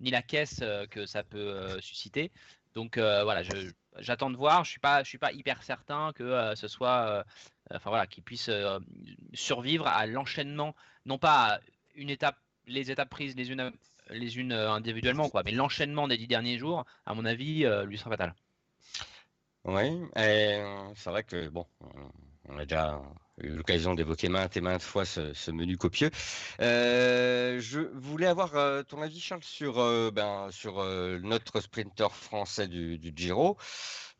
ni 0.00 0.10
la 0.10 0.22
caisse 0.22 0.60
euh, 0.62 0.86
que 0.86 1.06
ça 1.06 1.22
peut 1.22 1.38
euh, 1.38 1.80
susciter. 1.80 2.30
Donc 2.74 2.96
euh, 2.96 3.22
voilà, 3.24 3.42
j'attends 3.98 4.30
de 4.30 4.36
voir, 4.36 4.64
je 4.64 4.70
suis, 4.70 4.80
pas- 4.80 5.02
je 5.02 5.08
suis 5.08 5.18
pas 5.18 5.32
hyper 5.32 5.62
certain 5.62 6.12
que 6.14 6.54
ce 6.54 6.68
soit, 6.68 7.24
enfin 7.74 7.90
voilà, 7.90 8.06
qu'il 8.06 8.22
puisse 8.22 8.48
euh, 8.48 8.78
survivre 9.34 9.86
à 9.86 10.06
l'enchaînement, 10.06 10.74
non 11.04 11.18
pas 11.18 11.60
une 11.94 12.08
étape, 12.10 12.38
les 12.66 12.90
étapes 12.90 13.10
prises 13.10 13.36
les 13.36 13.50
unes, 13.50 13.72
les 14.08 14.38
unes 14.38 14.52
individuellement, 14.52 15.28
quoi, 15.28 15.42
mais 15.44 15.52
l'enchaînement 15.52 16.08
des 16.08 16.16
dix 16.16 16.26
derniers 16.26 16.58
jours, 16.58 16.86
à 17.04 17.14
mon 17.14 17.26
avis, 17.26 17.66
lui 17.84 17.98
sera 17.98 18.10
fatal. 18.10 18.34
Oui, 19.64 20.02
c'est 20.16 21.10
vrai 21.10 21.22
que 21.22 21.48
bon, 21.48 21.66
on 22.48 22.58
a 22.58 22.64
déjà 22.64 23.00
l'occasion 23.42 23.94
d'évoquer 23.94 24.28
maintes 24.28 24.56
et 24.56 24.60
maintes 24.60 24.82
fois 24.82 25.04
ce, 25.04 25.50
menu 25.50 25.76
copieux. 25.76 26.10
Euh, 26.60 27.60
je 27.60 27.80
voulais 27.94 28.26
avoir 28.26 28.56
euh, 28.56 28.82
ton 28.82 29.02
avis, 29.02 29.20
Charles, 29.20 29.42
sur, 29.42 29.78
euh, 29.78 30.10
ben, 30.10 30.48
notre 31.22 31.60
sprinter 31.60 32.12
français 32.12 32.68
du, 32.68 33.12
Giro, 33.14 33.56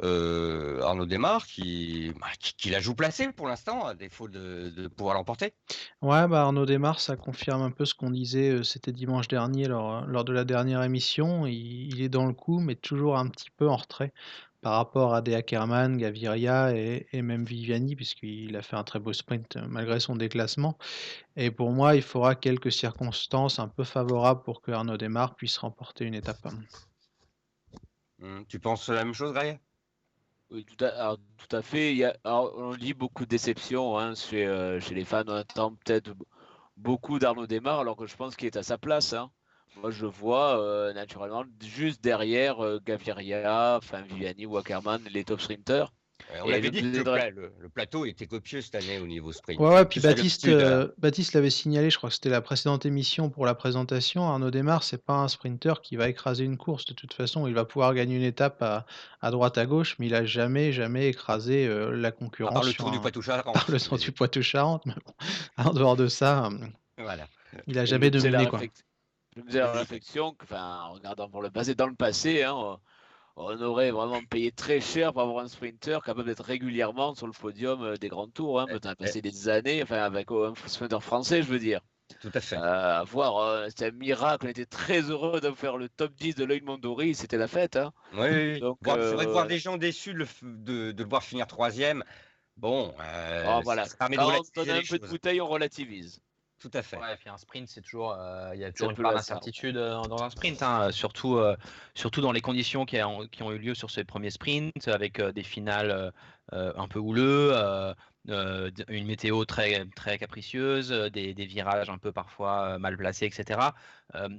Arnaud 0.00 1.06
Desmar, 1.06 1.46
qui, 1.46 2.12
bah, 2.20 2.26
qui, 2.38 2.70
la 2.70 2.80
joue 2.80 2.94
placée 2.94 3.32
pour 3.32 3.48
l'instant, 3.48 3.86
à 3.86 3.94
défaut 3.94 4.28
de, 4.28 4.88
pouvoir 4.88 5.14
l'emporter. 5.14 5.54
Ouais, 6.02 6.26
bah 6.28 6.42
Arnaud 6.42 6.66
Desmar, 6.66 7.00
ça 7.00 7.16
confirme 7.16 7.62
un 7.62 7.70
peu 7.70 7.84
ce 7.84 7.94
qu'on 7.94 8.10
disait, 8.10 8.62
c'était 8.64 8.92
dimanche 8.92 9.28
dernier 9.28 9.68
lors, 9.68 10.24
de 10.24 10.32
la 10.32 10.44
dernière 10.44 10.82
émission. 10.82 11.46
Il 11.46 12.02
est 12.02 12.08
dans 12.08 12.26
le 12.26 12.34
coup, 12.34 12.60
mais 12.60 12.74
toujours 12.74 13.16
un 13.16 13.28
petit 13.28 13.50
peu 13.50 13.68
en 13.68 13.76
retrait 13.76 14.12
par 14.62 14.74
rapport 14.74 15.14
à 15.14 15.22
des 15.22 15.34
Ackermann, 15.34 15.98
Gaviria 15.98 16.74
et, 16.76 17.06
et 17.12 17.22
même 17.22 17.44
Viviani, 17.44 17.96
puisqu'il 17.96 18.56
a 18.56 18.62
fait 18.62 18.76
un 18.76 18.84
très 18.84 19.00
beau 19.00 19.12
sprint 19.12 19.56
euh, 19.56 19.66
malgré 19.68 20.00
son 20.00 20.16
déclassement. 20.16 20.78
Et 21.36 21.50
pour 21.50 21.72
moi, 21.72 21.96
il 21.96 22.02
faudra 22.02 22.34
quelques 22.36 22.72
circonstances 22.72 23.58
un 23.60 23.68
peu 23.68 23.84
favorables 23.84 24.42
pour 24.44 24.62
que 24.62 24.72
Arnaud 24.72 24.96
Desmar 24.98 25.36
puisse 25.36 25.58
remporter 25.58 26.06
une 26.06 26.14
étape. 26.14 26.46
Hum, 28.22 28.44
Tu 28.46 28.58
penses 28.60 28.88
la 28.88 29.04
même 29.04 29.14
chose, 29.14 29.32
Greg 29.34 29.60
Oui, 30.50 30.64
tout 30.64 30.84
à, 30.84 30.88
alors, 30.88 31.18
tout 31.38 31.56
à 31.56 31.62
fait. 31.62 31.92
Il 31.92 31.98
y 31.98 32.04
a, 32.04 32.16
alors, 32.24 32.54
on 32.58 32.72
lit 32.72 32.94
beaucoup 32.94 33.24
de 33.24 33.30
déceptions 33.30 33.98
hein, 33.98 34.14
chez, 34.14 34.46
euh, 34.46 34.80
chez 34.80 34.94
les 34.94 35.04
fans. 35.04 35.24
On 35.26 35.32
attend 35.34 35.74
peut-être 35.76 36.14
beaucoup 36.76 37.18
d'Arnaud 37.18 37.46
Desmar, 37.46 37.80
alors 37.80 37.96
que 37.96 38.06
je 38.06 38.16
pense 38.16 38.36
qu'il 38.36 38.46
est 38.46 38.56
à 38.56 38.62
sa 38.62 38.78
place. 38.78 39.12
hein. 39.14 39.30
Moi, 39.80 39.90
je 39.90 40.06
vois 40.06 40.60
euh, 40.60 40.92
naturellement 40.92 41.44
juste 41.64 42.02
derrière 42.02 42.60
euh, 42.64 42.78
Gaviria, 42.84 43.76
enfin 43.78 44.02
Viviani 44.02 44.46
ou 44.46 44.56
Ackermann, 44.56 45.02
les 45.12 45.24
top 45.24 45.40
sprinters. 45.40 45.92
Euh, 46.34 46.40
On 46.44 46.50
Et 46.50 46.54
avait 46.54 46.70
dit 46.70 46.82
que 46.82 46.98
le, 46.98 47.02
pla- 47.02 47.30
le- 47.30 47.52
le 47.58 47.68
plateau 47.68 48.04
était 48.06 48.26
copieux 48.26 48.60
cette 48.60 48.76
année 48.76 48.98
au 49.00 49.06
niveau 49.06 49.32
sprint. 49.32 49.58
Ouais, 49.58 49.74
ouais, 49.74 49.84
puis 49.84 49.98
Baptiste, 49.98 50.46
euh, 50.46 50.88
Baptiste 50.98 51.32
l'avait 51.32 51.50
signalé, 51.50 51.90
je 51.90 51.96
crois 51.96 52.10
que 52.10 52.14
c'était 52.14 52.28
la 52.30 52.40
précédente 52.40 52.86
émission 52.86 53.28
pour 53.28 53.44
la 53.44 53.54
présentation. 53.54 54.28
Arnaud 54.28 54.50
Desmar, 54.52 54.84
c'est 54.84 55.04
pas 55.04 55.14
un 55.14 55.26
sprinter 55.28 55.80
qui 55.82 55.96
va 55.96 56.08
écraser 56.08 56.44
une 56.44 56.56
course. 56.56 56.84
De 56.86 56.94
toute 56.94 57.12
façon, 57.12 57.48
il 57.48 57.54
va 57.54 57.64
pouvoir 57.64 57.92
gagner 57.94 58.16
une 58.16 58.22
étape 58.22 58.62
à, 58.62 58.86
à 59.20 59.30
droite, 59.32 59.58
à 59.58 59.66
gauche, 59.66 59.96
mais 59.98 60.06
il 60.06 60.14
a 60.14 60.24
jamais, 60.24 60.72
jamais 60.72 61.08
écrasé 61.08 61.66
euh, 61.66 61.90
la 61.90 62.12
concurrence. 62.12 62.54
part 62.54 62.64
le 62.64 62.72
tour 62.72 62.90
du 62.92 63.00
Poitou-Charentes. 63.00 63.54
par 63.54 63.70
le 63.70 63.80
tour 63.80 63.98
du 63.98 64.12
Poitou-Charentes. 64.12 64.86
mais 64.86 64.94
bon, 65.04 65.12
en 65.56 65.72
dehors 65.72 65.96
de 65.96 66.06
ça, 66.06 66.50
Voilà. 66.98 67.26
il 67.66 67.78
a 67.78 67.84
jamais 67.84 68.10
dominé, 68.10 68.46
quoi. 68.46 68.60
Je 69.34 69.40
me 69.40 69.46
faisais 69.46 69.60
la 69.60 69.72
réflexion, 69.72 70.36
enfin, 70.42 70.82
en 70.84 70.92
regardant 70.92 71.28
pour 71.28 71.42
le 71.42 71.50
passé, 71.50 71.74
dans 71.74 71.86
le 71.86 71.94
passé, 71.94 72.42
hein, 72.42 72.78
on 73.36 73.62
aurait 73.62 73.90
vraiment 73.90 74.22
payé 74.28 74.52
très 74.52 74.80
cher 74.80 75.12
pour 75.12 75.22
avoir 75.22 75.44
un 75.44 75.48
sprinter 75.48 76.02
capable 76.04 76.26
d'être 76.26 76.44
régulièrement 76.44 77.14
sur 77.14 77.26
le 77.26 77.32
podium 77.32 77.82
euh, 77.82 77.96
des 77.96 78.08
grands 78.08 78.28
tours. 78.28 78.60
Hein. 78.60 78.66
On 78.70 78.86
a 78.86 78.94
passé 78.94 79.22
des 79.22 79.48
années, 79.48 79.82
enfin, 79.82 80.02
avec 80.02 80.30
un 80.30 80.52
sprinter 80.66 81.02
français, 81.02 81.42
je 81.42 81.48
veux 81.48 81.58
dire. 81.58 81.80
Tout 82.20 82.30
à 82.34 82.40
fait. 82.40 82.58
Euh, 82.58 83.02
voir, 83.04 83.38
euh, 83.38 83.66
c'était 83.70 83.86
un 83.86 83.92
miracle. 83.92 84.44
On 84.46 84.50
était 84.50 84.66
très 84.66 85.00
heureux 85.00 85.40
de 85.40 85.50
faire 85.52 85.78
le 85.78 85.88
top 85.88 86.12
10 86.14 86.34
de 86.34 86.44
l'œil 86.44 86.60
Mondori. 86.60 87.14
C'était 87.14 87.38
la 87.38 87.48
fête. 87.48 87.76
Hein. 87.76 87.92
Oui, 88.12 88.60
Donc, 88.60 88.78
c'est 88.84 89.14
vrai 89.14 89.24
de 89.24 89.30
voir 89.30 89.46
des 89.46 89.58
gens 89.58 89.78
déçus 89.78 90.12
de, 90.12 90.92
de, 90.92 91.02
le 91.02 91.08
voir 91.08 91.22
finir 91.22 91.46
troisième. 91.46 92.04
Bon, 92.58 92.94
oh, 92.94 93.60
voilà. 93.64 93.86
Quand 93.98 94.08
on 94.10 94.18
a 94.18 94.74
un 94.74 94.82
peu 94.86 94.98
de 94.98 95.06
bouteille, 95.06 95.40
on 95.40 95.48
relativise. 95.48 96.20
Tout 96.62 96.70
à 96.74 96.82
fait. 96.82 96.96
Ouais, 96.96 97.14
et 97.14 97.16
puis 97.16 97.28
un 97.28 97.36
sprint, 97.36 97.68
c'est 97.68 97.80
toujours, 97.80 98.12
euh, 98.16 98.52
il 98.54 98.60
y 98.60 98.64
a 98.64 98.70
toujours 98.70 98.90
une 98.90 98.96
part 98.96 99.12
d'incertitude 99.12 99.76
euh, 99.76 100.00
dans 100.02 100.22
un 100.22 100.30
sprint, 100.30 100.62
hein, 100.62 100.92
surtout, 100.92 101.36
euh, 101.36 101.56
surtout 101.92 102.20
dans 102.20 102.30
les 102.30 102.40
conditions 102.40 102.84
qui, 102.84 103.02
ont, 103.02 103.26
qui 103.26 103.42
ont 103.42 103.50
eu 103.50 103.58
lieu 103.58 103.74
sur 103.74 103.90
ces 103.90 104.04
premiers 104.04 104.30
sprints, 104.30 104.86
avec 104.86 105.20
des 105.20 105.42
finales 105.42 106.12
un 106.52 106.86
peu 106.86 107.00
houleux, 107.00 107.52
une 108.28 109.06
météo 109.06 109.44
très, 109.44 109.86
très 109.96 110.18
capricieuse, 110.18 110.90
des, 110.90 111.34
des, 111.34 111.46
virages 111.46 111.90
un 111.90 111.98
peu 111.98 112.12
parfois 112.12 112.78
mal 112.78 112.96
placés, 112.96 113.26
etc. 113.26 113.58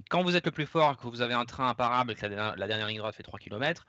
quand 0.10 0.24
vous 0.24 0.38
êtes 0.38 0.46
le 0.46 0.52
plus 0.52 0.66
fort, 0.66 0.96
que 0.96 1.08
vous 1.08 1.22
avez 1.22 1.34
un 1.34 1.46
train 1.46 1.68
imparable 1.68 2.14
et 2.14 2.16
que 2.16 2.26
la, 2.26 2.56
la 2.56 2.68
dernière 2.68 2.88
ligne 2.88 3.00
droite 3.00 3.16
fait 3.16 3.24
3 3.24 3.38
km, 3.40 3.86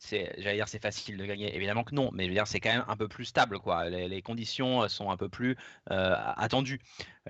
j'allais 0.00 0.54
dire, 0.54 0.68
c'est 0.68 0.82
facile 0.82 1.16
de 1.16 1.24
gagner. 1.24 1.54
Évidemment 1.54 1.84
que 1.84 1.94
non, 1.94 2.10
mais 2.12 2.24
je 2.24 2.28
veux 2.28 2.34
dire, 2.34 2.46
c'est 2.46 2.60
quand 2.60 2.72
même 2.72 2.84
un 2.88 2.96
peu 2.96 3.08
plus 3.08 3.24
stable, 3.24 3.58
quoi. 3.58 3.88
Les, 3.88 4.22
conditions 4.22 4.82
euh, 4.82 4.88
sont 4.88 5.10
un 5.10 5.16
peu 5.16 5.28
plus 5.28 5.56
euh, 5.90 6.14
attendues. 6.36 6.80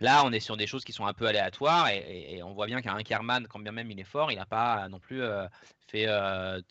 Là, 0.00 0.24
on 0.24 0.32
est 0.32 0.40
sur 0.40 0.56
des 0.56 0.66
choses 0.66 0.84
qui 0.84 0.92
sont 0.92 1.06
un 1.06 1.14
peu 1.14 1.26
aléatoires 1.26 1.88
et, 1.88 2.42
on 2.42 2.52
voit 2.54 2.66
bien 2.66 2.82
qu'un 2.82 3.02
Kerman, 3.02 3.46
quand 3.48 3.58
bien 3.60 3.72
même 3.72 3.90
il 3.90 4.00
est 4.00 4.04
fort, 4.04 4.30
il 4.32 4.36
n'a 4.36 4.46
pas 4.46 4.88
non 4.88 4.98
plus 4.98 5.22
euh, 5.22 5.46
fait 5.88 6.06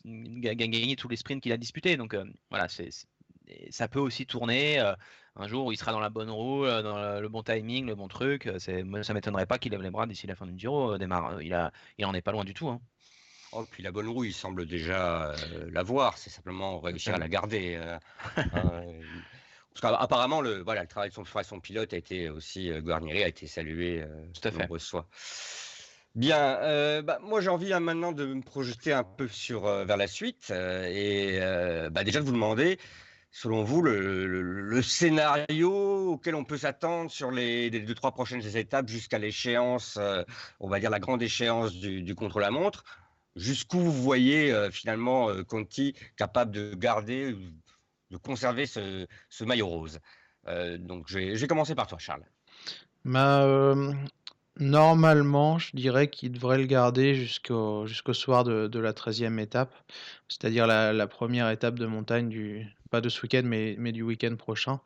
gagner 0.05 0.95
tous 0.95 1.07
les 1.07 1.15
sprints 1.15 1.41
qu'il 1.41 1.51
a 1.51 1.57
disputés. 1.57 1.97
Donc 1.97 2.15
voilà, 2.49 2.67
c'est, 2.67 2.89
ça 3.69 3.87
peut 3.87 3.99
aussi 3.99 4.25
tourner. 4.25 4.79
un 5.37 5.47
jour 5.47 5.65
où 5.67 5.71
il 5.71 5.77
sera 5.77 5.91
dans 5.91 5.99
la 5.99 6.09
bonne 6.09 6.29
roue, 6.29 6.65
dans 6.65 7.19
le, 7.21 7.29
bon 7.29 7.43
timing, 7.43 7.87
le 7.87 7.95
bon 7.95 8.07
truc, 8.07 8.49
c'est, 8.59 8.83
ça 9.03 9.13
m'étonnerait 9.13 9.45
pas 9.45 9.57
qu'il 9.57 9.71
lève 9.71 9.81
les 9.81 9.91
bras 9.91 10.05
d'ici 10.07 10.27
la 10.27 10.35
fin 10.35 10.45
du 10.45 10.57
Giro. 10.57 10.97
Démarre, 10.97 11.41
il, 11.41 11.53
a, 11.53 11.71
il 11.97 12.05
en 12.05 12.13
est 12.13 12.21
pas 12.21 12.31
loin 12.31 12.43
du 12.43 12.53
tout. 12.53 12.69
Hein. 12.69 12.81
Oh, 13.57 13.65
puis 13.69 13.83
la 13.83 13.91
bonne 13.91 14.09
roue, 14.09 14.25
il 14.25 14.33
semble 14.33 14.65
déjà 14.65 15.29
euh, 15.29 15.35
l'avoir. 15.71 16.17
C'est 16.17 16.29
simplement 16.29 16.79
réussir 16.79 17.15
à 17.15 17.17
la 17.17 17.29
garder. 17.29 17.75
Euh, 17.75 17.97
hein, 18.35 18.43
euh, 18.55 19.01
parce 19.73 19.93
qu'apparemment, 19.97 20.41
le, 20.41 20.61
voilà, 20.61 20.81
le 20.81 20.87
travail 20.87 21.09
de 21.09 21.15
son, 21.15 21.23
son 21.25 21.59
pilote 21.59 21.93
a 21.93 21.97
été 21.97 22.29
aussi, 22.29 22.69
euh, 22.69 22.81
a 22.85 23.27
été 23.27 23.47
salué 23.47 24.03
Tout 24.33 24.47
à 24.47 24.51
fait. 24.51 24.67
fois. 24.79 25.07
Bien, 26.15 27.01
bah, 27.01 27.19
moi 27.21 27.41
j'ai 27.41 27.49
envie 27.49 27.73
hein, 27.73 27.81
maintenant 27.81 28.13
de 28.13 28.25
me 28.25 28.41
projeter 28.41 28.93
un 28.93 29.03
peu 29.03 29.27
sur, 29.27 29.63
vers 29.63 29.97
la 29.97 30.07
suite 30.07 30.49
et 30.49 31.39
bah, 31.91 32.05
déjà 32.05 32.21
de 32.21 32.25
vous 32.25 32.31
demander, 32.31 32.79
selon 33.31 33.65
vous, 33.65 33.81
le, 33.81 34.81
scénario 34.81 36.13
auquel 36.13 36.35
on 36.35 36.45
peut 36.45 36.57
s'attendre 36.57 37.11
sur 37.11 37.31
les, 37.31 37.69
deux, 37.69 37.95
trois 37.95 38.13
prochaines 38.13 38.55
étapes 38.55 38.87
jusqu'à 38.87 39.19
l'échéance, 39.19 39.99
on 40.61 40.69
va 40.69 40.79
dire 40.79 40.89
la 40.89 40.99
grande 40.99 41.21
échéance 41.21 41.73
du, 41.73 42.01
du 42.01 42.15
contre-la-montre 42.15 42.85
jusqu'où 43.35 43.79
vous 43.79 43.91
voyez 43.91 44.51
euh, 44.51 44.71
finalement 44.71 45.29
euh, 45.29 45.43
Conti 45.43 45.93
capable 46.15 46.51
de 46.51 46.73
garder, 46.75 47.35
de 48.11 48.17
conserver 48.17 48.65
ce, 48.65 49.07
maillot 49.43 49.67
rose? 49.67 49.99
Euh, 50.47 50.77
donc 50.77 51.05
je 51.07 51.19
vais, 51.19 51.47
commencer 51.47 51.75
par 51.75 51.87
toi, 51.87 51.97
Charles. 51.99 52.25
Bah, 53.03 53.75
normalement, 54.57 55.59
je 55.59 55.75
dirais 55.75 56.09
qu'il 56.09 56.31
devrait 56.31 56.57
le 56.57 56.65
garder 56.65 57.13
jusqu'au 57.15 57.85
soir 58.13 58.43
de, 58.43 58.79
la 58.79 58.93
13e 58.93 59.39
étape, 59.39 59.73
c'est-à-dire 60.27 60.65
la, 60.65 61.07
première 61.07 61.49
étape 61.49 61.77
de 61.77 61.85
montagne 61.85 62.29
du 62.29 62.65
pas 62.91 63.01
de 63.01 63.09
ce 63.09 63.21
week-end, 63.23 63.41
mais, 63.43 63.75
mais 63.79 63.91
du 63.91 64.03
week-end 64.03 64.35
prochain. 64.37 64.79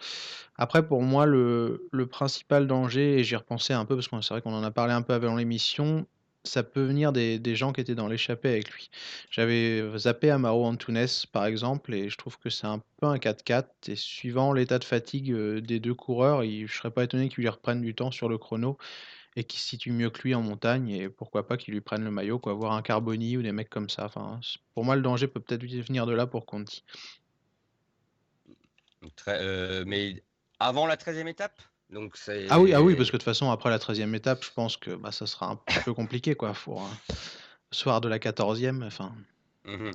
Après, 0.55 0.88
pour 0.88 1.03
moi, 1.03 1.25
le, 1.25 1.88
le 1.91 2.07
principal 2.07 2.65
danger, 2.65 3.19
et 3.19 3.23
j'y 3.23 3.35
repensais 3.35 3.73
un 3.73 3.85
peu 3.85 3.95
parce 3.95 4.07
que 4.07 4.21
c'est 4.21 4.33
vrai 4.33 4.41
qu'on 4.41 4.53
en 4.53 4.63
a 4.63 4.71
parlé 4.71 4.93
un 4.93 5.01
peu 5.01 5.13
avant 5.13 5.35
l'émission, 5.35 6.07
ça 6.43 6.63
peut 6.63 6.84
venir 6.84 7.12
des, 7.12 7.56
gens 7.56 7.73
qui 7.73 7.82
étaient 7.82 7.95
dans 7.95 8.08
l'échappée 8.08 8.49
avec 8.49 8.71
lui. 8.71 8.89
J'avais 9.30 9.84
zappé 9.97 10.30
Amaro 10.30 10.65
Antunes, 10.65 11.06
par 11.32 11.45
exemple, 11.45 11.93
et 11.93 12.10
je 12.10 12.17
trouve 12.17 12.38
que 12.39 12.49
c'est 12.49 12.67
un 12.67 12.82
peu 12.97 13.08
un 13.08 13.17
4-4. 13.17 13.65
Et 13.88 13.95
suivant 13.95 14.54
l'état 14.54 14.80
de 14.80 14.84
fatigue 14.84 15.32
euh, 15.32 15.62
des 15.62 15.80
deux 15.80 15.93
coureurs, 15.93 16.43
je 16.43 16.62
ne 16.62 16.67
serais 16.67 16.91
pas 16.91 17.04
étonné 17.04 17.30
qu'ils 17.30 17.41
lui 17.41 17.49
reprennent 17.49 17.82
du 17.82 17.93
temps 17.93 18.12
sur 18.12 18.30
le 18.30 18.38
chrono 18.38 18.78
et 19.36 19.43
qu'ils 19.43 19.60
se 19.60 19.67
situent 19.67 19.91
mieux 19.91 20.10
que 20.10 20.21
lui 20.21 20.36
en 20.36 20.41
montagne. 20.41 20.89
Et 20.89 21.10
pourquoi 21.10 21.47
pas 21.47 21.58
qu'ils 21.58 21.73
lui 21.73 21.82
prennent 21.82 22.04
le 22.04 22.12
maillot, 22.12 22.39
quoi, 22.39 22.54
voir 22.54 22.73
un 22.73 22.82
Carboni 22.82 23.38
ou 23.38 23.41
des 23.41 23.52
mecs 23.52 23.69
comme 23.69 23.89
ça. 23.89 24.06
Enfin, 24.06 24.39
pour 24.73 24.86
moi, 24.86 24.95
le 24.95 25.02
danger 25.02 25.28
peut 25.28 25.39
peut-être 25.39 25.63
venir 25.63 26.06
de 26.06 26.13
là 26.13 26.25
pour 26.25 26.45
Conti. 26.45 26.84
Euh, 29.28 29.84
mais 29.88 30.23
avant 30.60 30.88
la 30.88 30.97
13e 30.97 31.28
étape? 31.28 31.62
Ah 32.49 32.60
oui, 32.60 32.73
ah 32.73 32.82
oui, 32.82 32.95
parce 32.95 33.10
que 33.10 33.17
de 33.17 33.19
toute 33.19 33.23
façon, 33.23 33.49
après 33.49 33.69
la 33.69 33.80
13e 33.80 34.13
étape, 34.13 34.43
je 34.43 34.52
pense 34.54 34.78
que 34.78 34.91
bah, 34.91 35.12
ça 35.12 35.25
sera 35.25 35.52
un 35.52 35.60
peu 35.84 35.93
compliqué, 35.93 36.36
quoi. 36.36 36.54
Pour, 36.54 36.88
le 37.71 37.75
soir 37.75 38.02
de 38.02 38.08
la 38.08 38.19
14e, 38.19 38.86
enfin. 38.86 39.13
Mmh 39.65 39.91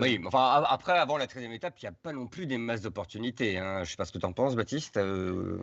oui, 0.00 0.20
enfin, 0.26 0.64
après, 0.68 0.98
avant 0.98 1.16
la 1.16 1.26
13e 1.26 1.52
étape, 1.52 1.74
il 1.80 1.84
n'y 1.84 1.88
a 1.88 1.92
pas 1.92 2.12
non 2.12 2.26
plus 2.26 2.46
des 2.46 2.58
masses 2.58 2.82
d'opportunités. 2.82 3.58
Hein. 3.58 3.76
Je 3.76 3.80
ne 3.80 3.84
sais 3.86 3.96
pas 3.96 4.04
ce 4.04 4.12
que 4.12 4.18
tu 4.18 4.26
en 4.26 4.32
penses, 4.32 4.54
Baptiste. 4.54 4.96
Euh, 4.96 5.58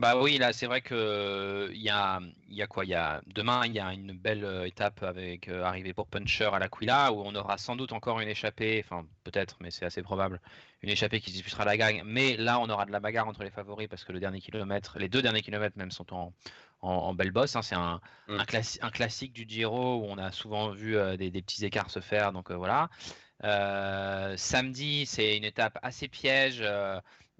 bah 0.00 0.16
oui, 0.16 0.38
là, 0.38 0.54
c'est 0.54 0.64
vrai 0.64 0.80
que 0.80 1.68
il 1.74 1.82
y 1.82 1.90
a, 1.90 2.20
y 2.48 2.62
a 2.62 2.66
quoi? 2.66 2.86
Y 2.86 2.94
a 2.94 3.20
demain, 3.26 3.66
il 3.66 3.74
y 3.74 3.80
a 3.80 3.92
une 3.92 4.12
belle 4.12 4.46
euh, 4.46 4.66
étape 4.66 5.02
avec 5.02 5.48
euh, 5.48 5.62
arrivée 5.62 5.92
pour 5.92 6.06
Puncher 6.06 6.48
à 6.54 6.58
l'Aquila 6.58 7.12
où 7.12 7.20
on 7.20 7.34
aura 7.34 7.58
sans 7.58 7.76
doute 7.76 7.92
encore 7.92 8.18
une 8.18 8.28
échappée, 8.30 8.82
enfin 8.82 9.04
peut-être, 9.24 9.58
mais 9.60 9.70
c'est 9.70 9.84
assez 9.84 10.02
probable, 10.02 10.40
une 10.80 10.88
échappée 10.88 11.20
qui 11.20 11.30
disputera 11.32 11.66
la 11.66 11.76
gagne. 11.76 12.02
Mais 12.06 12.38
là, 12.38 12.58
on 12.60 12.70
aura 12.70 12.86
de 12.86 12.92
la 12.92 13.00
bagarre 13.00 13.28
entre 13.28 13.42
les 13.42 13.50
favoris 13.50 13.88
parce 13.88 14.04
que 14.04 14.12
le 14.12 14.20
dernier 14.20 14.40
kilomètre, 14.40 14.98
les 14.98 15.10
deux 15.10 15.20
derniers 15.20 15.42
kilomètres 15.42 15.76
même 15.76 15.90
sont 15.90 16.14
en, 16.14 16.32
en, 16.80 17.12
belle 17.12 17.30
bosse. 17.30 17.54
Hein. 17.56 17.62
C'est 17.62 17.74
un, 17.74 18.00
mm. 18.28 18.40
un, 18.80 18.90
classique 18.90 19.34
du 19.34 19.44
Giro 19.46 19.96
où 19.96 20.06
on 20.06 20.16
a 20.16 20.32
souvent 20.32 20.70
vu 20.70 20.96
euh, 20.96 21.18
des, 21.18 21.30
petits 21.30 21.62
écarts 21.66 21.90
se 21.90 22.00
faire. 22.00 22.32
Donc 22.32 22.50
voilà. 22.50 22.88
samedi, 24.38 25.04
c'est 25.04 25.36
une 25.36 25.44
étape 25.44 25.78
assez 25.82 26.08
piège 26.08 26.64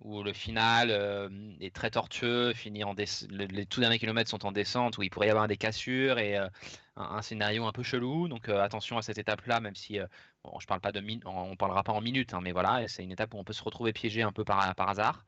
où 0.03 0.23
le 0.23 0.33
final 0.33 0.91
euh, 0.91 1.29
est 1.61 1.75
très 1.75 1.91
tortueux, 1.91 2.53
finit 2.55 2.85
en 2.85 2.95
les 2.95 3.67
tout 3.67 3.81
derniers 3.81 3.99
kilomètres 3.99 4.31
sont 4.31 4.47
en 4.47 4.53
descente, 4.53 4.97
où 4.99 5.03
il 5.03 5.11
pourrait 5.11 5.27
y 5.27 5.31
avoir 5.31 5.47
des 5.47 5.57
cassures 5.57 6.19
et 6.19 6.39
euh, 6.39 6.49
un, 6.97 7.23
scénario 7.23 7.67
un 7.67 7.73
peu 7.73 7.83
chelou. 7.83 8.29
Donc 8.29 8.49
euh, 8.49 8.63
attention 8.63 8.97
à 8.97 9.03
cette 9.03 9.19
étape-là, 9.19 9.61
même 9.61 9.77
si 9.77 9.99
je 9.99 10.67
parle 10.67 10.81
pas 10.81 10.93
de 10.93 11.03
on 11.27 11.57
parlera 11.57 11.83
pas 11.83 11.93
en 11.93 12.01
minutes, 12.01 12.35
hein, 12.35 12.41
mais 12.43 12.53
voilà, 12.53 12.89
c'est 12.89 13.03
une 13.03 13.13
étape 13.13 13.35
où 13.35 13.39
on 13.39 13.45
peut 13.45 13.53
se 13.53 13.63
retrouver 13.63 13.93
piégé 13.93 14.23
un 14.23 14.33
peu 14.33 14.45
par, 14.45 14.75
hasard. 14.79 15.25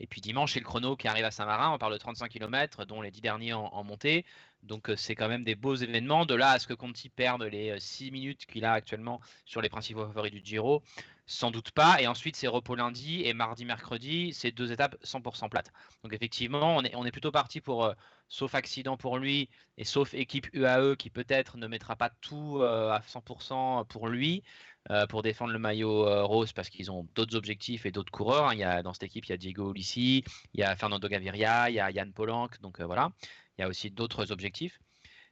Et 0.00 0.06
puis 0.06 0.20
dimanche, 0.20 0.54
c'est 0.54 0.60
le 0.60 0.64
chrono 0.64 0.96
qui 0.96 1.06
arrive 1.08 1.24
à 1.24 1.30
Saint-Marin. 1.30 1.72
On 1.72 1.78
parle 1.78 1.92
de 1.92 1.98
35 1.98 2.28
km, 2.28 2.84
dont 2.84 3.00
les 3.00 3.10
10 3.12 3.20
derniers 3.20 3.52
en, 3.52 3.84
montée. 3.84 4.24
Donc 4.62 4.90
c'est 4.96 5.14
quand 5.14 5.28
même 5.28 5.44
des 5.44 5.54
beaux 5.54 5.76
événements. 5.76 6.26
De 6.26 6.34
là 6.34 6.50
à 6.50 6.58
ce 6.58 6.66
que 6.66 6.74
Conti 6.74 7.08
perde 7.08 7.42
les 7.44 7.78
6 7.78 8.10
minutes 8.10 8.46
qu'il 8.46 8.64
a 8.64 8.72
actuellement 8.72 9.20
sur 9.44 9.60
les 9.60 9.68
principaux 9.68 10.06
favoris 10.06 10.32
du 10.32 10.40
Giro, 10.44 10.82
sans 11.26 11.50
doute 11.50 11.70
pas. 11.70 12.00
Et 12.00 12.06
ensuite, 12.06 12.36
c'est 12.36 12.48
repos 12.48 12.74
lundi 12.74 13.22
et 13.24 13.34
mardi, 13.34 13.64
mercredi, 13.64 14.32
c'est 14.32 14.52
deux 14.52 14.72
étapes 14.72 14.96
100% 15.04 15.48
plates. 15.48 15.72
Donc 16.02 16.12
effectivement, 16.12 16.76
on 16.76 17.04
est, 17.04 17.10
plutôt 17.12 17.30
parti 17.30 17.60
pour, 17.60 17.84
euh, 17.84 17.94
sauf 18.28 18.54
accident 18.54 18.96
pour 18.96 19.18
lui 19.18 19.48
et 19.78 19.84
sauf 19.84 20.14
équipe 20.14 20.48
UAE 20.52 20.96
qui 20.96 21.10
peut-être 21.10 21.56
ne 21.56 21.66
mettra 21.66 21.96
pas 21.96 22.10
tout 22.20 22.58
euh, 22.60 22.90
à 22.90 23.00
100% 23.00 23.86
pour 23.86 24.08
lui, 24.08 24.42
euh, 24.90 25.06
pour 25.06 25.22
défendre 25.22 25.52
le 25.52 25.58
maillot 25.58 26.26
rose 26.26 26.52
parce 26.52 26.68
qu'ils 26.68 26.90
ont 26.90 27.06
d'autres 27.14 27.36
objectifs 27.36 27.86
et 27.86 27.90
d'autres 27.90 28.12
coureurs. 28.12 28.52
Il 28.52 28.58
y 28.58 28.64
a, 28.64 28.82
dans 28.82 28.92
cette 28.92 29.04
équipe, 29.04 29.26
il 29.26 29.30
y 29.30 29.34
a 29.34 29.36
Diego 29.38 29.72
Ulissi, 29.72 30.24
il 30.54 30.60
y 30.60 30.62
a 30.64 30.76
Fernando 30.76 31.08
Gaviria, 31.08 31.70
il 31.70 31.76
y 31.76 31.80
a 31.80 31.90
Yann 31.90 32.12
Polanc. 32.12 32.50
Donc 32.60 32.80
voilà, 32.80 33.10
il 33.58 33.62
y 33.62 33.64
a 33.64 33.68
aussi 33.68 33.90
d'autres 33.90 34.32
objectifs. 34.32 34.78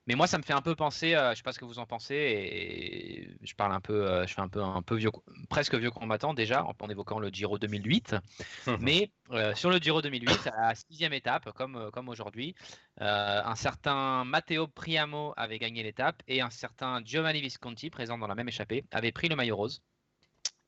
Mais 0.06 0.16
moi, 0.16 0.26
ça 0.26 0.36
me 0.36 0.42
fait 0.42 0.52
un 0.52 0.62
peu 0.62 0.74
penser, 0.74 1.14
euh, 1.14 1.30
je 1.30 1.36
sais 1.36 1.42
pas 1.42 1.52
ce 1.52 1.60
que 1.60 1.64
vous 1.64 1.78
en 1.78 1.86
pensez, 1.86 2.14
et 2.14 3.36
je 3.40 3.54
parle 3.54 3.72
un 3.72 3.80
peu, 3.80 4.04
euh, 4.04 4.26
je 4.26 4.34
fais 4.34 4.40
un 4.40 4.48
peu 4.48 4.60
un 4.60 4.82
peu 4.82 4.96
vieux, 4.96 5.10
presque 5.48 5.76
vieux 5.76 5.92
combattant 5.92 6.34
déjà, 6.34 6.64
en, 6.64 6.88
évoquant 6.88 7.20
le 7.20 7.28
Giro 7.28 7.58
2008. 7.58 8.16
Mais 8.80 9.12
euh, 9.30 9.54
sur 9.54 9.70
le 9.70 9.78
Giro 9.78 10.02
2008, 10.02 10.48
à 10.48 10.68
la 10.68 10.74
sixième 10.74 11.12
étape, 11.12 11.52
comme, 11.52 11.90
comme 11.92 12.08
aujourd'hui, 12.08 12.54
un 12.98 13.54
certain 13.54 14.24
Matteo 14.24 14.66
Priamo 14.66 15.34
avait 15.36 15.58
gagné 15.58 15.82
l'étape 15.82 16.22
et 16.26 16.40
un 16.40 16.50
certain 16.50 17.00
Giovanni 17.04 17.40
Visconti, 17.40 17.88
présent 17.90 18.18
dans 18.18 18.26
la 18.26 18.34
même 18.34 18.48
échappée, 18.48 18.84
avait 18.90 19.12
pris 19.12 19.28
le 19.28 19.36
maillot 19.36 19.56
rose 19.56 19.82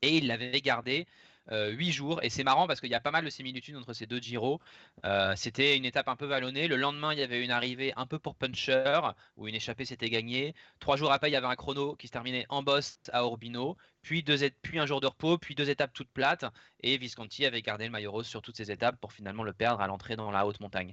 et 0.03 0.18
il 0.18 0.27
l'avait 0.27 0.61
gardé 0.61 1.07
8 1.50 1.52
euh, 1.52 1.92
jours. 1.92 2.20
Et 2.22 2.30
c'est 2.30 2.44
marrant 2.44 2.66
parce 2.66 2.80
qu'il 2.80 2.90
y 2.90 2.94
a 2.94 3.00
pas 3.00 3.11
mal 3.11 3.24
de 3.24 3.30
similitudes 3.30 3.76
entre 3.76 3.92
ces 3.92 4.07
deux 4.07 4.18
Giro. 4.18 4.61
Euh, 5.04 5.35
c'était 5.37 5.76
une 5.76 5.85
étape 5.85 6.09
un 6.09 6.16
peu 6.16 6.26
vallonnée. 6.26 6.68
Le 6.68 6.76
lendemain, 6.76 7.12
il 7.12 7.18
y 7.18 7.22
avait 7.22 7.44
une 7.44 7.50
arrivée 7.50 7.92
un 7.96 8.07
peu 8.07 8.18
pour 8.18 8.35
puncher, 8.35 9.00
où 9.37 9.48
une 9.48 9.54
échappée 9.54 9.85
s'était 9.85 10.11
gagnée. 10.11 10.54
Trois 10.80 10.96
jours 10.96 11.12
après, 11.12 11.30
il 11.30 11.33
y 11.33 11.37
avait 11.37 11.46
un 11.46 11.57
chrono 11.57 11.94
qui 11.96 12.07
se 12.07 12.12
terminait 12.12 12.46
en 12.48 12.62
boss 12.62 12.98
à 13.12 13.22
Urbino. 13.22 13.76
Puis, 14.02 14.22
deux, 14.22 14.38
puis 14.62 14.78
un 14.78 14.87
jour 14.87 15.00
de 15.00 15.07
repos, 15.07 15.38
puis 15.38 15.54
deux 15.54 15.70
étapes 15.70 15.92
toutes 15.92 16.11
plates. 16.11 16.44
Et 16.83 16.98
Visconti 16.98 17.46
avait 17.46 17.62
gardé 17.62 17.85
le 17.85 17.90
maillot 17.90 18.12
rose 18.12 18.26
sur 18.26 18.42
toutes 18.42 18.57
ces 18.57 18.70
étapes 18.70 18.96
pour 19.00 19.12
finalement 19.12 19.44
le 19.44 19.52
perdre 19.52 19.80
à 19.80 19.87
l'entrée 19.87 20.16
dans 20.16 20.30
la 20.30 20.46
haute 20.46 20.61
montagne. 20.61 20.92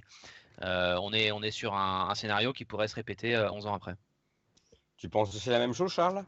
Euh, 0.62 0.98
on, 1.02 1.12
est, 1.12 1.32
on 1.32 1.42
est 1.42 1.50
sur 1.50 1.74
un, 1.74 2.14
scénario 2.14 2.52
qui 2.52 2.64
pourrait 2.64 2.88
se 2.88 2.94
répéter 2.94 3.36
11 3.36 3.66
ans 3.66 3.74
après. 3.74 3.96
Tu 4.96 5.08
penses 5.08 5.32
que 5.32 5.38
c'est 5.38 5.50
la 5.50 5.58
même 5.58 5.74
chose, 5.74 5.92
Charles? 5.92 6.24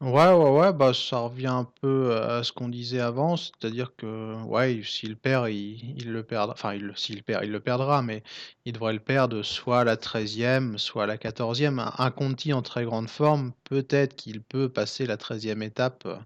Ouais, 0.00 0.32
ouais, 0.32 0.50
ouais, 0.50 0.72
bah 0.72 0.92
ça 0.92 1.18
revient 1.20 1.46
un 1.46 1.64
peu 1.64 2.14
à 2.16 2.42
ce 2.44 2.52
qu'on 2.52 2.68
disait 2.68 3.00
avant, 3.00 3.36
c'est-à-dire 3.36 3.94
que 3.96 4.34
ouais, 4.44 4.82
s'il 4.84 5.16
perd, 5.16 5.48
il, 5.48 5.94
il 5.98 6.12
le 6.12 6.22
perdra. 6.22 6.52
Enfin, 6.52 6.74
il, 6.74 6.92
s'il 6.96 7.22
perd, 7.24 7.44
il 7.44 7.50
le 7.50 7.60
perdra, 7.60 8.02
mais 8.02 8.22
il 8.66 8.72
devrait 8.74 8.92
le 8.92 8.98
perdre 9.00 9.42
soit 9.42 9.80
à 9.80 9.84
la 9.84 9.96
13e, 9.96 10.76
soit 10.78 11.04
à 11.04 11.06
la 11.06 11.16
14e. 11.16 11.78
Un, 11.80 11.92
un 11.98 12.10
Conti 12.10 12.52
en 12.52 12.60
très 12.62 12.84
grande 12.84 13.08
forme, 13.08 13.52
peut-être 13.64 14.14
qu'il 14.14 14.42
peut 14.42 14.68
passer 14.68 15.06
la 15.06 15.16
13e 15.16 15.62
étape 15.62 16.02
euh, 16.06 16.16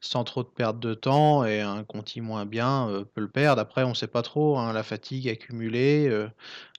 sans 0.00 0.24
trop 0.24 0.42
de 0.42 0.48
perte 0.48 0.78
de 0.78 0.94
temps, 0.94 1.44
et 1.44 1.60
un 1.60 1.82
Conti 1.84 2.20
moins 2.20 2.46
bien 2.46 2.88
euh, 2.88 3.04
peut 3.04 3.20
le 3.20 3.28
perdre. 3.28 3.60
Après, 3.60 3.82
on 3.82 3.94
sait 3.94 4.06
pas 4.06 4.22
trop, 4.22 4.58
hein, 4.58 4.72
la 4.72 4.82
fatigue 4.82 5.28
accumulée. 5.28 6.06
euh, 6.08 6.28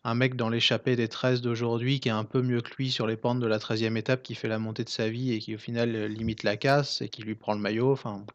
un 0.06 0.16
mec 0.16 0.36
dans 0.38 0.50
l'échappée 0.50 0.96
des 0.96 1.10
13 1.10 1.42
d'aujourd'hui 1.42 2.00
qui 2.00 2.08
est 2.08 2.14
un 2.14 2.24
peu 2.24 2.42
mieux 2.42 2.62
que 2.62 2.74
lui 2.78 2.90
sur 2.90 3.06
les 3.06 3.18
pentes 3.18 3.42
de 3.42 3.48
la 3.48 3.60
13e 3.60 3.98
étape, 3.98 4.24
qui 4.24 4.34
fait 4.34 4.48
la 4.48 4.58
montée 4.58 4.86
de 4.86 4.90
sa 4.90 5.10
vie 5.10 5.34
et 5.34 5.40
qui 5.40 5.56
au 5.56 5.58
final 5.58 5.94
euh, 5.94 6.08
limite 6.08 6.44
la 6.44 6.56
casse 6.56 7.02
et 7.02 7.10
qui 7.10 7.22
lui 7.22 7.36
prend 7.36 7.54
le 7.54 7.60
maillot. 7.60 7.92
Enfin, 7.92 8.26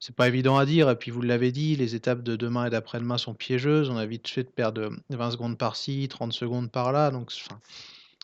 c'est 0.00 0.16
pas 0.16 0.28
évident 0.28 0.56
à 0.56 0.64
dire. 0.64 0.88
Et 0.88 0.96
puis 0.96 1.10
vous 1.10 1.20
l'avez 1.20 1.52
dit, 1.52 1.76
les 1.76 1.94
étapes 1.94 2.22
de 2.22 2.36
demain 2.36 2.66
et 2.66 2.70
d'après-demain 2.70 3.18
sont 3.18 3.34
piégeuses. 3.34 3.90
On 3.90 3.98
a 3.98 4.06
vite 4.06 4.28
fait 4.28 4.44
de 4.44 4.48
perdre 4.48 4.90
20 5.10 5.30
secondes 5.32 5.58
par-ci, 5.58 6.08
30 6.08 6.32
secondes 6.32 6.70
par-là. 6.70 7.10
Donc, 7.10 7.30
enfin, 7.44 7.60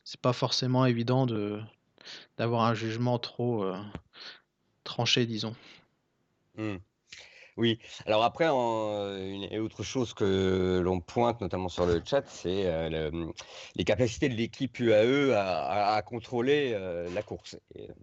c'est 0.05 0.21
pas 0.21 0.33
forcément 0.33 0.87
évident 0.87 1.27
de 1.27 1.61
d'avoir 2.39 2.63
un 2.63 2.75
jugement 2.75 3.19
trop 3.19 3.71
tranché, 4.85 5.27
disons. 5.27 5.55
Hmm. 6.61 6.77
Oui, 7.57 7.79
alors 8.07 8.23
après, 8.25 8.49
en- 8.49 9.17
une 9.17 9.59
autre 9.61 9.83
chose 9.83 10.15
que 10.15 10.81
l'on 10.83 11.01
pointe 11.01 11.41
notamment 11.41 11.69
sur 11.69 11.87
le 11.87 12.03
chat, 12.05 12.25
c'est 12.29 12.67
euh, 12.67 12.89
le- 12.89 13.33
les 13.77 13.85
capacités 13.85 14.29
de 14.29 14.35
l'équipe 14.35 14.79
UAE 14.79 15.33
à, 15.35 15.93
à- 15.93 15.97
à 15.97 16.03
contrôler 16.03 16.73
euh, 16.75 17.11
la 17.11 17.23
course. 17.23 17.57
Et, 17.75 17.91
euh, 17.91 17.95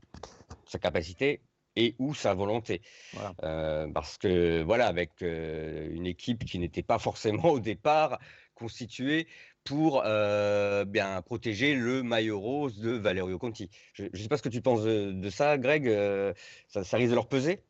sa 0.65 0.79
capacité 0.79 1.41
et 1.75 1.95
ou 1.99 2.13
sa 2.13 2.33
volonté. 2.33 2.81
Voilà. 3.13 3.33
Euh, 3.43 3.87
parce 3.93 4.17
que 4.17 4.63
voilà, 4.63 4.87
avec 4.87 5.21
une 5.21 6.05
équipe 6.07 6.45
qui 6.45 6.59
n'était 6.59 6.83
pas 6.83 6.99
forcément 6.99 7.49
au 7.51 7.59
départ 7.59 8.19
constituée 8.55 9.27
pour 9.63 10.03
euh, 10.05 10.85
bien 10.85 11.21
protéger 11.21 11.75
le 11.75 12.03
maillot 12.03 12.39
rose 12.39 12.79
de 12.79 12.91
Valerio 12.91 13.37
Conti. 13.37 13.69
Je 13.93 14.05
ne 14.05 14.17
sais 14.17 14.27
pas 14.27 14.37
ce 14.37 14.43
que 14.43 14.49
tu 14.49 14.61
penses 14.61 14.83
de, 14.83 15.11
de 15.11 15.29
ça, 15.29 15.57
Greg. 15.57 15.87
euh, 15.87 16.33
ça, 16.67 16.83
ça 16.83 16.97
risque 16.97 17.11
de 17.11 17.15
leur 17.15 17.29
peser? 17.29 17.66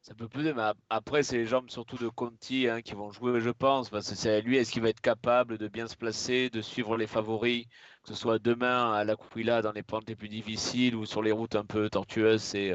Ça 0.00 0.14
peut 0.14 0.28
peser, 0.28 0.54
mais 0.54 0.62
ap- 0.62 0.78
après, 0.88 1.22
c'est 1.22 1.36
les 1.36 1.46
jambes 1.46 1.68
surtout 1.70 1.98
de 1.98 2.08
Conti 2.08 2.66
hein, 2.68 2.80
qui 2.82 2.94
vont 2.94 3.10
jouer, 3.10 3.40
je 3.40 3.50
pense. 3.50 3.90
Parce 3.90 4.08
que 4.08 4.14
c'est 4.14 4.30
à 4.36 4.40
lui, 4.40 4.56
est-ce 4.56 4.72
qu'il 4.72 4.82
va 4.82 4.88
être 4.88 5.00
capable 5.00 5.58
de 5.58 5.68
bien 5.68 5.86
se 5.86 5.96
placer, 5.96 6.48
de 6.50 6.62
suivre 6.62 6.96
les 6.96 7.06
favoris, 7.06 7.66
que 8.02 8.08
ce 8.08 8.14
soit 8.14 8.38
demain 8.38 8.92
à 8.92 9.04
l'Aquila 9.04 9.60
dans 9.62 9.72
les 9.72 9.82
pentes 9.82 10.08
les 10.08 10.16
plus 10.16 10.28
difficiles 10.28 10.94
ou 10.96 11.04
sur 11.04 11.22
les 11.22 11.32
routes 11.32 11.56
un 11.56 11.64
peu 11.66 11.90
tortueuses, 11.90 12.42
c'est 12.42 12.74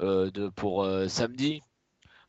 euh, 0.00 0.30
de, 0.32 0.48
pour 0.50 0.84
euh, 0.84 1.08
samedi? 1.08 1.62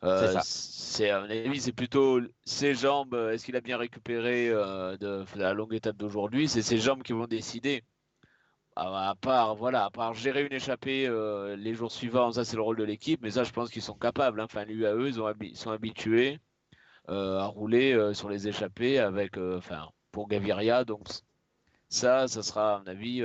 Euh, 0.04 0.38
c'est 0.41 1.10
à 1.12 1.21
mon 1.21 1.30
avis, 1.32 1.62
c'est 1.62 1.74
plutôt 1.74 2.21
ses 2.45 2.76
jambes. 2.76 3.15
Est-ce 3.15 3.45
qu'il 3.45 3.56
a 3.58 3.62
bien 3.62 3.78
récupéré 3.78 4.50
de, 4.50 4.98
de 4.98 5.39
la 5.39 5.54
longue 5.54 5.74
étape 5.76 5.98
d'aujourd'hui? 5.98 6.50
C'est 6.50 6.62
ses 6.63 6.78
jambes 6.80 7.04
qui 7.04 7.13
vont 7.13 7.28
décider. 7.28 7.84
À, 8.76 9.10
à 9.10 9.16
part, 9.16 9.56
voilà, 9.56 9.86
à 9.86 9.90
part 9.90 10.14
gérer 10.14 10.46
une 10.46 10.54
échappée 10.54 11.08
euh, 11.08 11.56
les 11.56 11.74
jours 11.74 11.92
suivants, 11.92 12.32
ça 12.32 12.44
c'est 12.44 12.58
le 12.58 12.62
rôle 12.62 12.78
de 12.78 12.84
l'équipe, 12.84 13.22
mais 13.22 13.32
ça 13.32 13.44
je 13.44 13.52
pense 13.52 13.70
qu'ils 13.70 13.82
sont 13.82 13.94
capables. 13.96 14.40
hein. 14.42 14.46
Enfin, 14.46 14.66
l'UAE, 14.66 15.10
ils, 15.42 15.56
sont 15.56 15.72
habitués 15.72 16.40
euh, 17.10 17.40
à 17.40 17.46
rouler 17.46 17.94
euh, 17.94 18.14
sur 18.14 18.30
les 18.30 18.48
échappées 18.48 19.00
avec, 19.00 19.38
enfin, 19.38 19.90
pour 20.12 20.28
Gaviria, 20.28 20.84
donc 20.84 21.08
ça, 21.90 22.28
ça 22.28 22.44
sera 22.44 22.76
à 22.76 22.80
mon 22.80 22.88
avis 22.88 23.24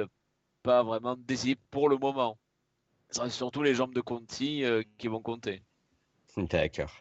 pas 0.63 0.83
vraiment 0.83 1.17
décisif 1.17 1.59
pour 1.71 1.89
le 1.89 1.97
moment. 1.97 2.39
Ce 3.09 3.17
sera 3.17 3.31
surtout 3.31 3.63
les 3.63 3.75
jambes 3.75 3.95
de 3.95 4.01
Conti 4.01 4.63
qui 4.99 5.09
vont 5.09 5.21
compter. 5.21 5.63
D'accord. 6.37 6.93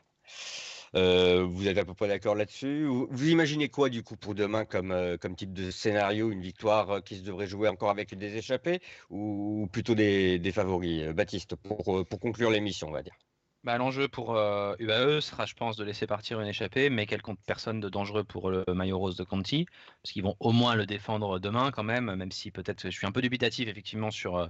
Euh, 0.95 1.43
vous 1.43 1.67
êtes 1.67 1.77
à 1.77 1.85
peu 1.85 1.93
près 1.93 2.07
d'accord 2.07 2.35
là-dessus? 2.35 2.85
Vous, 2.85 3.29
imaginez 3.29 3.69
quoi 3.69 3.89
du 3.89 4.03
coup 4.03 4.15
pour 4.15 4.35
demain 4.35 4.65
comme, 4.65 4.91
euh, 4.91 5.17
type 5.17 5.53
de 5.53 5.71
scénario? 5.71 6.31
Une 6.31 6.41
victoire 6.41 6.89
euh, 6.89 6.99
qui 7.01 7.17
se 7.17 7.23
devrait 7.23 7.47
jouer 7.47 7.67
encore 7.67 7.89
avec 7.89 8.15
des 8.15 8.37
échappés 8.37 8.79
ou 9.09 9.67
plutôt 9.71 9.95
des, 9.95 10.51
favoris? 10.53 11.07
Baptiste, 11.09 11.55
pour, 11.55 12.05
conclure 12.19 12.49
l'émission, 12.49 12.87
on 12.87 12.91
va 12.91 13.03
dire? 13.03 13.15
Bah, 13.63 13.77
L'enjeu 13.77 14.07
pour 14.07 14.35
UAE 14.35 15.19
sera, 15.19 15.45
je 15.45 15.53
pense, 15.53 15.75
de 15.75 15.83
laisser 15.83 16.07
partir 16.07 16.39
une 16.39 16.47
échappée, 16.47 16.89
mais 16.89 17.05
qu'elle 17.05 17.21
compte 17.21 17.39
personne 17.45 17.79
de 17.79 17.89
dangereux 17.89 18.23
pour 18.23 18.49
le 18.49 18.63
maillot 18.73 18.97
rose 18.97 19.17
de 19.17 19.23
Conti, 19.23 19.65
parce 20.01 20.13
qu'ils 20.13 20.23
vont 20.23 20.35
au 20.39 20.53
moins 20.53 20.75
le 20.75 20.85
défendre 20.85 21.39
demain 21.39 21.71
quand 21.71 21.83
même, 21.83 22.15
même 22.15 22.31
si 22.31 22.51
peut-être 22.51 22.89
je 22.89 22.97
suis 22.97 23.05
un 23.05 23.11
peu 23.11 23.21
dubitatif 23.21 23.67
effectivement 23.67 24.11
sur 24.11 24.49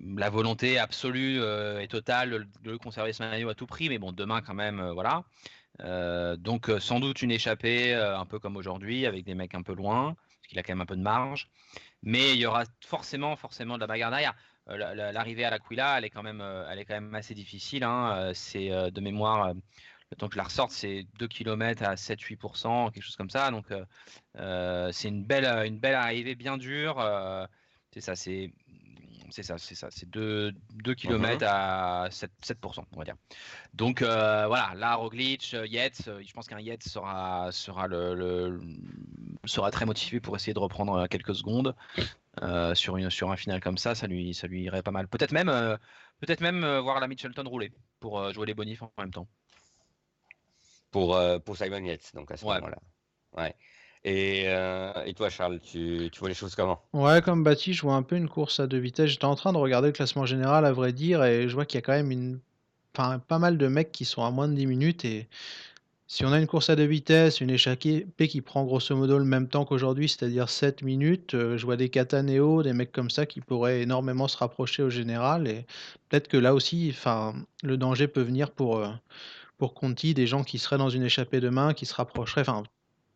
la 0.00 0.30
volonté 0.30 0.78
absolue 0.78 1.40
euh, 1.40 1.80
et 1.80 1.88
totale 1.88 2.48
de 2.62 2.76
conserver 2.76 3.12
ce 3.12 3.22
maillot 3.22 3.48
à 3.48 3.54
tout 3.54 3.66
prix, 3.66 3.88
mais 3.88 3.98
bon, 3.98 4.12
demain 4.12 4.40
quand 4.42 4.54
même, 4.54 4.80
euh, 4.80 4.92
voilà. 4.92 5.24
Euh, 5.80 6.36
donc 6.36 6.70
sans 6.80 7.00
doute 7.00 7.22
une 7.22 7.30
échappée, 7.30 7.94
un 7.94 8.26
peu 8.26 8.38
comme 8.38 8.56
aujourd'hui, 8.56 9.06
avec 9.06 9.24
des 9.24 9.34
mecs 9.34 9.54
un 9.54 9.62
peu 9.62 9.74
loin, 9.74 10.14
parce 10.14 10.48
qu'il 10.48 10.58
a 10.58 10.62
quand 10.62 10.72
même 10.72 10.82
un 10.82 10.86
peu 10.86 10.96
de 10.96 11.02
marge, 11.02 11.48
mais 12.02 12.34
il 12.34 12.38
y 12.40 12.46
aura 12.46 12.64
forcément, 12.84 13.36
forcément 13.36 13.76
de 13.76 13.80
la 13.80 13.86
bagarre 13.86 14.10
derrière. 14.10 14.34
La- 14.66 14.94
la- 14.94 15.12
L'arrivée 15.12 15.44
à 15.44 15.50
l'Aquila, 15.50 15.98
elle 15.98 16.04
est 16.04 16.10
quand 16.10 16.22
même, 16.22 16.42
elle 16.70 16.78
est 16.78 16.84
quand 16.84 16.94
même 16.94 17.14
assez 17.14 17.34
difficile. 17.34 17.84
hein. 17.84 18.32
C'est 18.34 18.68
de 18.70 19.00
mémoire, 19.00 19.54
le 19.54 20.16
temps 20.16 20.28
que 20.28 20.34
je 20.34 20.38
la 20.38 20.44
ressorte, 20.44 20.70
c'est 20.72 21.04
2 21.18 21.28
km 21.28 21.82
à 21.84 21.96
7-8%, 21.96 22.90
quelque 22.90 23.02
chose 23.04 23.16
comme 23.16 23.30
ça. 23.30 23.50
Donc 23.50 23.66
c'est 24.92 25.08
une 25.08 25.24
belle, 25.24 25.46
une 25.66 25.78
belle 25.78 25.94
arrivée 25.94 26.34
bien 26.34 26.58
dure. 26.58 26.98
c'est 27.92 28.00
ça, 28.00 28.16
c'est 28.16 28.52
c'est 29.32 29.42
ça, 29.42 29.58
c'est 29.58 29.74
ça, 29.74 29.88
c'est 29.90 30.08
2, 30.08 30.52
2 30.74 30.94
km 30.94 31.44
à 31.48 32.08
7, 32.10 32.30
7%, 32.42 32.84
on 32.92 32.98
va 32.98 33.04
dire. 33.04 33.16
Donc 33.74 34.02
euh, 34.02 34.46
voilà, 34.46 34.74
là 34.76 34.94
Roglic, 34.96 35.54
euh, 35.54 35.66
Yates, 35.66 36.08
euh, 36.08 36.22
je 36.26 36.32
pense 36.32 36.46
qu'un 36.48 36.60
Yates 36.60 36.84
sera 36.84 37.50
sera 37.52 37.86
le, 37.88 38.14
le- 38.14 38.60
sera 39.46 39.70
très 39.70 39.86
motivé 39.86 40.20
pour 40.20 40.36
essayer 40.36 40.54
de 40.54 40.58
reprendre 40.60 41.06
quelques 41.08 41.34
secondes 41.34 41.74
euh, 42.42 42.74
sur 42.74 42.96
une 42.96 43.10
sur 43.10 43.30
un 43.30 43.36
final 43.36 43.60
comme 43.60 43.78
ça, 43.78 43.94
ça 43.94 44.06
lui 44.06 44.34
ça 44.34 44.46
lui 44.46 44.62
irait 44.62 44.82
pas 44.82 44.92
mal. 44.92 45.08
Peut-être 45.08 45.32
même 45.32 45.48
euh, 45.48 45.76
peut-être 46.20 46.40
même 46.40 46.64
voir 46.78 47.00
la 47.00 47.08
Mitchelton 47.08 47.44
rouler 47.48 47.72
pour 48.00 48.32
jouer 48.32 48.46
les 48.46 48.54
bonifs 48.54 48.82
en 48.82 48.92
même 48.98 49.10
temps. 49.10 49.28
Pour, 50.90 51.18
pour 51.46 51.56
Simon 51.56 51.82
Yates, 51.84 52.14
donc 52.14 52.30
à 52.30 52.36
ce 52.36 52.44
Ouais. 52.44 52.56
moment-là. 52.56 52.76
Ouais. 53.36 53.54
Et, 54.04 54.44
euh, 54.48 54.92
et 55.04 55.14
toi, 55.14 55.30
Charles, 55.30 55.60
tu, 55.60 56.08
tu 56.12 56.18
vois 56.20 56.28
les 56.28 56.34
choses 56.34 56.54
comment? 56.54 56.82
Ouais, 56.94 57.22
comme 57.22 57.42
Baptiste, 57.42 57.78
je 57.78 57.82
vois 57.82 57.94
un 57.94 58.02
peu 58.02 58.16
une 58.16 58.28
course 58.28 58.60
à 58.60 58.66
deux 58.66 58.78
vitesses. 58.78 59.10
J'étais 59.10 59.24
en 59.24 59.34
train 59.34 59.52
de 59.52 59.58
regarder 59.58 59.88
le 59.88 59.92
classement 59.92 60.26
général, 60.26 60.64
à 60.66 60.72
vrai 60.72 60.92
dire, 60.92 61.24
et 61.24 61.48
je 61.48 61.54
vois 61.54 61.64
qu'il 61.64 61.78
y 61.78 61.78
a 61.78 61.82
quand 61.82 61.92
même 61.92 62.10
une... 62.10 62.40
enfin, 62.94 63.18
pas 63.18 63.38
mal 63.38 63.56
de 63.58 63.66
mecs 63.68 63.92
qui 63.92 64.04
sont 64.04 64.24
à 64.24 64.30
moins 64.30 64.46
de 64.48 64.54
10 64.54 64.66
minutes. 64.66 65.04
Et 65.06 65.28
si 66.08 66.24
on 66.26 66.32
a 66.32 66.38
une 66.40 66.46
course 66.48 66.70
à 66.70 66.76
deux 66.76 66.84
vitesses, 66.86 67.40
une 67.40 67.50
échappée 67.50 68.06
qui 68.28 68.42
prend 68.42 68.64
grosso 68.64 68.96
modo 68.96 69.18
le 69.18 69.24
même 69.26 69.48
temps 69.48 69.64
qu'aujourd'hui, 69.66 70.08
c'est-à-dire 70.08 70.48
7 70.50 70.82
minutes, 70.82 71.34
euh, 71.34 71.56
je 71.58 71.64
vois 71.66 71.76
des 71.76 71.90
Cataneo, 71.90 72.62
des 72.62 72.72
mecs 72.74 72.92
comme 72.92 73.10
ça 73.10 73.26
qui 73.26 73.40
pourraient 73.42 73.82
énormément 73.82 74.28
se 74.28 74.36
rapprocher 74.38 74.82
au 74.82 74.90
général. 74.90 75.48
Et 75.48 75.66
peut-être 76.10 76.28
que 76.28 76.36
là 76.38 76.54
aussi, 76.54 76.90
enfin, 76.92 77.34
le 77.64 77.76
danger 77.78 78.08
peut 78.08 78.22
venir 78.22 78.52
pour, 78.52 78.78
euh, 78.78 78.90
pour 79.58 79.74
Conti, 79.74 80.14
des 80.14 80.26
gens 80.26 80.44
qui 80.44 80.58
seraient 80.58 80.78
dans 80.78 80.90
une 80.90 81.04
échappée 81.04 81.40
demain, 81.40 81.74
qui 81.74 81.86
se 81.86 81.94
rapprocheraient. 81.94 82.42
Enfin, 82.42 82.64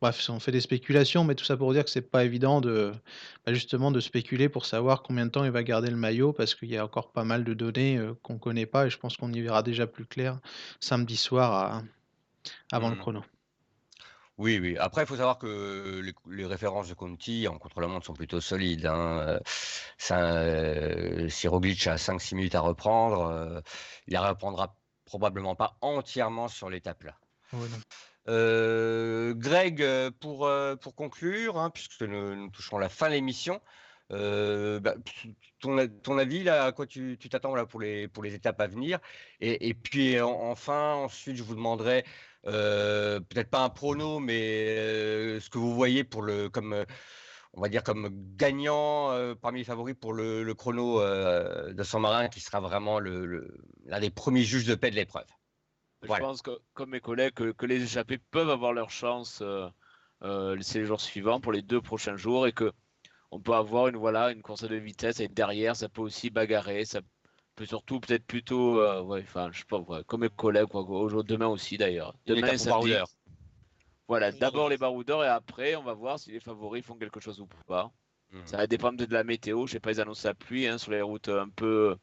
bref, 0.00 0.28
on 0.30 0.40
fait 0.40 0.52
des 0.52 0.60
spéculations, 0.60 1.24
mais 1.24 1.34
tout 1.34 1.44
ça 1.44 1.56
pour 1.56 1.72
dire 1.72 1.84
que 1.84 1.90
c'est 1.90 2.02
pas 2.10 2.24
évident 2.24 2.60
de 2.60 2.92
bah, 3.46 3.52
justement 3.54 3.90
de 3.90 4.00
spéculer 4.00 4.48
pour 4.48 4.66
savoir 4.66 5.02
combien 5.02 5.26
de 5.26 5.30
temps 5.30 5.44
il 5.44 5.50
va 5.50 5.62
garder 5.62 5.90
le 5.90 5.96
maillot, 5.96 6.32
parce 6.32 6.54
qu'il 6.54 6.70
y 6.70 6.76
a 6.76 6.84
encore 6.84 7.12
pas 7.12 7.24
mal 7.24 7.44
de 7.44 7.54
données 7.54 7.96
euh, 7.98 8.14
qu'on 8.22 8.38
connaît 8.38 8.66
pas, 8.66 8.86
et 8.86 8.90
je 8.90 8.98
pense 8.98 9.16
qu'on 9.16 9.32
y 9.32 9.40
verra 9.40 9.62
déjà 9.62 9.86
plus 9.86 10.06
clair 10.06 10.40
samedi 10.80 11.16
soir 11.16 11.52
à- 11.52 11.82
avant 12.72 12.90
le 12.90 12.96
Mhm. 12.96 13.00
chrono. 13.02 13.24
Oui, 14.38 14.58
oui. 14.60 14.76
Après, 14.78 15.02
il 15.02 15.06
faut 15.06 15.16
savoir 15.16 15.38
que 15.38 16.00
les, 16.04 16.12
les 16.30 16.44
références 16.44 16.88
de 16.88 16.94
Conti 16.94 17.48
en 17.48 17.58
contre-la-montre 17.58 18.04
sont 18.04 18.12
plutôt 18.14 18.40
solides. 18.40 18.84
Hein. 18.86 19.18
Euh, 19.20 19.40
Ça, 19.98 20.20
euh, 20.42 21.28
si 21.30 21.48
Roglic 21.48 21.86
a 21.86 21.96
5-6 21.96 22.34
minutes 22.34 22.54
à 22.54 22.60
reprendre, 22.60 23.22
euh, 23.30 23.60
il 24.08 24.14
ne 24.14 24.18
reprendra 24.20 24.76
probablement 25.06 25.54
pas 25.54 25.78
entièrement 25.80 26.48
sur 26.48 26.68
l'étape 26.68 27.04
là. 27.04 27.16
Ouais, 27.52 27.68
Greg, 28.26 29.82
euh, 29.82 30.10
pour, 30.10 30.46
euh, 30.46 30.76
pour 30.76 30.94
conclure, 30.94 31.58
hein, 31.58 31.70
puisque 31.70 32.02
nous, 32.02 32.34
nous 32.34 32.50
touchons 32.50 32.78
la 32.78 32.88
fin 32.88 33.08
de 33.08 33.14
l'émission, 33.14 33.60
euh, 34.12 34.80
bah, 34.80 34.94
ton, 35.60 35.86
ton 36.02 36.18
avis, 36.18 36.42
là, 36.44 36.64
à 36.66 36.72
quoi 36.72 36.86
tu 36.86 37.18
t'attends 37.18 37.64
pour 37.66 37.80
les, 37.80 38.08
pour 38.08 38.22
les 38.22 38.34
étapes 38.34 38.60
à 38.60 38.66
venir? 38.66 39.00
Et, 39.40 39.68
et 39.68 39.74
puis 39.74 40.20
en- 40.20 40.30
enfin, 40.50 40.94
ensuite, 40.94 41.36
je 41.36 41.42
vous 41.42 41.54
demanderai 41.54 42.04
euh, 42.46 43.20
peut-être 43.20 43.50
pas 43.50 43.64
un 43.64 43.70
prono, 43.70 44.18
mais 44.20 44.66
euh, 44.78 45.40
ce 45.40 45.50
que 45.50 45.58
vous 45.58 45.74
voyez 45.74 46.04
pour 46.04 46.22
le, 46.22 46.48
comme, 46.48 46.72
euh, 46.72 46.84
on 47.52 47.60
va 47.60 47.68
dire 47.68 47.82
comme 47.82 48.08
gagnant 48.36 49.10
euh, 49.12 49.34
parmi 49.34 49.60
les 49.60 49.64
favoris 49.64 49.96
pour 50.00 50.12
le, 50.12 50.42
le 50.44 50.54
chrono 50.54 51.00
euh, 51.00 51.72
de 51.72 51.82
Saint-Marin, 51.82 52.28
qui 52.28 52.40
sera 52.40 52.60
vraiment 52.60 52.98
le, 53.00 53.26
le- 53.26 53.56
l'un 53.84 54.00
des 54.00 54.10
premiers 54.10 54.42
juges 54.44 54.66
de 54.66 54.74
paix 54.74 54.90
de 54.90 54.96
l'épreuve. 54.96 55.26
Je 56.02 56.08
Voilà. 56.08 56.26
pense 56.26 56.42
que, 56.42 56.50
comme 56.74 56.90
mes 56.90 57.00
collègues, 57.00 57.34
que, 57.34 57.52
que 57.52 57.66
les 57.66 57.82
échappés 57.82 58.18
peuvent 58.18 58.50
avoir 58.50 58.72
leur 58.72 58.90
chance 58.90 59.40
euh, 59.42 59.68
euh, 60.22 60.60
ces 60.60 60.84
jours 60.84 61.00
suivants 61.00 61.40
pour 61.40 61.52
les 61.52 61.62
deux 61.62 61.80
prochains 61.80 62.16
jours 62.16 62.46
et 62.46 62.52
que 62.52 62.72
on 63.30 63.40
peut 63.40 63.54
avoir 63.54 63.88
une 63.88 63.96
voilà 63.96 64.30
une 64.30 64.42
course 64.42 64.68
de 64.68 64.76
vitesse 64.76 65.20
et 65.20 65.28
derrière 65.28 65.74
ça 65.74 65.88
peut 65.88 66.02
aussi 66.02 66.30
bagarrer, 66.30 66.84
ça 66.84 67.00
peut 67.54 67.66
surtout 67.66 68.00
peut-être 68.00 68.24
plutôt 68.24 68.80
euh, 68.80 69.02
ouais, 69.02 69.22
enfin 69.22 69.50
je 69.52 69.60
sais 69.60 69.64
pas 69.64 69.82
comme 70.04 70.20
mes 70.20 70.28
collègues 70.28 70.68
quoi, 70.68 70.82
aujourd'hui 70.82 71.34
demain 71.34 71.48
aussi 71.48 71.76
d'ailleurs. 71.76 72.14
Demain 72.26 72.56
samedi. 72.56 72.94
Voilà, 74.08 74.30
d'abord 74.30 74.68
les 74.68 74.76
baroudeurs 74.78 75.24
et 75.24 75.28
après 75.28 75.74
on 75.74 75.82
va 75.82 75.92
voir 75.92 76.18
si 76.18 76.30
les 76.30 76.40
favoris 76.40 76.84
font 76.84 76.96
quelque 76.96 77.20
chose 77.20 77.40
ou 77.40 77.48
pas. 77.66 77.90
Hmm. 78.30 78.40
Ça 78.44 78.56
va 78.58 78.66
dépendre 78.66 79.04
de 79.04 79.12
la 79.12 79.24
météo, 79.24 79.66
je 79.66 79.72
sais 79.72 79.80
pas 79.80 79.92
ils 79.92 80.00
annoncent 80.00 80.28
la 80.28 80.34
pluie 80.34 80.66
hein, 80.66 80.78
sur 80.78 80.92
les 80.92 81.02
routes 81.02 81.28
un 81.28 81.48
peu 81.48 81.96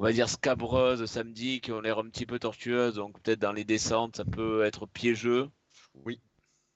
on 0.00 0.04
va 0.04 0.12
dire 0.12 0.30
scabreuses 0.30 1.04
samedi 1.04 1.60
qui 1.60 1.72
ont 1.72 1.80
l'air 1.82 1.98
un 1.98 2.08
petit 2.08 2.24
peu 2.24 2.38
tortueuses 2.38 2.94
donc 2.94 3.20
peut-être 3.20 3.38
dans 3.38 3.52
les 3.52 3.64
descentes 3.64 4.16
ça 4.16 4.24
peut 4.24 4.64
être 4.64 4.86
piégeux. 4.86 5.50
Oui. 5.94 6.22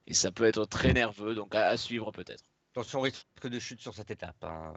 Et 0.06 0.12
ça 0.12 0.30
peut 0.30 0.44
être 0.44 0.66
très 0.66 0.92
nerveux 0.92 1.34
donc 1.34 1.54
à 1.54 1.74
suivre 1.78 2.12
peut-être. 2.12 2.44
Attention 2.74 3.00
risque 3.00 3.24
de 3.44 3.58
chute 3.58 3.80
sur 3.80 3.94
cette 3.94 4.10
étape. 4.10 4.36
Hein. 4.42 4.74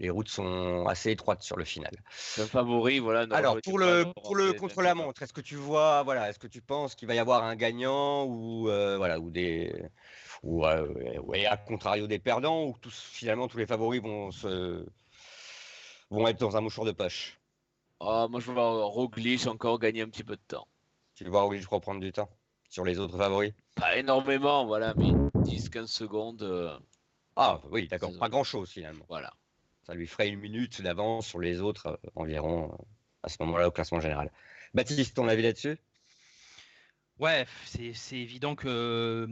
Les 0.00 0.10
routes 0.10 0.28
sont 0.28 0.86
assez 0.88 1.12
étroites 1.12 1.42
sur 1.42 1.56
le 1.56 1.64
final. 1.64 1.92
Un 2.38 2.46
favori, 2.46 2.98
voilà. 2.98 3.26
Alors 3.30 3.58
pour 3.62 3.78
le 3.78 4.06
pour 4.12 4.34
le 4.34 4.54
contre 4.54 4.82
la 4.82 4.96
montre, 4.96 5.22
est-ce 5.22 5.32
que 5.32 5.40
tu 5.40 5.54
vois, 5.54 6.02
voilà, 6.02 6.30
est-ce 6.30 6.40
que 6.40 6.48
tu 6.48 6.62
penses 6.62 6.96
qu'il 6.96 7.06
va 7.06 7.14
y 7.14 7.20
avoir 7.20 7.44
un 7.44 7.54
gagnant 7.54 8.24
ou 8.24 8.68
euh, 8.70 8.96
voilà 8.96 9.20
ou 9.20 9.30
des 9.30 9.72
ou 10.42 10.66
euh, 10.66 11.20
ouais, 11.20 11.46
à 11.46 11.56
contrario 11.56 12.08
des 12.08 12.18
perdants 12.18 12.64
ou 12.64 12.76
tous 12.80 12.98
finalement 13.12 13.46
tous 13.46 13.58
les 13.58 13.66
favoris 13.66 14.02
vont 14.02 14.32
se 14.32 14.84
vont 16.10 16.26
être 16.26 16.40
dans 16.40 16.56
un 16.56 16.60
mouchoir 16.60 16.86
de 16.86 16.92
poche? 16.92 17.38
Oh, 18.04 18.26
moi 18.28 18.40
je 18.40 18.50
vois 18.50 18.84
Roglic 18.84 19.46
encore 19.46 19.78
gagner 19.78 20.02
un 20.02 20.08
petit 20.08 20.24
peu 20.24 20.34
de 20.34 20.42
temps. 20.48 20.66
Tu 21.14 21.24
vois 21.24 21.42
Roglic 21.42 21.64
reprendre 21.68 22.00
du 22.00 22.10
temps 22.10 22.28
sur 22.68 22.84
les 22.84 22.98
autres 22.98 23.16
favoris 23.16 23.52
Pas 23.76 23.96
énormément, 23.96 24.66
voilà, 24.66 24.92
mais 24.94 25.12
10-15 25.44 25.86
secondes. 25.86 26.42
Euh, 26.42 26.76
ah 27.36 27.60
oui, 27.70 27.86
d'accord. 27.86 28.10
Pas 28.18 28.28
grand-chose 28.28 28.70
finalement. 28.70 29.04
Voilà. 29.08 29.32
Ça 29.86 29.94
lui 29.94 30.08
ferait 30.08 30.28
une 30.28 30.40
minute 30.40 30.82
d'avance 30.82 31.28
sur 31.28 31.38
les 31.38 31.60
autres 31.60 31.86
euh, 31.86 32.10
environ 32.16 32.72
euh, 32.72 32.84
à 33.22 33.28
ce 33.28 33.36
moment-là 33.40 33.68
au 33.68 33.70
classement 33.70 34.00
général. 34.00 34.32
Baptiste, 34.74 35.14
ton 35.14 35.28
avis 35.28 35.42
là-dessus? 35.42 35.78
Ouais, 37.20 37.46
c'est 37.66 38.16
évident 38.16 38.56
que 38.56 39.28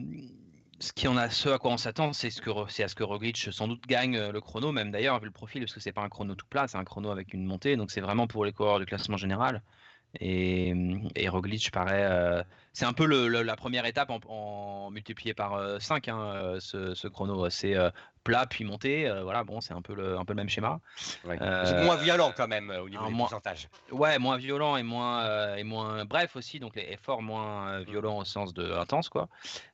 ce, 0.81 0.93
qui 0.93 1.07
a, 1.07 1.31
ce 1.31 1.49
à 1.51 1.59
quoi 1.59 1.73
on 1.73 1.77
s'attend, 1.77 2.12
c'est 2.12 2.31
ce 2.31 2.40
à 2.83 2.88
ce 2.88 2.95
que 2.95 3.03
Roglic 3.03 3.37
sans 3.53 3.69
doute 3.69 3.87
gagne 3.87 4.16
euh, 4.16 4.33
le 4.33 4.40
chrono, 4.40 4.73
même 4.73 4.90
d'ailleurs, 4.90 5.19
vu 5.21 5.27
le 5.27 5.33
profil, 5.33 5.62
parce 5.62 5.75
que 5.75 5.81
c'est 5.81 5.93
pas 5.93 6.03
un 6.03 6.09
chrono 6.09 6.35
tout 6.35 6.47
plat, 6.47 6.66
c'est 6.69 6.79
un 6.79 6.85
chrono 6.85 7.11
avec 7.11 7.35
une 7.35 7.45
montée, 7.45 7.77
donc 7.77 7.90
c'est 7.90 8.01
vraiment 8.01 8.27
pour 8.27 8.45
les 8.45 8.53
coureurs 8.53 8.79
du 8.79 8.87
classement 8.87 9.16
général. 9.16 9.62
Et, 10.18 10.75
et 11.14 11.29
Roglic 11.29 11.70
paraît. 11.70 12.05
Euh, 12.05 12.42
c'est 12.73 12.85
un 12.85 12.92
peu 12.92 13.07
la 13.07 13.57
première 13.57 13.87
étape 13.87 14.11
en, 14.29 14.90
multiplié 14.90 15.35
par 15.35 15.81
5, 15.81 16.09
euh, 16.09 16.12
hein, 16.12 16.35
euh, 16.35 16.94
ce, 16.94 17.09
chrono. 17.09 17.49
C'est 17.51 17.77
plat 18.25 18.46
puis 18.46 18.64
monté. 18.64 19.11
voilà, 19.23 19.44
bon, 19.44 19.61
c'est 19.61 19.73
un, 19.73 19.83
peu 19.83 19.94
le, 19.94 20.18
un 20.18 20.25
peu 20.25 20.33
le 20.33 20.37
même 20.37 20.49
schéma. 20.49 20.81
c'est 21.25 21.85
moins 21.85 21.96
violent 21.96 22.33
quand 22.37 22.49
même 22.49 22.70
au 22.70 22.88
niveau 22.88 23.07
du 23.07 23.14
pourcentage. 23.14 23.68
Ouais, 23.92 24.18
moins 24.18 24.37
violent 24.37 24.77
et 24.77 24.83
moins, 24.83 25.55
et 25.57 25.64
moins 25.64 26.05
bref 26.05 26.37
aussi. 26.37 26.59
Donc 26.59 26.75
les 26.77 26.92
efforts 26.92 27.23
moins 27.23 27.81
violents 27.81 28.18
au 28.18 28.25
sens 28.25 28.53
de 28.53 28.73
intense, 28.73 29.09
quoi. 29.09 29.29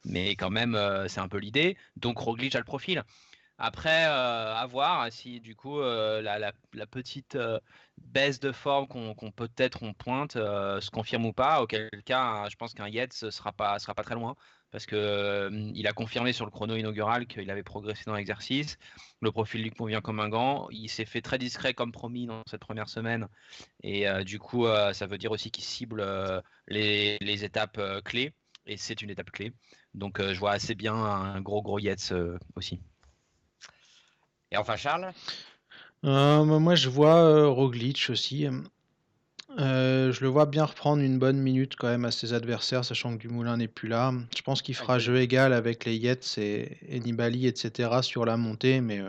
Mais 0.04 0.36
quand 0.36 0.50
même, 0.50 0.78
c'est 1.08 1.20
un 1.20 1.28
peu 1.28 1.38
l'idée. 1.38 1.76
Donc 1.96 2.18
Roglic 2.18 2.54
a 2.54 2.58
le 2.58 2.64
profil. 2.64 3.02
Après, 3.58 4.06
euh, 4.06 4.54
à 4.54 4.66
voir 4.66 5.10
si 5.10 5.40
du 5.40 5.56
coup 5.56 5.80
euh, 5.80 6.20
la, 6.20 6.52
petite 6.86 7.36
euh, 7.36 7.58
baisse 7.96 8.38
de 8.38 8.52
forme 8.52 8.86
qu'on 8.86 9.14
peut-être 9.30 9.82
on 9.82 9.94
pointe 9.94 10.32
se 10.34 10.90
confirme 10.90 11.24
ou 11.26 11.32
pas. 11.32 11.62
Auquel 11.62 11.88
cas, 12.04 12.48
je 12.50 12.56
pense 12.56 12.74
qu'un 12.74 12.88
Yates 12.88 13.30
sera 13.30 13.52
pas 13.52 13.78
sera 13.78 13.94
pas 13.94 14.02
très 14.02 14.14
loin 14.14 14.36
parce 14.70 14.84
que 14.84 15.50
il 15.74 15.86
a 15.86 15.92
confirmé 15.92 16.32
sur 16.34 16.44
le 16.44 16.50
chrono 16.50 16.76
inaugural 16.76 17.26
qu'il 17.26 17.50
avait 17.50 17.62
progressé 17.62 18.02
dans 18.06 18.14
l'exercice. 18.14 18.76
Le 19.22 19.32
profil 19.32 19.62
lui 19.62 19.70
convient 19.70 20.02
comme 20.02 20.20
un 20.20 20.28
gant. 20.28 20.68
Il 20.70 20.90
s'est 20.90 21.06
fait 21.06 21.22
très 21.22 21.38
discret 21.38 21.72
comme 21.72 21.92
promis 21.92 22.26
dans 22.26 22.42
cette 22.46 22.60
première 22.60 22.90
semaine 22.90 23.26
et 23.82 24.06
du 24.24 24.38
coup, 24.38 24.66
ça 24.92 25.06
veut 25.06 25.18
dire 25.18 25.32
aussi 25.32 25.50
qu'il 25.50 25.64
cible 25.64 26.04
les, 26.68 27.16
les, 27.20 27.44
étapes 27.44 27.80
clés 28.04 28.34
et 28.66 28.76
c'est 28.76 29.00
une 29.02 29.10
étape 29.10 29.30
clé. 29.30 29.52
Donc, 29.94 30.20
je 30.20 30.38
vois 30.38 30.52
assez 30.52 30.74
bien 30.74 30.94
un 30.94 31.40
gros 31.40 31.62
gros 31.62 31.78
Yates 31.78 32.12
aussi. 32.54 32.80
Et 34.52 34.56
enfin, 34.56 34.76
Charles? 34.76 35.12
Euh, 36.04 36.44
Moi, 36.44 36.74
je 36.74 36.88
vois 36.88 37.16
euh, 37.16 37.48
Roglic 37.48 38.08
aussi. 38.10 38.46
Euh, 39.58 40.12
je 40.12 40.20
le 40.20 40.28
vois 40.28 40.44
bien 40.44 40.66
reprendre 40.66 41.02
une 41.02 41.18
bonne 41.18 41.38
minute 41.38 41.76
quand 41.76 41.86
même 41.86 42.04
à 42.04 42.10
ses 42.10 42.34
adversaires, 42.34 42.84
sachant 42.84 43.16
que 43.16 43.22
Dumoulin 43.22 43.56
n'est 43.56 43.68
plus 43.68 43.88
là. 43.88 44.12
Je 44.36 44.42
pense 44.42 44.60
qu'il 44.60 44.74
fera 44.74 44.98
jeu 44.98 45.18
égal 45.18 45.52
avec 45.52 45.84
les 45.86 45.96
Yates 45.96 46.36
et, 46.36 46.78
Nibali, 46.90 47.46
etc. 47.46 48.02
sur 48.02 48.26
la 48.26 48.36
montée, 48.36 48.80
mais 48.80 49.00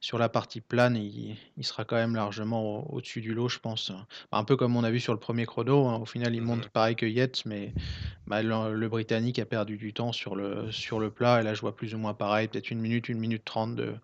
sur 0.00 0.16
la 0.16 0.30
partie 0.30 0.62
plane, 0.62 0.96
il, 0.96 1.36
sera 1.60 1.84
quand 1.84 1.96
même 1.96 2.14
largement 2.14 2.90
au-dessus 2.90 3.20
du 3.20 3.34
lot, 3.34 3.48
je 3.48 3.58
pense. 3.58 3.92
Un 4.32 4.44
peu 4.44 4.56
comme 4.56 4.74
on 4.74 4.84
a 4.84 4.90
vu 4.90 5.00
sur 5.00 5.12
le 5.12 5.20
premier 5.20 5.44
chrono. 5.44 5.86
Hein. 5.86 5.96
Au 5.96 6.06
final, 6.06 6.34
il 6.34 6.42
monte 6.42 6.64
mhm. 6.64 6.70
pareil 6.70 6.96
que 6.96 7.06
Yates, 7.06 7.42
mais 7.44 7.74
bah, 8.26 8.42
le, 8.42 8.88
Britannique 8.88 9.38
a 9.38 9.44
perdu 9.44 9.76
du 9.76 9.92
temps 9.92 10.12
sur 10.12 10.34
le, 10.34 10.72
sur 10.72 10.98
le 10.98 11.10
plat. 11.10 11.42
Et 11.42 11.44
là, 11.44 11.52
je 11.52 11.60
vois 11.60 11.76
plus 11.76 11.94
ou 11.94 11.98
moins 11.98 12.14
pareil, 12.14 12.48
peut-être 12.48 12.70
une 12.70 12.80
minute, 12.80 13.08
une 13.08 13.18
minute 13.18 13.44
trente 13.44 13.76
de, 13.76 13.94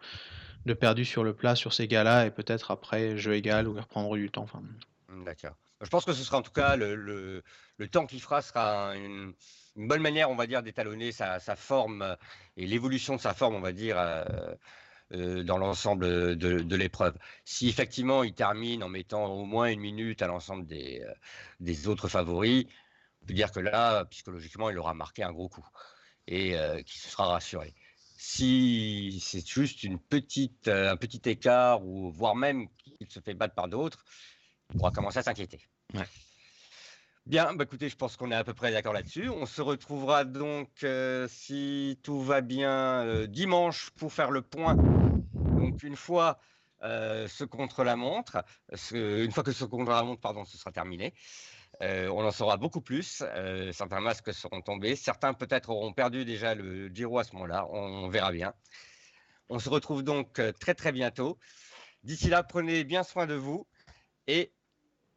de 0.66 0.74
perdu 0.74 1.04
sur 1.04 1.24
le 1.24 1.32
plat 1.32 1.54
sur 1.54 1.72
ces 1.72 1.86
gars-là 1.86 2.26
et 2.26 2.30
peut-être 2.30 2.72
après 2.72 3.16
jeu 3.16 3.34
égal 3.34 3.68
ou 3.68 3.74
reprendre 3.74 4.14
du 4.16 4.30
temps. 4.30 4.42
Enfin... 4.42 4.62
Mmh, 5.08 5.24
d'accord. 5.24 5.56
Je 5.80 5.88
pense 5.88 6.04
que 6.04 6.12
ce 6.12 6.24
sera 6.24 6.38
en 6.38 6.42
tout 6.42 6.52
cas 6.52 6.74
le, 6.76 6.94
le, 6.96 7.88
temps 7.88 8.06
qu'il 8.06 8.20
fera 8.20 8.42
sera 8.42 8.96
une, 8.96 9.34
bonne 9.76 10.00
manière, 10.00 10.30
on 10.30 10.34
va 10.34 10.46
dire, 10.46 10.62
d'étalonner 10.62 11.12
sa, 11.12 11.38
sa, 11.38 11.54
forme 11.54 12.16
et 12.56 12.66
l'évolution 12.66 13.16
de 13.16 13.20
sa 13.20 13.34
forme, 13.34 13.54
on 13.54 13.60
va 13.60 13.72
dire, 13.72 13.98
euh, 13.98 14.24
euh, 15.12 15.44
dans 15.44 15.58
l'ensemble 15.58 16.36
de, 16.36 16.60
de 16.60 16.76
l'épreuve. 16.76 17.14
Si 17.44 17.68
effectivement 17.68 18.24
il 18.24 18.32
termine 18.32 18.82
en 18.82 18.88
mettant 18.88 19.26
au 19.26 19.44
moins 19.44 19.66
une 19.66 19.80
minute 19.80 20.22
à 20.22 20.26
l'ensemble 20.26 20.66
des, 20.66 21.02
euh, 21.06 21.12
des 21.60 21.88
autres 21.88 22.08
favoris, 22.08 22.64
on 23.22 23.26
peut 23.26 23.34
dire 23.34 23.52
que 23.52 23.60
là, 23.60 24.04
psychologiquement, 24.06 24.70
il 24.70 24.78
aura 24.78 24.94
marqué 24.94 25.22
un 25.22 25.32
gros 25.32 25.48
coup 25.48 25.66
et 26.26 26.56
qu'il 26.84 27.00
se 27.00 27.08
sera 27.08 27.26
rassuré. 27.26 27.72
Si 28.18 29.18
c'est 29.22 29.46
juste 29.46 29.82
une 29.82 29.98
petite, 29.98 30.68
euh, 30.68 30.90
un 30.90 30.96
petit 30.96 31.20
écart, 31.28 31.84
ou 31.84 32.10
voire 32.10 32.34
même 32.34 32.68
qu'il 32.78 33.10
se 33.10 33.20
fait 33.20 33.34
battre 33.34 33.54
par 33.54 33.68
d'autres, 33.68 34.04
on 34.72 34.78
pourra 34.78 34.90
commencer 34.90 35.18
à 35.18 35.22
s'inquiéter. 35.22 35.60
Bien, 37.26 37.54
bah 37.54 37.64
écoutez, 37.64 37.88
je 37.88 37.96
pense 37.96 38.16
qu'on 38.16 38.30
est 38.30 38.36
à 38.36 38.44
peu 38.44 38.54
près 38.54 38.72
d'accord 38.72 38.92
là-dessus. 38.92 39.28
On 39.28 39.46
se 39.46 39.60
retrouvera 39.60 40.24
donc, 40.24 40.70
euh, 40.82 41.26
si 41.28 41.98
tout 42.02 42.22
va 42.22 42.40
bien, 42.40 43.02
euh, 43.04 43.26
dimanche 43.26 43.90
pour 43.90 44.12
faire 44.12 44.30
le 44.30 44.42
point. 44.42 44.76
Donc 45.34 45.82
une 45.82 45.96
fois 45.96 46.38
ce 46.82 47.42
contre 47.42 47.82
la 47.82 47.96
montre, 47.96 48.44
une 48.92 49.32
fois 49.32 49.42
que 49.42 49.50
ce 49.50 49.64
contre 49.64 49.90
la 49.90 50.04
montre, 50.04 50.20
pardon, 50.20 50.44
ce 50.44 50.56
sera 50.56 50.70
terminé. 50.70 51.14
Euh, 51.82 52.08
on 52.08 52.24
en 52.24 52.30
saura 52.30 52.56
beaucoup 52.56 52.80
plus. 52.80 53.22
Euh, 53.22 53.72
certains 53.72 54.00
masques 54.00 54.32
seront 54.32 54.62
tombés. 54.62 54.96
Certains 54.96 55.34
peut-être 55.34 55.70
auront 55.70 55.92
perdu 55.92 56.24
déjà 56.24 56.54
le 56.54 56.88
Giro 56.88 57.18
à 57.18 57.24
ce 57.24 57.32
moment-là. 57.34 57.66
On, 57.70 58.08
verra 58.08 58.32
bien. 58.32 58.54
On 59.48 59.58
se 59.58 59.68
retrouve 59.68 60.02
donc 60.02 60.38
euh, 60.38 60.52
très 60.52 60.74
très 60.74 60.92
bientôt. 60.92 61.38
D'ici 62.02 62.28
là, 62.28 62.42
prenez 62.42 62.84
bien 62.84 63.02
soin 63.02 63.26
de 63.26 63.34
vous 63.34 63.66
et 64.26 64.52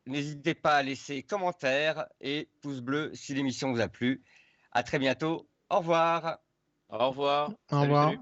n'hésitez 0.06 0.54
pas 0.54 0.78
à 0.78 0.84
laisser 0.84 1.24
commentaires 1.24 2.08
et 2.20 2.50
pouces 2.62 2.82
bleus 2.82 3.12
si 3.14 3.34
l'émission 3.34 3.72
vous 3.72 3.80
a 3.80 3.88
plu. 3.88 4.24
À 4.72 4.84
très 4.84 5.00
bientôt. 5.00 5.50
Au 5.70 5.80
revoir. 5.80 6.40
Au 6.90 7.10
revoir. 7.10 7.52
Au 7.72 7.82
revoir. 7.82 8.14